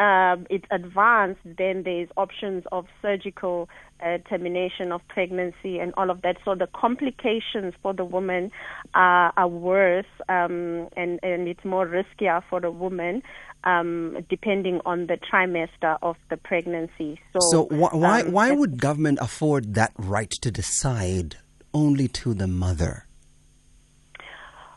uh, 0.00 0.36
it's 0.48 0.64
advanced, 0.70 1.40
then 1.44 1.82
there's 1.84 2.08
options 2.16 2.64
of 2.72 2.86
surgical 3.02 3.68
uh, 4.02 4.16
termination 4.28 4.92
of 4.92 5.02
pregnancy 5.08 5.78
and 5.78 5.92
all 5.98 6.08
of 6.08 6.22
that. 6.22 6.36
So 6.42 6.54
the 6.54 6.68
complications 6.74 7.74
for 7.82 7.92
the 7.92 8.04
woman 8.04 8.50
are, 8.94 9.30
are 9.36 9.48
worse 9.48 10.06
um, 10.30 10.88
and, 10.96 11.20
and 11.22 11.46
it's 11.46 11.64
more 11.64 11.86
riskier 11.86 12.42
for 12.48 12.60
the 12.60 12.70
woman 12.70 13.22
um, 13.64 14.16
depending 14.30 14.80
on 14.86 15.06
the 15.06 15.18
trimester 15.30 15.98
of 16.00 16.16
the 16.30 16.38
pregnancy. 16.38 17.20
So, 17.34 17.40
So 17.40 17.64
wh- 17.66 17.94
why 17.94 18.22
um, 18.22 18.32
why 18.32 18.50
would 18.52 18.80
government 18.80 19.18
afford 19.20 19.74
that 19.74 19.92
right 19.98 20.30
to 20.30 20.50
decide 20.50 21.36
only 21.74 22.08
to 22.08 22.32
the 22.32 22.46
mother? 22.46 23.06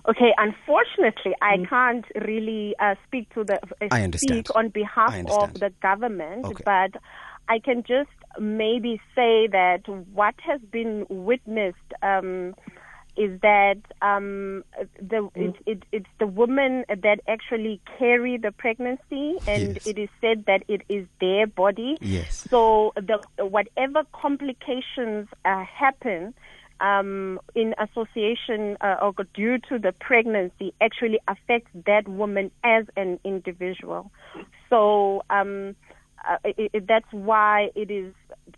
Okay, 0.07 0.33
unfortunately, 0.37 1.33
I 1.41 1.57
can't 1.69 2.05
really 2.27 2.75
uh, 2.79 2.95
speak 3.07 3.33
to 3.35 3.43
the 3.45 3.55
uh, 3.55 3.87
I 3.89 4.01
understand. 4.01 4.47
speak 4.47 4.55
on 4.55 4.69
behalf 4.69 5.15
of 5.29 5.53
the 5.53 5.71
government, 5.81 6.45
Okay. 6.45 6.63
but 6.65 6.99
I 7.47 7.59
can 7.59 7.83
just 7.83 8.09
maybe 8.39 8.99
say 9.15 9.47
that 9.47 9.81
what 10.13 10.35
has 10.45 10.59
been 10.71 11.05
witnessed 11.09 11.77
um, 12.01 12.53
is 13.15 13.39
that 13.41 13.77
um, 14.01 14.63
the 14.99 15.29
it, 15.35 15.55
it, 15.65 15.83
it's 15.91 16.09
the 16.19 16.27
women 16.27 16.83
that 16.89 17.19
actually 17.27 17.79
carry 17.97 18.37
the 18.37 18.51
pregnancy, 18.51 19.37
and 19.47 19.75
Yes. 19.75 19.85
it 19.85 19.97
is 19.99 20.09
said 20.19 20.45
that 20.47 20.63
it 20.67 20.81
is 20.89 21.07
their 21.21 21.47
body. 21.47 21.97
Yes. 22.01 22.45
So 22.49 22.91
the 22.95 23.19
whatever 23.45 24.03
complications 24.13 25.27
uh, 25.45 25.63
happen 25.63 26.33
um, 26.83 27.39
in 27.55 27.73
association 27.79 28.77
uh, 28.81 28.97
or 29.01 29.13
due 29.33 29.57
to 29.69 29.79
the 29.79 29.93
pregnancy 29.99 30.73
actually 30.81 31.19
affects 31.27 31.71
that 31.85 32.07
woman 32.07 32.51
as 32.63 32.85
an 32.97 33.19
individual. 33.23 34.11
So 34.69 35.23
um, 35.29 35.75
uh, 36.27 36.37
it, 36.43 36.71
it, 36.73 36.87
that's 36.87 37.11
why 37.11 37.69
it 37.75 37.89
is, 37.89 38.13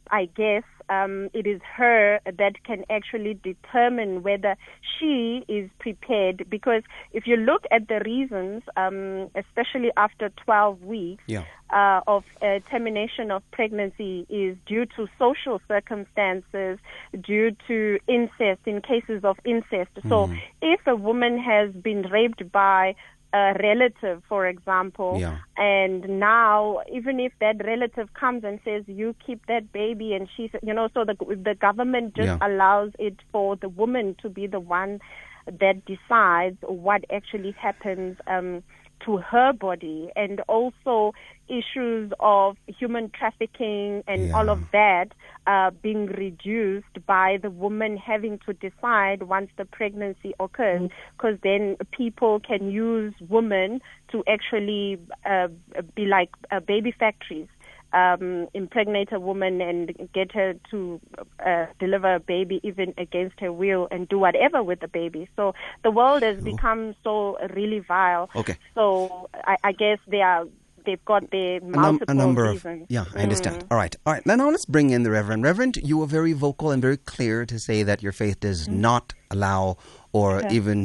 I 0.09 0.25
guess, 0.35 0.63
um, 0.89 1.29
it 1.33 1.47
is 1.47 1.61
her 1.77 2.19
that 2.25 2.63
can 2.63 2.83
actually 2.89 3.39
determine 3.43 4.23
whether 4.23 4.55
she 4.99 5.43
is 5.47 5.69
prepared. 5.79 6.45
Because 6.49 6.83
if 7.11 7.25
you 7.25 7.37
look 7.37 7.63
at 7.71 7.87
the 7.87 8.01
reasons, 8.05 8.63
um, 8.75 9.29
especially 9.35 9.91
after 9.97 10.29
12 10.45 10.83
weeks, 10.83 11.23
Yeah. 11.27 11.43
Uh, 11.75 12.01
of 12.07 12.23
uh, 12.41 12.59
termination 12.71 13.31
of 13.31 13.43
pregnancy 13.51 14.25
is 14.29 14.57
due 14.65 14.85
to 14.95 15.07
social 15.19 15.61
circumstances, 15.67 16.79
due 17.21 17.51
to 17.67 17.99
incest, 18.07 18.61
in 18.65 18.81
cases 18.81 19.23
of 19.23 19.37
incest. 19.45 19.91
So 20.09 20.27
Mm-hmm. 20.27 20.35
if 20.61 20.81
a 20.87 20.95
woman 20.95 21.37
has 21.39 21.73
been 21.73 22.03
raped 22.11 22.51
by 22.51 22.95
a 23.33 23.53
relative, 23.61 24.23
for 24.29 24.47
example, 24.47 25.17
Yeah. 25.19 25.37
and 25.57 26.19
now 26.19 26.81
even 26.91 27.19
if 27.19 27.33
that 27.41 27.57
relative 27.65 28.13
comes 28.13 28.43
and 28.45 28.59
says 28.63 28.83
you 28.87 29.15
keep 29.25 29.45
that 29.47 29.71
baby 29.73 30.13
and 30.13 30.29
she's 30.35 30.51
you 30.63 30.73
know 30.73 30.87
so 30.93 31.03
the 31.05 31.15
the 31.49 31.55
government 31.55 32.15
just 32.15 32.27
Yeah. 32.27 32.37
allows 32.41 32.91
it 32.99 33.17
for 33.31 33.55
the 33.57 33.69
woman 33.69 34.15
to 34.21 34.29
be 34.29 34.47
the 34.47 34.59
one 34.61 34.99
that 35.47 35.83
decides 35.85 36.57
what 36.61 37.03
actually 37.11 37.51
happens 37.51 38.17
um 38.27 38.63
to 39.05 39.17
her 39.17 39.53
body 39.53 40.09
and 40.15 40.41
also 40.47 41.13
issues 41.47 42.11
of 42.19 42.57
human 42.67 43.11
trafficking 43.17 44.03
and 44.07 44.33
all 44.33 44.49
of 44.49 44.59
that 44.71 45.07
uh, 45.45 45.69
being 45.83 46.07
reduced 46.07 47.05
by 47.05 47.37
the 47.41 47.49
woman 47.49 47.97
having 47.97 48.39
to 48.45 48.53
decide 48.53 49.23
once 49.23 49.49
the 49.57 49.65
pregnancy 49.65 50.33
occurs. 50.39 50.89
Because 51.17 51.37
then 51.43 51.77
people 51.91 52.39
can 52.39 52.71
use 52.71 53.13
women 53.29 53.79
to 54.11 54.23
actually 54.27 54.97
uh, 55.25 55.47
be 55.95 56.05
like 56.05 56.29
uh, 56.51 56.59
baby 56.59 56.93
factories 56.97 57.47
um, 57.95 58.47
impregnate 58.53 59.11
a 59.11 59.19
woman 59.19 59.61
and 59.61 60.09
get 60.13 60.31
her 60.33 60.53
to 60.71 60.99
uh, 61.45 61.65
deliver 61.79 62.15
a 62.15 62.19
baby 62.19 62.59
even 62.63 62.93
against 62.97 63.39
her 63.39 63.51
will 63.51 63.87
and 63.91 64.09
do 64.09 64.19
whatever 64.19 64.61
with 64.61 64.81
the 64.81 64.87
baby. 64.87 65.29
So 65.35 65.53
the 65.83 65.91
world 65.91 66.21
has 66.23 66.43
become 66.43 66.95
so 67.03 67.37
really 67.55 67.79
vile. 67.79 68.29
Okay. 68.35 68.57
So 68.75 69.29
I, 69.33 69.55
I 69.63 69.71
guess 69.71 69.99
they 70.07 70.21
are 70.21 70.45
they've 70.85 71.03
got 71.05 71.31
their 71.31 71.57
A, 71.57 71.61
num- 71.61 71.99
a 72.07 72.13
number 72.13 72.43
reasons. 72.43 72.83
of 72.83 72.91
yeah, 72.91 73.05
I 73.15 73.23
understand. 73.23 73.63
Mm. 73.63 73.67
All 73.71 73.77
right, 73.77 73.95
all 74.05 74.13
right. 74.13 74.23
Then 74.23 74.37
now 74.37 74.49
let's 74.49 74.65
bring 74.65 74.91
in 74.91 75.03
the 75.03 75.11
Reverend. 75.11 75.43
Reverend, 75.43 75.77
you 75.77 75.97
were 75.97 76.05
very 76.05 76.33
vocal 76.33 76.71
and 76.71 76.81
very 76.81 76.97
clear 76.97 77.45
to 77.45 77.59
say 77.59 77.83
that 77.83 78.03
your 78.03 78.11
faith 78.11 78.39
does 78.39 78.67
not 78.67 79.13
allow 79.31 79.77
or 80.15 80.37
Okay. 80.37 80.55
even 80.55 80.77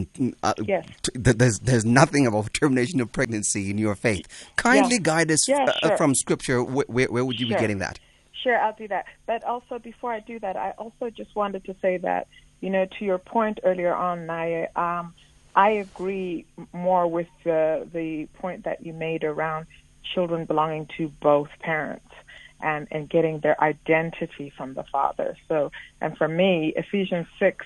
uh, 0.43 0.55
Yes. 0.66 0.85
t- 1.03 1.12
th- 1.24 1.37
there's 1.37 1.59
there's 1.61 1.85
nothing 1.85 2.26
about 2.26 2.53
termination 2.53 3.01
of 3.01 3.12
pregnancy 3.12 3.70
in 3.70 3.78
your 3.78 3.95
faith. 3.95 4.26
Kindly 4.57 4.97
Yeah. 4.97 5.11
guide 5.11 5.31
us 5.31 5.49
Yeah, 5.49 5.64
uh, 5.66 5.89
sure. 5.89 5.97
from 5.97 6.14
Scripture. 6.14 6.59
Wh- 6.62 6.91
where 6.95 7.09
where 7.14 7.24
would 7.24 7.39
you 7.41 7.47
be 7.47 7.55
getting 7.55 7.78
that? 7.78 8.01
Sure, 8.43 8.59
I'll 8.59 8.72
do 8.85 8.89
that. 8.89 9.05
But 9.26 9.45
also, 9.45 9.78
before 9.78 10.12
I 10.12 10.20
do 10.20 10.37
that, 10.41 10.57
I 10.57 10.70
also 10.83 11.11
just 11.11 11.37
wanted 11.37 11.62
to 11.66 11.74
say 11.83 11.99
that, 11.99 12.26
you 12.61 12.70
know, 12.70 12.87
to 12.99 13.05
your 13.05 13.18
point 13.18 13.61
earlier 13.62 13.95
on, 13.95 14.26
Naya, 14.26 14.66
um, 14.76 15.14
I 15.55 15.70
agree 15.87 16.47
more 16.72 17.07
with 17.07 17.28
the 17.45 17.87
the 17.93 18.26
point 18.43 18.64
that 18.64 18.78
you 18.85 18.93
made 19.09 19.22
around 19.24 19.66
children 20.14 20.45
belonging 20.47 20.89
to 20.97 21.03
both 21.31 21.51
parents 21.61 22.12
and 22.61 22.89
and 22.91 23.09
getting 23.09 23.41
their 23.45 23.59
identity 23.62 24.49
from 24.57 24.74
the 24.74 24.85
father. 24.91 25.37
So, 25.49 25.70
and 26.01 26.16
for 26.18 26.26
me, 26.43 26.72
Ephesians 26.83 27.28
six 27.39 27.57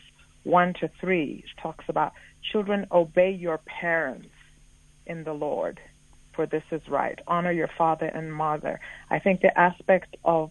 one 0.45 0.75
to 0.81 0.91
three 1.01 1.45
talks 1.61 1.85
about 1.89 2.13
children 2.53 2.87
obey 2.93 3.33
your 3.33 3.59
parents 3.59 4.29
in 5.07 5.25
the 5.25 5.33
Lord 5.33 5.81
for 6.35 6.47
this 6.47 6.63
is 6.71 6.83
right. 6.89 7.19
Honor 7.27 7.53
your 7.53 7.71
father 7.79 8.07
and 8.07 8.33
mother. 8.33 8.81
I 9.11 9.19
think 9.19 9.41
the 9.41 9.59
aspect 9.59 10.17
of 10.25 10.51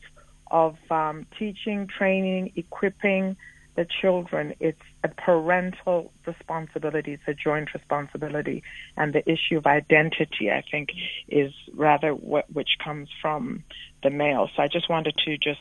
of 0.51 0.75
um, 0.91 1.25
teaching, 1.39 1.87
training, 1.87 2.51
equipping 2.55 3.35
the 3.75 3.87
children, 4.01 4.53
it's 4.59 4.77
a 5.03 5.07
parental 5.07 6.11
responsibility. 6.27 7.13
It's 7.13 7.23
a 7.27 7.33
joint 7.33 7.73
responsibility, 7.73 8.61
and 8.95 9.13
the 9.13 9.27
issue 9.27 9.57
of 9.57 9.65
identity, 9.65 10.51
I 10.51 10.63
think, 10.69 10.89
is 11.27 11.51
rather 11.73 12.11
what 12.11 12.45
which 12.53 12.77
comes 12.83 13.09
from 13.19 13.63
the 14.03 14.11
male. 14.11 14.47
So 14.55 14.61
I 14.61 14.67
just 14.67 14.89
wanted 14.89 15.15
to 15.25 15.37
just 15.37 15.59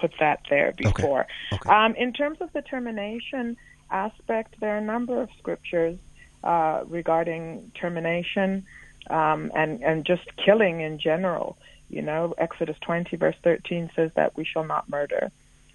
put 0.00 0.12
that 0.20 0.40
there 0.48 0.72
before. 0.76 1.26
Okay. 1.52 1.70
Um, 1.70 1.94
in 1.94 2.12
terms 2.12 2.38
of 2.40 2.52
the 2.52 2.62
termination 2.62 3.56
aspect, 3.90 4.54
there 4.60 4.74
are 4.74 4.78
a 4.78 4.84
number 4.84 5.20
of 5.20 5.28
scriptures 5.38 5.98
uh, 6.44 6.82
regarding 6.86 7.72
termination 7.80 8.64
um, 9.08 9.50
and 9.54 9.82
and 9.82 10.04
just 10.04 10.24
killing 10.44 10.80
in 10.80 10.98
general. 10.98 11.56
You 11.88 12.02
know, 12.02 12.34
Exodus 12.38 12.76
20 12.82 13.16
verse 13.16 13.36
13 13.42 13.90
says 13.96 14.10
that 14.14 14.36
we 14.36 14.44
shall 14.44 14.64
not 14.64 14.88
murder, 14.88 15.30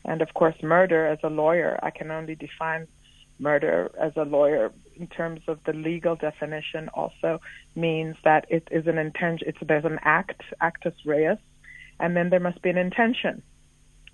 and 0.05 0.21
of 0.21 0.33
course, 0.33 0.55
murder 0.63 1.05
as 1.05 1.19
a 1.23 1.29
lawyer, 1.29 1.79
I 1.83 1.89
can 1.89 2.11
only 2.11 2.35
define 2.35 2.87
murder 3.39 3.91
as 3.99 4.13
a 4.15 4.23
lawyer 4.23 4.71
in 4.95 5.07
terms 5.07 5.41
of 5.47 5.59
the 5.65 5.73
legal 5.73 6.15
definition. 6.15 6.89
Also 6.93 7.41
means 7.75 8.15
that 8.23 8.45
it 8.49 8.67
is 8.71 8.87
an 8.87 8.97
intention. 8.97 9.47
It's 9.47 9.57
there's 9.61 9.85
an 9.85 9.99
act, 10.03 10.41
actus 10.61 10.93
reus, 11.05 11.39
and 11.99 12.15
then 12.15 12.29
there 12.29 12.39
must 12.39 12.61
be 12.61 12.69
an 12.69 12.77
intention. 12.77 13.41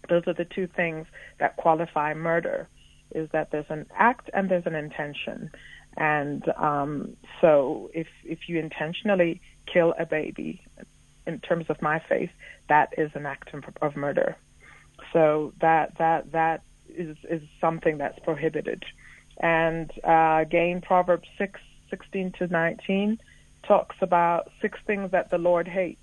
Those 0.10 0.24
are 0.28 0.34
the 0.34 0.46
two 0.46 0.68
things 0.68 1.08
that 1.40 1.58
qualify 1.58 2.14
murder. 2.14 2.68
Is 3.14 3.30
that 3.34 3.52
there's 3.52 3.70
an 3.70 3.88
act 3.98 4.30
and 4.34 4.50
there's 4.50 4.66
an 4.66 4.76
intention. 4.76 5.52
And 5.98 6.44
um, 6.58 7.18
so, 7.42 7.90
if 7.94 8.08
if 8.24 8.48
you 8.48 8.60
intentionally 8.60 9.42
kill 9.72 9.94
a 10.00 10.06
baby, 10.06 10.62
in 11.28 11.40
terms 11.40 11.66
of 11.70 11.82
my 11.82 12.02
faith, 12.08 12.30
that 12.70 12.94
is 12.98 13.12
an 13.14 13.26
act 13.26 13.50
of, 13.82 13.96
murder. 13.96 14.36
So 15.14 15.54
that 15.62 15.98
that 15.98 16.32
that 16.32 16.62
is 16.90 17.18
is 17.30 17.42
something 17.60 17.98
that's 17.98 18.20
prohibited. 18.20 18.84
And 19.38 19.92
uh, 20.04 20.40
again, 20.42 20.82
Proverbs 20.82 21.28
six 21.38 21.60
sixteen 21.90 22.32
to 22.40 22.48
nineteen 22.48 23.20
talks 23.68 23.96
about 24.02 24.52
six 24.62 24.80
things 24.86 25.12
that 25.12 25.30
the 25.30 25.38
Lord 25.38 25.68
hates, 25.68 26.02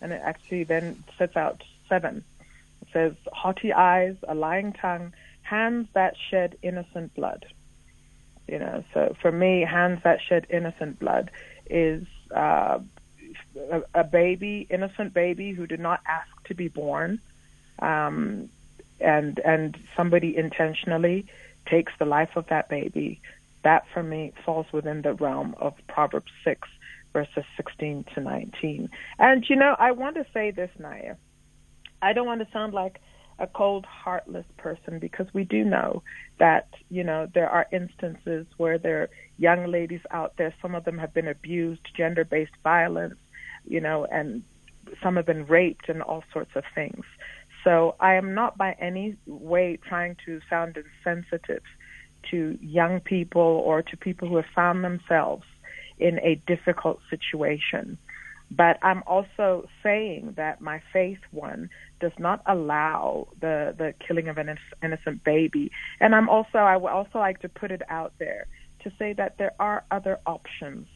and 0.00 0.12
it 0.12 0.20
actually 0.24 0.64
then 0.64 1.02
sets 1.18 1.36
out 1.36 1.62
seven. 1.88 2.24
Says 2.92 3.14
haughty 3.32 3.72
eyes, 3.72 4.16
a 4.26 4.34
lying 4.34 4.72
tongue, 4.72 5.12
hands 5.42 5.88
that 5.94 6.14
shed 6.30 6.56
innocent 6.62 7.14
blood. 7.14 7.46
You 8.48 8.58
know, 8.58 8.84
so 8.92 9.14
for 9.20 9.30
me, 9.30 9.60
hands 9.60 10.00
that 10.02 10.20
shed 10.20 10.46
innocent 10.50 10.98
blood 10.98 11.30
is 11.68 12.04
uh, 12.34 12.80
a, 13.70 13.82
a 13.94 14.04
baby, 14.04 14.66
innocent 14.68 15.14
baby 15.14 15.52
who 15.52 15.66
did 15.66 15.80
not 15.80 16.00
ask 16.06 16.28
to 16.46 16.54
be 16.54 16.68
born, 16.68 17.20
um, 17.78 18.48
and 19.00 19.38
and 19.38 19.78
somebody 19.96 20.36
intentionally 20.36 21.26
takes 21.66 21.92
the 21.98 22.04
life 22.04 22.36
of 22.36 22.48
that 22.48 22.68
baby. 22.68 23.20
That 23.62 23.86
for 23.94 24.02
me 24.02 24.32
falls 24.44 24.66
within 24.72 25.02
the 25.02 25.14
realm 25.14 25.54
of 25.58 25.74
Proverbs 25.86 26.32
six 26.42 26.68
verses 27.12 27.44
16 27.56 28.04
to 28.14 28.20
19. 28.20 28.88
And, 29.18 29.48
you 29.48 29.56
know, 29.56 29.74
I 29.78 29.92
want 29.92 30.16
to 30.16 30.26
say 30.32 30.50
this, 30.50 30.70
Naya. 30.78 31.16
I 32.02 32.12
don't 32.12 32.26
want 32.26 32.40
to 32.40 32.48
sound 32.52 32.74
like 32.74 33.00
a 33.38 33.46
cold, 33.46 33.86
heartless 33.86 34.44
person 34.58 34.98
because 34.98 35.26
we 35.32 35.44
do 35.44 35.64
know 35.64 36.02
that, 36.38 36.68
you 36.90 37.02
know, 37.02 37.26
there 37.34 37.48
are 37.48 37.66
instances 37.72 38.46
where 38.58 38.78
there 38.78 39.02
are 39.02 39.10
young 39.38 39.66
ladies 39.70 40.00
out 40.10 40.34
there, 40.36 40.54
some 40.60 40.74
of 40.74 40.84
them 40.84 40.98
have 40.98 41.14
been 41.14 41.28
abused, 41.28 41.80
gender 41.96 42.24
based 42.24 42.52
violence, 42.62 43.16
you 43.64 43.80
know, 43.80 44.04
and 44.04 44.42
some 45.02 45.16
have 45.16 45.26
been 45.26 45.46
raped 45.46 45.88
and 45.88 46.02
all 46.02 46.22
sorts 46.32 46.50
of 46.54 46.64
things. 46.74 47.04
So 47.64 47.96
I 48.00 48.14
am 48.14 48.34
not 48.34 48.56
by 48.56 48.76
any 48.78 49.16
way 49.26 49.78
trying 49.88 50.16
to 50.26 50.40
sound 50.48 50.76
insensitive 50.76 51.62
to 52.30 52.58
young 52.60 53.00
people 53.00 53.40
or 53.42 53.82
to 53.82 53.96
people 53.96 54.28
who 54.28 54.36
have 54.36 54.46
found 54.54 54.84
themselves 54.84 55.44
in 55.98 56.18
a 56.20 56.40
difficult 56.46 57.00
situation. 57.08 57.98
But 58.50 58.78
I'm 58.82 59.02
also 59.06 59.68
saying 59.82 60.34
that 60.36 60.60
my 60.60 60.82
faith 60.92 61.20
one 61.30 61.70
does 62.00 62.12
not 62.18 62.42
allow 62.46 63.28
the 63.40 63.74
the 63.76 63.94
killing 64.04 64.28
of 64.28 64.38
an 64.38 64.58
innocent 64.82 65.22
baby. 65.24 65.70
And 66.00 66.14
I'm 66.14 66.28
also 66.28 66.58
I 66.58 66.76
would 66.76 66.90
also 66.90 67.18
like 67.18 67.40
to 67.42 67.48
put 67.48 67.70
it 67.70 67.82
out 67.88 68.12
there 68.18 68.46
to 68.82 68.92
say 68.98 69.12
that 69.12 69.38
there 69.38 69.52
are 69.60 69.84
other 69.90 70.18
options 70.26 70.88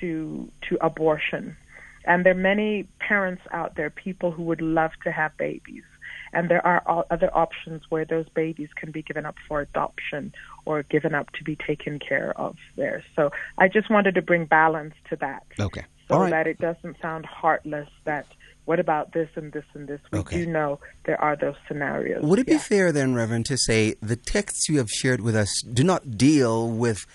to 0.00 0.50
to 0.68 0.78
abortion. 0.80 1.56
And 2.04 2.24
there 2.24 2.32
are 2.32 2.36
many 2.54 2.88
parents 3.00 3.42
out 3.52 3.76
there, 3.76 3.90
people 3.90 4.30
who 4.30 4.42
would 4.44 4.62
love 4.62 4.92
to 5.04 5.12
have 5.12 5.36
babies. 5.36 5.84
And 6.32 6.50
there 6.50 6.66
are 6.66 7.06
other 7.10 7.30
options 7.34 7.82
where 7.88 8.04
those 8.04 8.28
babies 8.30 8.68
can 8.76 8.90
be 8.90 9.02
given 9.02 9.24
up 9.24 9.36
for 9.46 9.60
adoption 9.60 10.32
or 10.64 10.82
given 10.82 11.14
up 11.14 11.30
to 11.32 11.44
be 11.44 11.56
taken 11.56 11.98
care 11.98 12.38
of 12.38 12.56
there. 12.76 13.02
So 13.16 13.30
I 13.56 13.68
just 13.68 13.90
wanted 13.90 14.14
to 14.16 14.22
bring 14.22 14.44
balance 14.44 14.94
to 15.10 15.16
that. 15.16 15.44
Okay. 15.58 15.84
So 16.08 16.28
that 16.28 16.46
it 16.46 16.58
doesn't 16.58 16.96
sound 17.00 17.26
heartless 17.26 17.88
that 18.04 18.26
what 18.64 18.80
about 18.80 19.12
this 19.12 19.28
and 19.34 19.52
this 19.52 19.64
and 19.74 19.88
this? 19.88 20.00
We 20.12 20.18
Okay. 20.18 20.44
do 20.44 20.46
know 20.50 20.78
there 21.04 21.20
are 21.20 21.36
those 21.36 21.54
scenarios. 21.66 22.22
Would 22.22 22.38
it 22.38 22.46
be 22.46 22.58
fair 22.58 22.92
then, 22.92 23.14
Reverend, 23.14 23.46
to 23.46 23.56
say 23.56 23.94
the 24.02 24.16
texts 24.16 24.68
you 24.68 24.76
have 24.78 24.90
shared 24.90 25.20
with 25.22 25.34
us 25.36 25.62
do 25.62 25.82
not 25.82 26.18
deal 26.18 26.70
with 26.70 27.06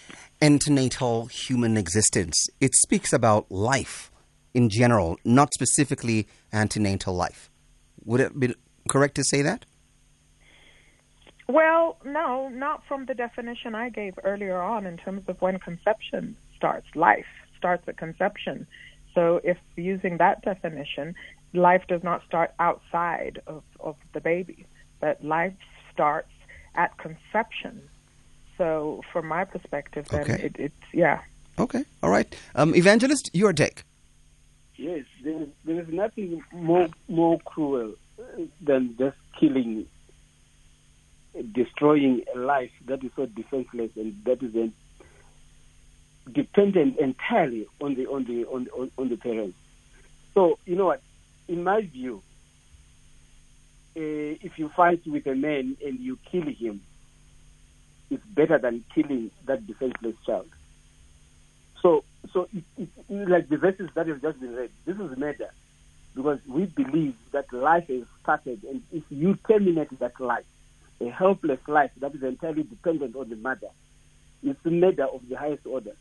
antenatal 0.42 1.28
human 1.28 1.78
existence? 1.78 2.48
It 2.60 2.74
speaks 2.76 3.14
about 3.14 3.52
life 3.52 4.12
in 4.54 4.70
general, 4.70 5.18
not 5.24 5.54
specifically 5.54 6.28
antenatal 6.52 7.14
life. 7.14 7.50
Would 8.06 8.20
it 8.20 8.40
be 8.40 8.54
correct 8.90 9.16
to 9.16 9.24
say 9.24 9.42
that? 9.44 9.66
Well, 11.48 11.98
no, 12.06 12.50
not 12.50 12.84
from 12.88 13.06
the 13.06 13.14
definition 13.14 13.76
I 13.76 13.90
gave 13.90 14.18
earlier 14.24 14.62
on 14.62 14.86
in 14.86 14.98
terms 14.98 15.24
of 15.28 15.42
when 15.42 15.60
conception 15.60 16.36
starts. 16.56 16.88
Life 16.96 17.26
starts 17.58 17.88
at 17.88 17.98
conception. 17.98 18.66
So, 19.16 19.40
if 19.44 19.58
using 19.76 20.18
that 20.18 20.42
definition, 20.44 21.16
life 21.54 21.84
does 21.88 22.04
not 22.04 22.24
start 22.26 22.54
outside 22.60 23.42
of, 23.48 23.64
of 23.80 23.96
the 24.14 24.22
baby, 24.22 24.66
but 25.00 25.24
life 25.24 25.54
starts 25.94 26.32
at 26.76 26.98
conception. 26.98 27.82
So, 28.58 29.02
from 29.12 29.28
my 29.28 29.46
perspective, 29.46 30.08
then 30.10 30.22
Okay. 30.22 30.44
it, 30.46 30.56
it's, 30.58 30.86
yeah. 30.94 31.22
Okay, 31.60 31.84
all 32.02 32.10
right. 32.10 32.34
Um, 32.56 32.74
Evangelist, 32.76 33.30
your 33.34 33.54
take. 33.54 33.84
Yes, 34.76 35.06
there 35.24 35.44
is, 35.44 35.50
there 35.66 35.80
is 35.82 35.88
nothing 35.90 36.44
more 36.52 36.90
more 37.08 37.40
cruel 37.46 37.94
uh, 38.20 38.24
than 38.60 38.96
just 38.98 39.18
killing, 39.40 39.86
uh, 41.38 41.44
destroying 41.54 42.24
a 42.36 42.40
life 42.40 42.72
that 42.88 43.04
is 43.04 43.12
so 43.16 43.28
defenseless 43.28 43.92
and 43.96 44.16
that 44.26 44.42
is 44.42 44.52
then 44.54 44.74
dependent 46.32 46.98
entirely 46.98 47.68
on 47.82 47.96
the 47.96 48.08
on 48.08 48.26
the 48.26 48.46
on, 48.46 48.68
on, 48.78 48.92
on 48.98 49.10
the 49.10 49.18
parents. 49.18 49.58
So 50.34 50.58
you 50.66 50.76
know 50.76 50.86
what? 50.86 51.02
In 51.48 51.64
my 51.64 51.82
view, 51.82 52.22
uh, 53.96 54.00
if 54.42 54.58
you 54.58 54.70
fight 54.70 55.06
with 55.06 55.28
a 55.28 55.36
man 55.36 55.78
and 55.84 56.00
you 56.00 56.18
kill 56.32 56.44
him, 56.46 56.82
it's 58.10 58.26
better 58.26 58.58
than 58.58 58.84
killing 58.94 59.32
that 59.46 59.66
defenseless 59.68 60.16
child. 60.26 60.48
So, 61.82 62.04
so 62.32 62.48
it, 62.54 62.64
it, 62.78 63.30
like 63.30 63.50
the 63.50 63.58
verses 63.58 63.90
that 63.96 64.08
have 64.08 64.22
just 64.22 64.40
been 64.40 64.56
read, 64.56 64.72
this 64.86 64.98
is 64.98 65.18
murder 65.18 65.50
because 66.16 66.40
we 66.48 66.66
believe 66.66 67.16
that 67.32 67.52
life 67.52 67.90
is 67.90 68.06
started, 68.22 68.64
and 68.64 68.82
if 68.92 69.04
you 69.10 69.38
terminate 69.48 69.98
that 70.00 70.20
life, 70.20 70.46
a 71.02 71.10
helpless 71.10 71.60
life 71.68 71.92
that 71.98 72.14
is 72.16 72.24
entirely 72.24 72.64
dependent 72.64 73.16
on 73.16 73.30
the 73.30 73.36
mother, 73.36 73.70
it's 74.44 74.64
murder 74.64 75.06
of 75.06 75.28
the 75.28 75.36
highest 75.36 75.66
order. 75.66 75.96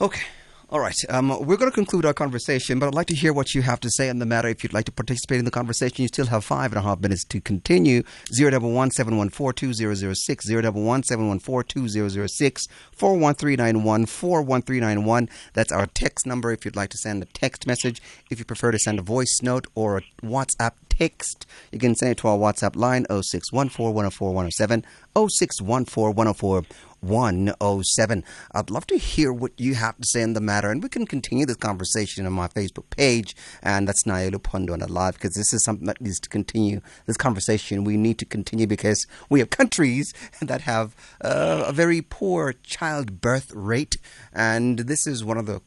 Okay. 0.00 0.22
All 0.70 0.78
right. 0.78 0.94
Um, 1.08 1.30
we're 1.44 1.56
going 1.56 1.70
to 1.70 1.74
conclude 1.74 2.04
our 2.04 2.12
conversation, 2.12 2.78
but 2.78 2.86
I'd 2.86 2.94
like 2.94 3.08
to 3.08 3.14
hear 3.14 3.32
what 3.32 3.52
you 3.52 3.62
have 3.62 3.80
to 3.80 3.90
say 3.90 4.10
on 4.10 4.20
the 4.20 4.26
matter. 4.26 4.46
If 4.48 4.62
you'd 4.62 4.72
like 4.72 4.84
to 4.84 4.92
participate 4.92 5.40
in 5.40 5.44
the 5.44 5.50
conversation, 5.50 6.02
you 6.02 6.08
still 6.08 6.26
have 6.26 6.44
five 6.44 6.70
and 6.70 6.78
a 6.78 6.82
half 6.82 7.00
minutes 7.00 7.24
to 7.24 7.40
continue. 7.40 8.04
011 8.30 8.92
714 8.92 9.54
2006, 9.54 10.48
011 10.48 11.02
714 11.02 11.68
2006, 11.68 12.68
41391, 12.92 14.06
41391. 14.06 15.28
That's 15.54 15.72
our 15.72 15.86
text 15.86 16.26
number 16.26 16.52
if 16.52 16.64
you'd 16.64 16.76
like 16.76 16.90
to 16.90 16.98
send 16.98 17.22
a 17.22 17.26
text 17.26 17.66
message. 17.66 18.00
If 18.30 18.38
you 18.38 18.44
prefer 18.44 18.70
to 18.70 18.78
send 18.78 19.00
a 19.00 19.02
voice 19.02 19.40
note 19.42 19.66
or 19.74 19.96
a 19.96 20.02
WhatsApp 20.22 20.72
text, 20.90 21.46
you 21.72 21.78
can 21.78 21.94
send 21.94 22.12
it 22.12 22.18
to 22.18 22.28
our 22.28 22.36
WhatsApp 22.36 22.76
line 22.76 23.06
0614 23.08 23.94
104 23.94 24.34
107, 24.34 24.84
0614 25.14 26.14
104 26.14 26.62
107. 27.00 28.24
I'd 28.52 28.70
love 28.70 28.86
to 28.88 28.96
hear 28.96 29.32
what 29.32 29.52
you 29.58 29.74
have 29.74 29.96
to 29.96 30.06
say 30.06 30.22
on 30.22 30.32
the 30.32 30.40
matter, 30.40 30.70
and 30.70 30.82
we 30.82 30.88
can 30.88 31.06
continue 31.06 31.46
this 31.46 31.56
conversation 31.56 32.26
on 32.26 32.32
my 32.32 32.48
Facebook 32.48 32.90
page, 32.90 33.36
and 33.62 33.86
that's 33.86 34.04
Nayelu 34.04 34.42
Pondo 34.42 34.72
on 34.72 34.80
the 34.80 34.90
live, 34.90 35.14
because 35.14 35.34
this 35.34 35.52
is 35.52 35.64
something 35.64 35.86
that 35.86 36.00
needs 36.00 36.20
to 36.20 36.28
continue. 36.28 36.80
This 37.06 37.16
conversation 37.16 37.84
we 37.84 37.96
need 37.96 38.18
to 38.18 38.24
continue 38.24 38.66
because 38.66 39.06
we 39.28 39.40
have 39.40 39.50
countries 39.50 40.12
that 40.42 40.62
have 40.62 40.94
uh, 41.20 41.64
a 41.66 41.72
very 41.72 42.02
poor 42.02 42.54
childbirth 42.62 43.52
rate, 43.52 43.96
and 44.32 44.80
this 44.80 45.06
is 45.06 45.24
one 45.24 45.38
of 45.38 45.46
the 45.46 45.60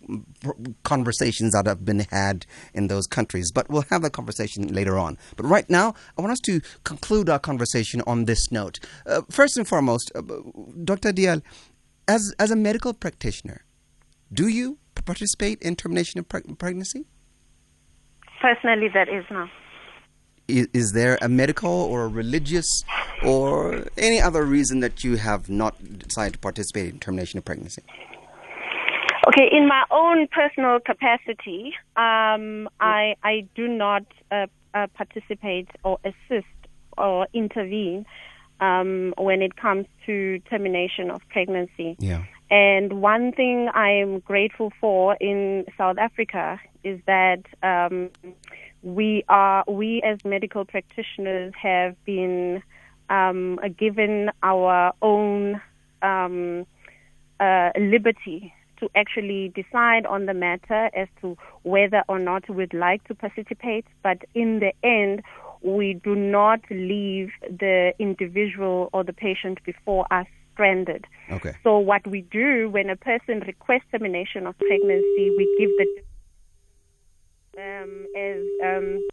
conversations 0.84 1.54
that 1.54 1.66
have 1.66 1.86
been 1.86 2.02
had 2.12 2.46
in 2.74 2.88
those 2.88 3.08
countries. 3.08 3.52
But 3.52 3.70
we'll 3.70 3.86
have 3.90 4.02
that 4.02 4.14
conversation 4.14 4.74
later 4.74 4.98
on. 4.98 5.18
But 5.36 5.46
right 5.46 5.70
now, 5.70 5.94
I 6.18 6.22
want 6.22 6.34
us 6.34 6.40
to 6.42 6.62
conclude 6.84 7.30
our 7.30 7.40
conversation 7.40 8.02
on 8.06 8.26
this 8.26 8.52
note. 8.52 8.80
Uh, 9.06 9.22
first 9.30 9.58
and 9.58 9.68
foremost, 9.68 10.12
uh, 10.16 10.22
Dr. 10.84 11.12
As 11.28 12.34
as 12.40 12.52
a 12.52 12.56
medical 12.56 12.94
practitioner, 12.94 13.66
do 14.34 14.48
you 14.48 14.78
participate 15.06 15.62
in 15.62 15.76
termination 15.76 16.20
of 16.20 16.28
preg- 16.28 16.58
pregnancy? 16.58 17.06
Personally, 18.42 18.88
that 18.94 19.08
is 19.10 19.26
no. 19.30 19.48
Is, 20.48 20.68
is 20.74 20.92
there 20.94 21.18
a 21.22 21.30
medical 21.30 21.72
or 21.72 22.04
a 22.04 22.08
religious 22.08 22.84
or 23.24 23.86
any 23.98 24.20
other 24.20 24.44
reason 24.44 24.80
that 24.82 25.04
you 25.04 25.16
have 25.18 25.50
not 25.50 25.76
decided 26.00 26.34
to 26.34 26.40
participate 26.40 26.94
in 26.94 27.00
termination 27.00 27.38
of 27.38 27.46
pregnancy? 27.46 27.84
Okay, 29.28 29.48
in 29.52 29.68
my 29.68 29.84
own 29.92 30.28
personal 30.28 30.80
capacity, 30.80 31.74
um, 31.96 32.68
I 32.80 33.16
I 33.24 33.48
do 33.56 33.68
not 33.68 34.04
uh, 34.32 34.48
uh, 34.74 34.88
participate 34.96 35.70
or 35.84 36.00
assist 36.04 36.48
or 36.98 37.28
intervene 37.34 38.06
um, 38.62 39.14
when 39.18 39.42
it 39.42 39.56
comes 39.56 39.88
to 40.06 40.40
termination 40.50 41.12
of 41.12 41.22
pregnancy. 41.30 41.98
Yeah. 42.00 42.24
And 42.50 43.02
one 43.02 43.32
thing 43.32 43.70
I 43.74 43.90
am 43.92 44.20
grateful 44.20 44.72
for 44.80 45.16
in 45.16 45.66
South 45.78 45.98
Africa 45.98 46.60
is 46.84 47.00
that 47.08 47.44
um, 47.64 48.10
we 48.84 49.24
are 49.30 49.64
we 49.68 50.02
as 50.04 50.24
medical 50.26 50.66
practitioners 50.66 51.54
have 51.62 51.96
been 52.06 52.62
um, 53.10 53.60
given 53.78 54.32
our 54.44 54.94
own 55.02 55.62
um, 56.02 56.66
uh, 57.40 57.70
liberty 57.80 58.54
to 58.80 58.90
actually 58.96 59.50
decide 59.56 60.06
on 60.06 60.26
the 60.26 60.34
matter 60.34 60.90
as 60.96 61.08
to 61.22 61.38
whether 61.64 62.04
or 62.10 62.20
not 62.20 62.50
we'd 62.50 62.74
like 62.74 63.04
to 63.08 63.16
participate. 63.16 63.86
But 64.04 64.24
in 64.34 64.60
the 64.60 64.74
end, 64.84 65.22
we 65.62 66.00
do 66.04 66.16
not 66.16 66.60
leave 66.70 67.32
the 67.42 67.94
individual 68.00 68.90
or 68.94 69.04
the 69.04 69.14
patient 69.14 69.64
before 69.64 70.06
us 70.12 70.26
stranded. 70.54 71.06
Okay. 71.32 71.56
So 71.64 71.78
what 71.78 72.06
we 72.08 72.22
do 72.22 72.70
when 72.70 72.90
a 72.90 72.96
person 72.96 73.42
requests 73.42 73.86
termination 73.92 74.48
of 74.48 74.58
pregnancy, 74.58 75.32
we 75.38 75.56
give 75.60 75.70
the 75.78 75.88
um, 77.58 78.06
as 78.16 78.42
um, 78.64 79.08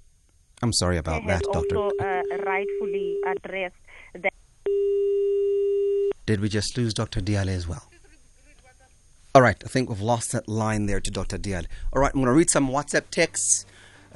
I'm 0.62 0.72
sorry 0.72 0.96
about 0.96 1.26
that, 1.26 1.42
Doctor. 1.42 1.76
also 1.76 1.96
uh, 2.00 2.22
rightfully 2.44 3.16
addressed 3.26 3.74
that. 4.14 4.32
Did 6.26 6.40
we 6.40 6.48
just 6.48 6.76
lose 6.76 6.94
Dr. 6.94 7.20
Diale 7.20 7.48
as 7.48 7.66
well? 7.66 7.88
All 9.34 9.42
right, 9.42 9.56
I 9.64 9.68
think 9.68 9.88
we've 9.88 10.00
lost 10.00 10.32
that 10.32 10.48
line 10.48 10.86
there 10.86 11.00
to 11.00 11.10
Dr. 11.10 11.38
Diale. 11.38 11.64
All 11.92 12.02
right, 12.02 12.10
I'm 12.12 12.20
going 12.20 12.26
to 12.26 12.32
read 12.32 12.50
some 12.50 12.68
WhatsApp 12.68 13.10
texts. 13.10 13.66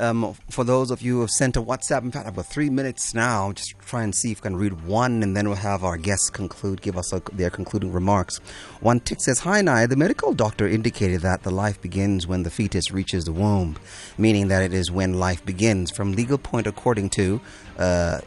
Um, 0.03 0.35
for 0.51 0.65
those 0.65 0.91
of 0.91 1.01
you 1.01 1.15
who 1.15 1.21
have 1.21 1.31
sent 1.31 1.57
a 1.57 1.63
WhatsApp, 1.63 2.03
in 2.03 2.11
fact, 2.11 2.27
I've 2.27 2.35
got 2.35 2.47
three 2.47 2.71
minutes 2.71 3.15
now. 3.15 3.53
Just 3.53 3.79
try 3.87 4.03
and 4.03 4.13
see 4.13 4.33
if 4.33 4.41
I 4.41 4.43
can 4.43 4.57
read 4.57 4.85
one, 4.85 5.23
and 5.23 5.37
then 5.37 5.47
we'll 5.47 5.59
have 5.59 5.85
our 5.85 5.97
guests 5.97 6.29
conclude, 6.29 6.83
give 6.83 6.99
us 6.99 7.13
a, 7.13 7.23
their 7.33 7.51
concluding 7.51 7.93
remarks. 7.93 8.39
One 8.81 8.99
tick 8.99 9.21
says, 9.21 9.39
Hi, 9.39 9.61
Nai. 9.61 9.87
The 9.87 9.95
medical 9.95 10.35
doctor 10.35 10.67
indicated 10.67 11.21
that 11.21 11.45
the 11.45 11.53
life 11.53 11.81
begins 11.81 12.27
when 12.27 12.43
the 12.43 12.51
fetus 12.51 12.91
reaches 12.91 13.27
the 13.27 13.33
womb, 13.33 13.77
meaning 14.19 14.49
that 14.49 14.65
it 14.65 14.75
is 14.75 14.91
when 14.91 15.21
life 15.21 15.47
begins. 15.47 15.93
From 15.93 16.15
legal 16.15 16.37
point, 16.37 16.67
according 16.67 17.11
to 17.11 17.41
uh, 17.79 18.23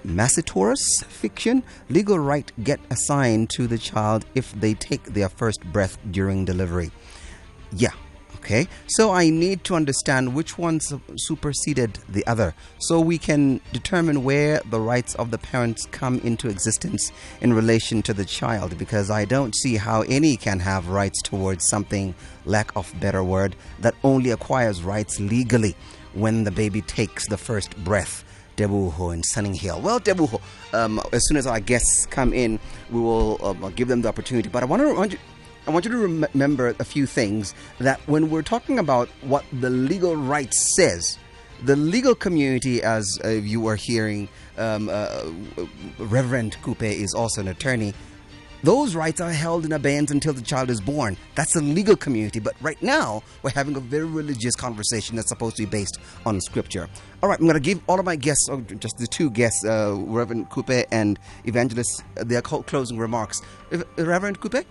fiction, 1.09 1.61
legal 1.89 2.19
right 2.19 2.49
get 2.63 2.79
assigned 2.89 3.49
to 3.49 3.67
the 3.67 3.77
child 3.77 4.25
if 4.33 4.53
they 4.53 4.75
take 4.75 5.03
their 5.03 5.27
first 5.27 5.61
breath 5.73 5.97
during 6.09 6.45
delivery. 6.45 6.91
Yeah. 7.73 7.91
Okay. 8.45 8.67
So 8.85 9.09
I 9.09 9.31
need 9.31 9.63
to 9.63 9.73
understand 9.73 10.35
which 10.35 10.55
one 10.55 10.79
superseded 10.79 11.97
the 12.07 12.23
other 12.27 12.53
so 12.77 12.99
we 12.99 13.17
can 13.17 13.59
determine 13.73 14.23
where 14.23 14.61
the 14.69 14.79
rights 14.79 15.15
of 15.15 15.31
the 15.31 15.39
parents 15.39 15.87
come 15.87 16.19
into 16.19 16.47
existence 16.47 17.11
in 17.41 17.53
relation 17.53 18.03
to 18.03 18.13
the 18.13 18.23
child 18.23 18.77
because 18.77 19.09
I 19.09 19.25
don't 19.25 19.55
see 19.55 19.77
how 19.77 20.03
any 20.03 20.37
can 20.37 20.59
have 20.59 20.89
rights 20.89 21.23
towards 21.23 21.67
something, 21.67 22.13
lack 22.45 22.71
of 22.75 22.93
better 22.99 23.23
word, 23.23 23.55
that 23.79 23.95
only 24.03 24.29
acquires 24.29 24.83
rights 24.83 25.19
legally 25.19 25.75
when 26.13 26.43
the 26.43 26.51
baby 26.51 26.83
takes 26.83 27.27
the 27.27 27.37
first 27.37 27.75
breath. 27.83 28.23
Debuho 28.57 29.11
and 29.13 29.23
Sunninghill. 29.25 29.81
Well, 29.81 29.99
Debuho, 29.99 30.39
um, 30.71 31.01
as 31.11 31.27
soon 31.27 31.35
as 31.35 31.45
our 31.45 31.59
guests 31.59 32.05
come 32.05 32.31
in, 32.31 32.57
we 32.89 33.01
will 33.01 33.37
um, 33.43 33.73
give 33.75 33.89
them 33.89 34.01
the 34.01 34.07
opportunity. 34.07 34.47
But 34.47 34.63
I 34.63 34.65
want 34.65 34.81
to 34.81 34.85
remind 34.85 35.11
you, 35.11 35.19
I 35.67 35.71
want 35.71 35.85
you 35.85 35.91
to 35.91 35.97
rem- 35.97 36.27
remember 36.33 36.75
a 36.79 36.83
few 36.83 37.07
things 37.07 37.55
that 37.79 37.99
when 38.07 38.29
we're 38.29 38.43
talking 38.43 38.77
about 38.77 39.09
what 39.21 39.43
the 39.51 39.69
legal 39.69 40.15
right 40.15 40.53
says, 40.53 41.17
the 41.63 41.75
legal 41.75 42.13
community, 42.13 42.83
as 42.83 43.19
uh, 43.23 43.29
you 43.29 43.65
are 43.67 43.75
hearing, 43.75 44.29
um, 44.57 44.89
uh, 44.91 45.23
Reverend 45.97 46.57
Kupe 46.61 46.83
is 46.83 47.15
also 47.15 47.41
an 47.41 47.47
attorney. 47.47 47.93
Those 48.61 48.95
rights 48.95 49.21
are 49.21 49.31
held 49.31 49.65
in 49.65 49.71
abeyance 49.71 50.11
until 50.11 50.33
the 50.33 50.41
child 50.41 50.69
is 50.69 50.81
born. 50.81 51.17
That's 51.35 51.53
the 51.53 51.61
legal 51.61 51.95
community. 51.95 52.39
But 52.39 52.55
right 52.61 52.81
now, 52.81 53.23
we're 53.41 53.51
having 53.51 53.75
a 53.75 53.79
very 53.79 54.05
religious 54.05 54.55
conversation 54.55 55.15
that's 55.15 55.29
supposed 55.29 55.55
to 55.57 55.63
be 55.63 55.69
based 55.69 55.99
on 56.25 56.41
scripture. 56.41 56.89
All 57.21 57.29
right, 57.29 57.39
I'm 57.39 57.45
going 57.45 57.55
to 57.55 57.59
give 57.59 57.79
all 57.87 57.99
of 57.99 58.05
my 58.05 58.15
guests, 58.15 58.49
or 58.49 58.61
just 58.61 58.97
the 58.97 59.07
two 59.07 59.29
guests, 59.29 59.65
uh, 59.65 59.95
Reverend 59.97 60.49
Kupe 60.49 60.85
and 60.91 61.19
Evangelist, 61.45 62.03
uh, 62.17 62.23
their 62.23 62.41
closing 62.41 62.97
remarks. 62.97 63.41
Uh, 63.71 63.83
Reverend 63.97 64.41
Kupe? 64.41 64.65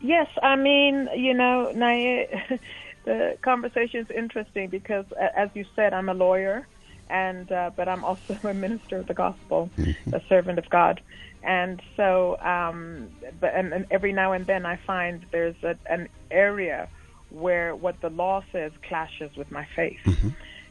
Yes, 0.00 0.28
I 0.42 0.56
mean, 0.56 1.08
you 1.14 1.34
know, 1.34 1.72
Naya, 1.74 2.26
the 3.04 3.38
conversation 3.42 4.00
is 4.00 4.06
interesting 4.16 4.68
because, 4.70 5.04
as 5.36 5.50
you 5.54 5.64
said, 5.76 5.92
I'm 5.92 6.08
a 6.08 6.14
lawyer, 6.14 6.66
and 7.08 7.50
uh, 7.52 7.70
but 7.76 7.88
I'm 7.88 8.04
also 8.04 8.38
a 8.42 8.54
minister 8.54 8.98
of 8.98 9.06
the 9.06 9.14
gospel, 9.14 9.70
a 10.12 10.20
servant 10.28 10.58
of 10.58 10.68
God, 10.70 11.00
and 11.42 11.82
so, 11.96 12.38
um, 12.40 13.08
but 13.40 13.54
and, 13.54 13.72
and 13.72 13.86
every 13.90 14.12
now 14.12 14.32
and 14.32 14.46
then 14.46 14.64
I 14.64 14.78
find 14.86 15.26
there's 15.32 15.56
a, 15.62 15.76
an 15.90 16.08
area 16.30 16.88
where 17.30 17.76
what 17.76 18.00
the 18.00 18.10
law 18.10 18.42
says 18.52 18.72
clashes 18.88 19.36
with 19.36 19.50
my 19.50 19.66
faith. 19.76 20.00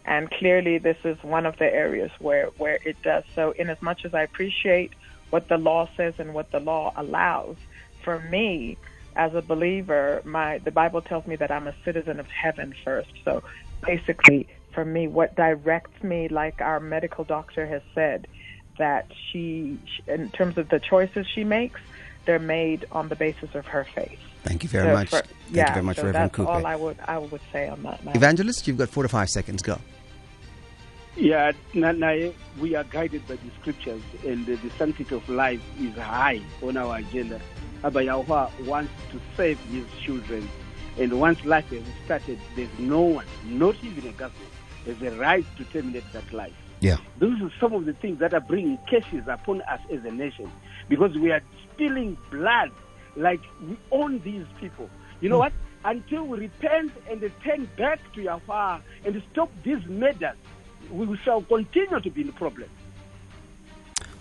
And 0.06 0.30
clearly, 0.32 0.80
this 0.80 0.98
is 1.04 1.18
one 1.22 1.46
of 1.46 1.56
the 1.60 1.66
areas 1.66 2.10
where, 2.20 2.48
where 2.58 2.80
it 2.84 2.96
does. 3.04 3.24
So, 3.36 3.54
in 3.60 3.70
as 3.70 3.78
much 3.82 4.06
as 4.06 4.14
I 4.14 4.24
appreciate 4.24 4.92
what 5.30 5.48
the 5.50 5.58
law 5.58 5.88
says 5.96 6.16
and 6.18 6.34
what 6.34 6.52
the 6.52 6.60
law 6.60 6.92
allows, 6.96 7.58
for 8.04 8.20
me, 8.20 8.78
as 9.16 9.34
a 9.34 9.42
believer, 9.42 10.22
my 10.26 10.60
the 10.60 10.72
Bible 10.72 11.02
tells 11.02 11.26
me 11.28 11.36
that 11.38 11.52
I'm 11.52 11.68
a 11.68 11.74
citizen 11.86 12.20
of 12.20 12.28
heaven 12.28 12.74
first. 12.84 13.12
So, 13.26 13.44
basically, 13.86 14.48
for 14.74 14.86
me, 14.86 15.08
what 15.08 15.36
directs 15.36 16.04
me, 16.04 16.28
like 16.28 16.62
our 16.62 16.80
medical 16.80 17.24
doctor 17.24 17.66
has 17.66 17.82
said, 17.96 18.28
that 18.78 19.08
she, 19.32 19.78
in 20.08 20.30
terms 20.32 20.58
of 20.58 20.70
the 20.70 20.80
choices 20.80 21.28
she 21.28 21.44
makes, 21.44 21.80
they're 22.26 22.40
made 22.40 22.86
on 22.92 23.10
the 23.10 23.16
basis 23.16 23.54
of 23.56 23.66
her 23.66 23.86
faith. 23.96 24.20
Thank 24.44 24.64
you 24.64 24.70
very 24.70 24.88
So 24.88 24.94
much. 24.94 25.10
for- 25.10 25.18
Thank 25.18 25.28
yeah, 25.52 25.68
you 25.70 25.74
very 25.74 25.86
much, 25.86 25.98
so 25.98 26.04
Reverend 26.04 26.32
that's 26.32 26.40
Kupe. 26.40 26.48
all 26.48 26.66
I 26.66 26.76
would 26.76 26.98
I 27.08 27.18
would 27.18 27.42
say 27.52 27.68
on 27.68 27.82
that. 27.84 28.04
matter. 28.06 28.18
Evangelist, 28.18 28.68
you've 28.68 28.78
got 28.78 28.90
four 28.90 29.04
to 29.04 29.10
five 29.10 29.28
seconds. 29.30 29.62
Go. 29.62 29.78
Yeah, 31.20 31.52
we 31.74 32.76
are 32.76 32.86
guided 32.86 33.28
by 33.28 33.36
the 33.36 33.52
scriptures, 33.60 34.02
and 34.26 34.46
the, 34.46 34.56
the 34.56 34.70
sanctity 34.78 35.14
of 35.14 35.28
life 35.28 35.62
is 35.78 35.94
high 35.96 36.40
on 36.64 36.78
our 36.78 36.96
agenda. 36.96 37.42
Abba 37.84 38.06
Yahweh 38.06 38.50
wants 38.64 38.94
to 39.12 39.20
save 39.36 39.60
his 39.66 39.84
children, 40.02 40.48
and 40.98 41.20
once 41.20 41.44
life 41.44 41.70
has 41.72 41.84
started, 42.06 42.40
there's 42.56 42.70
no 42.80 43.02
one, 43.02 43.26
not 43.46 43.76
even 43.84 44.08
a 44.08 44.14
government, 44.14 44.52
has 44.86 45.02
a 45.02 45.12
right 45.18 45.46
to 45.58 45.66
terminate 45.66 46.06
that 46.14 46.32
life. 46.32 46.54
Yeah. 46.80 46.96
Those 47.18 47.42
are 47.42 47.52
some 47.60 47.74
of 47.74 47.86
the 47.86 47.94
things 47.94 48.20
that 48.20 48.34
are 48.34 48.40
bringing 48.40 48.78
cases 48.90 49.24
upon 49.28 49.62
us 49.64 49.82
as 49.92 50.06
a 50.06 50.12
nation 50.12 50.50
because 50.88 51.18
we 51.18 51.32
are 51.32 51.42
spilling 51.74 52.18
blood 52.32 52.72
like 53.18 53.42
we 53.68 53.78
own 53.92 54.22
these 54.22 54.46
people. 54.62 54.90
You 55.20 55.28
know 55.28 55.36
hmm. 55.36 55.40
what? 55.42 55.54
Until 55.84 56.24
we 56.28 56.40
repent 56.40 56.94
and 57.10 57.30
turn 57.44 57.70
back 57.78 58.00
to 58.14 58.22
Yahweh 58.22 58.80
and 59.04 59.24
stop 59.32 59.52
these 59.64 59.86
murders, 59.86 60.38
we 60.92 61.18
shall 61.18 61.42
continue 61.42 62.00
to 62.00 62.10
be 62.10 62.22
in 62.22 62.32
problem. 62.34 62.70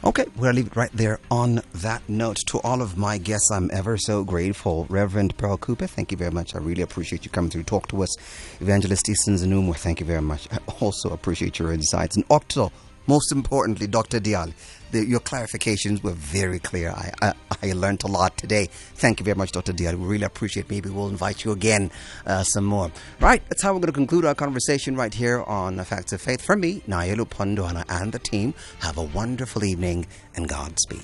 Okay, 0.05 0.27
to 0.37 0.53
leave 0.53 0.69
it 0.69 0.77
right 0.77 0.93
there 0.95 1.19
on 1.29 1.61
that 1.75 2.09
note. 2.09 2.39
To 2.47 2.61
all 2.61 2.83
of 2.83 2.97
my 2.97 3.19
guests, 3.19 3.51
I'm 3.51 3.69
ever 3.73 3.97
so 3.97 4.23
grateful. 4.23 4.87
Reverend 4.89 5.37
Pearl 5.37 5.59
Kupe, 5.59 5.89
thank 5.89 6.13
you 6.13 6.17
very 6.17 6.31
much. 6.31 6.55
I 6.55 6.59
really 6.59 6.83
appreciate 6.83 7.25
you 7.25 7.33
coming 7.33 7.51
through 7.51 7.65
to 7.65 7.67
talk 7.67 7.89
to 7.89 8.05
us. 8.05 8.17
Evangelist 8.61 9.09
Easton 9.09 9.35
Zinhumwe, 9.35 9.75
thank 9.77 9.99
you 9.99 10.07
very 10.07 10.23
much. 10.23 10.47
I 10.53 10.59
also 10.81 11.11
appreciate 11.11 11.59
your 11.59 11.73
insights. 11.73 12.15
And 12.15 12.25
Octo, 12.31 12.71
most 13.09 13.33
importantly, 13.33 13.89
Dr. 13.89 14.21
Diale, 14.21 14.53
the, 14.91 15.05
your 15.05 15.21
clarifications 15.21 16.03
were 16.03 16.13
very 16.13 16.59
clear. 16.59 16.91
I, 16.91 17.13
I, 17.23 17.35
I 17.63 17.73
learned 17.73 18.03
a 18.05 18.09
lot 18.09 18.37
today. 18.37 18.67
Thank 18.71 19.21
you 19.21 19.25
very 19.25 19.37
much, 19.37 19.53
Dr. 19.53 19.73
Diale. 19.73 19.97
We 19.97 20.07
really 20.07 20.25
appreciate 20.25 20.67
it. 20.67 20.71
Maybe 20.71 20.91
we'll 20.91 21.09
invite 21.09 21.45
you 21.45 21.53
again 21.53 21.91
uh, 22.27 22.43
some 22.43 22.65
more. 22.65 22.91
Right, 23.21 23.43
that's 23.49 23.63
how 23.63 23.73
we're 23.73 23.81
going 23.81 23.93
to 23.93 23.93
conclude 23.93 24.25
our 24.25 24.35
conversation 24.35 24.97
right 24.97 25.13
here 25.13 25.43
on 25.43 25.83
Facts 25.85 26.13
of 26.13 26.21
Faith. 26.21 26.41
From 26.41 26.61
me, 26.61 26.83
Naye 26.89 27.15
Lupondwana, 27.15 27.85
and 27.89 28.13
the 28.13 28.19
team, 28.19 28.55
have 28.81 28.99
a 28.99 29.03
wonderful 29.05 29.65
evening 29.65 30.07
and 30.35 30.49
Godspeed. 30.49 30.97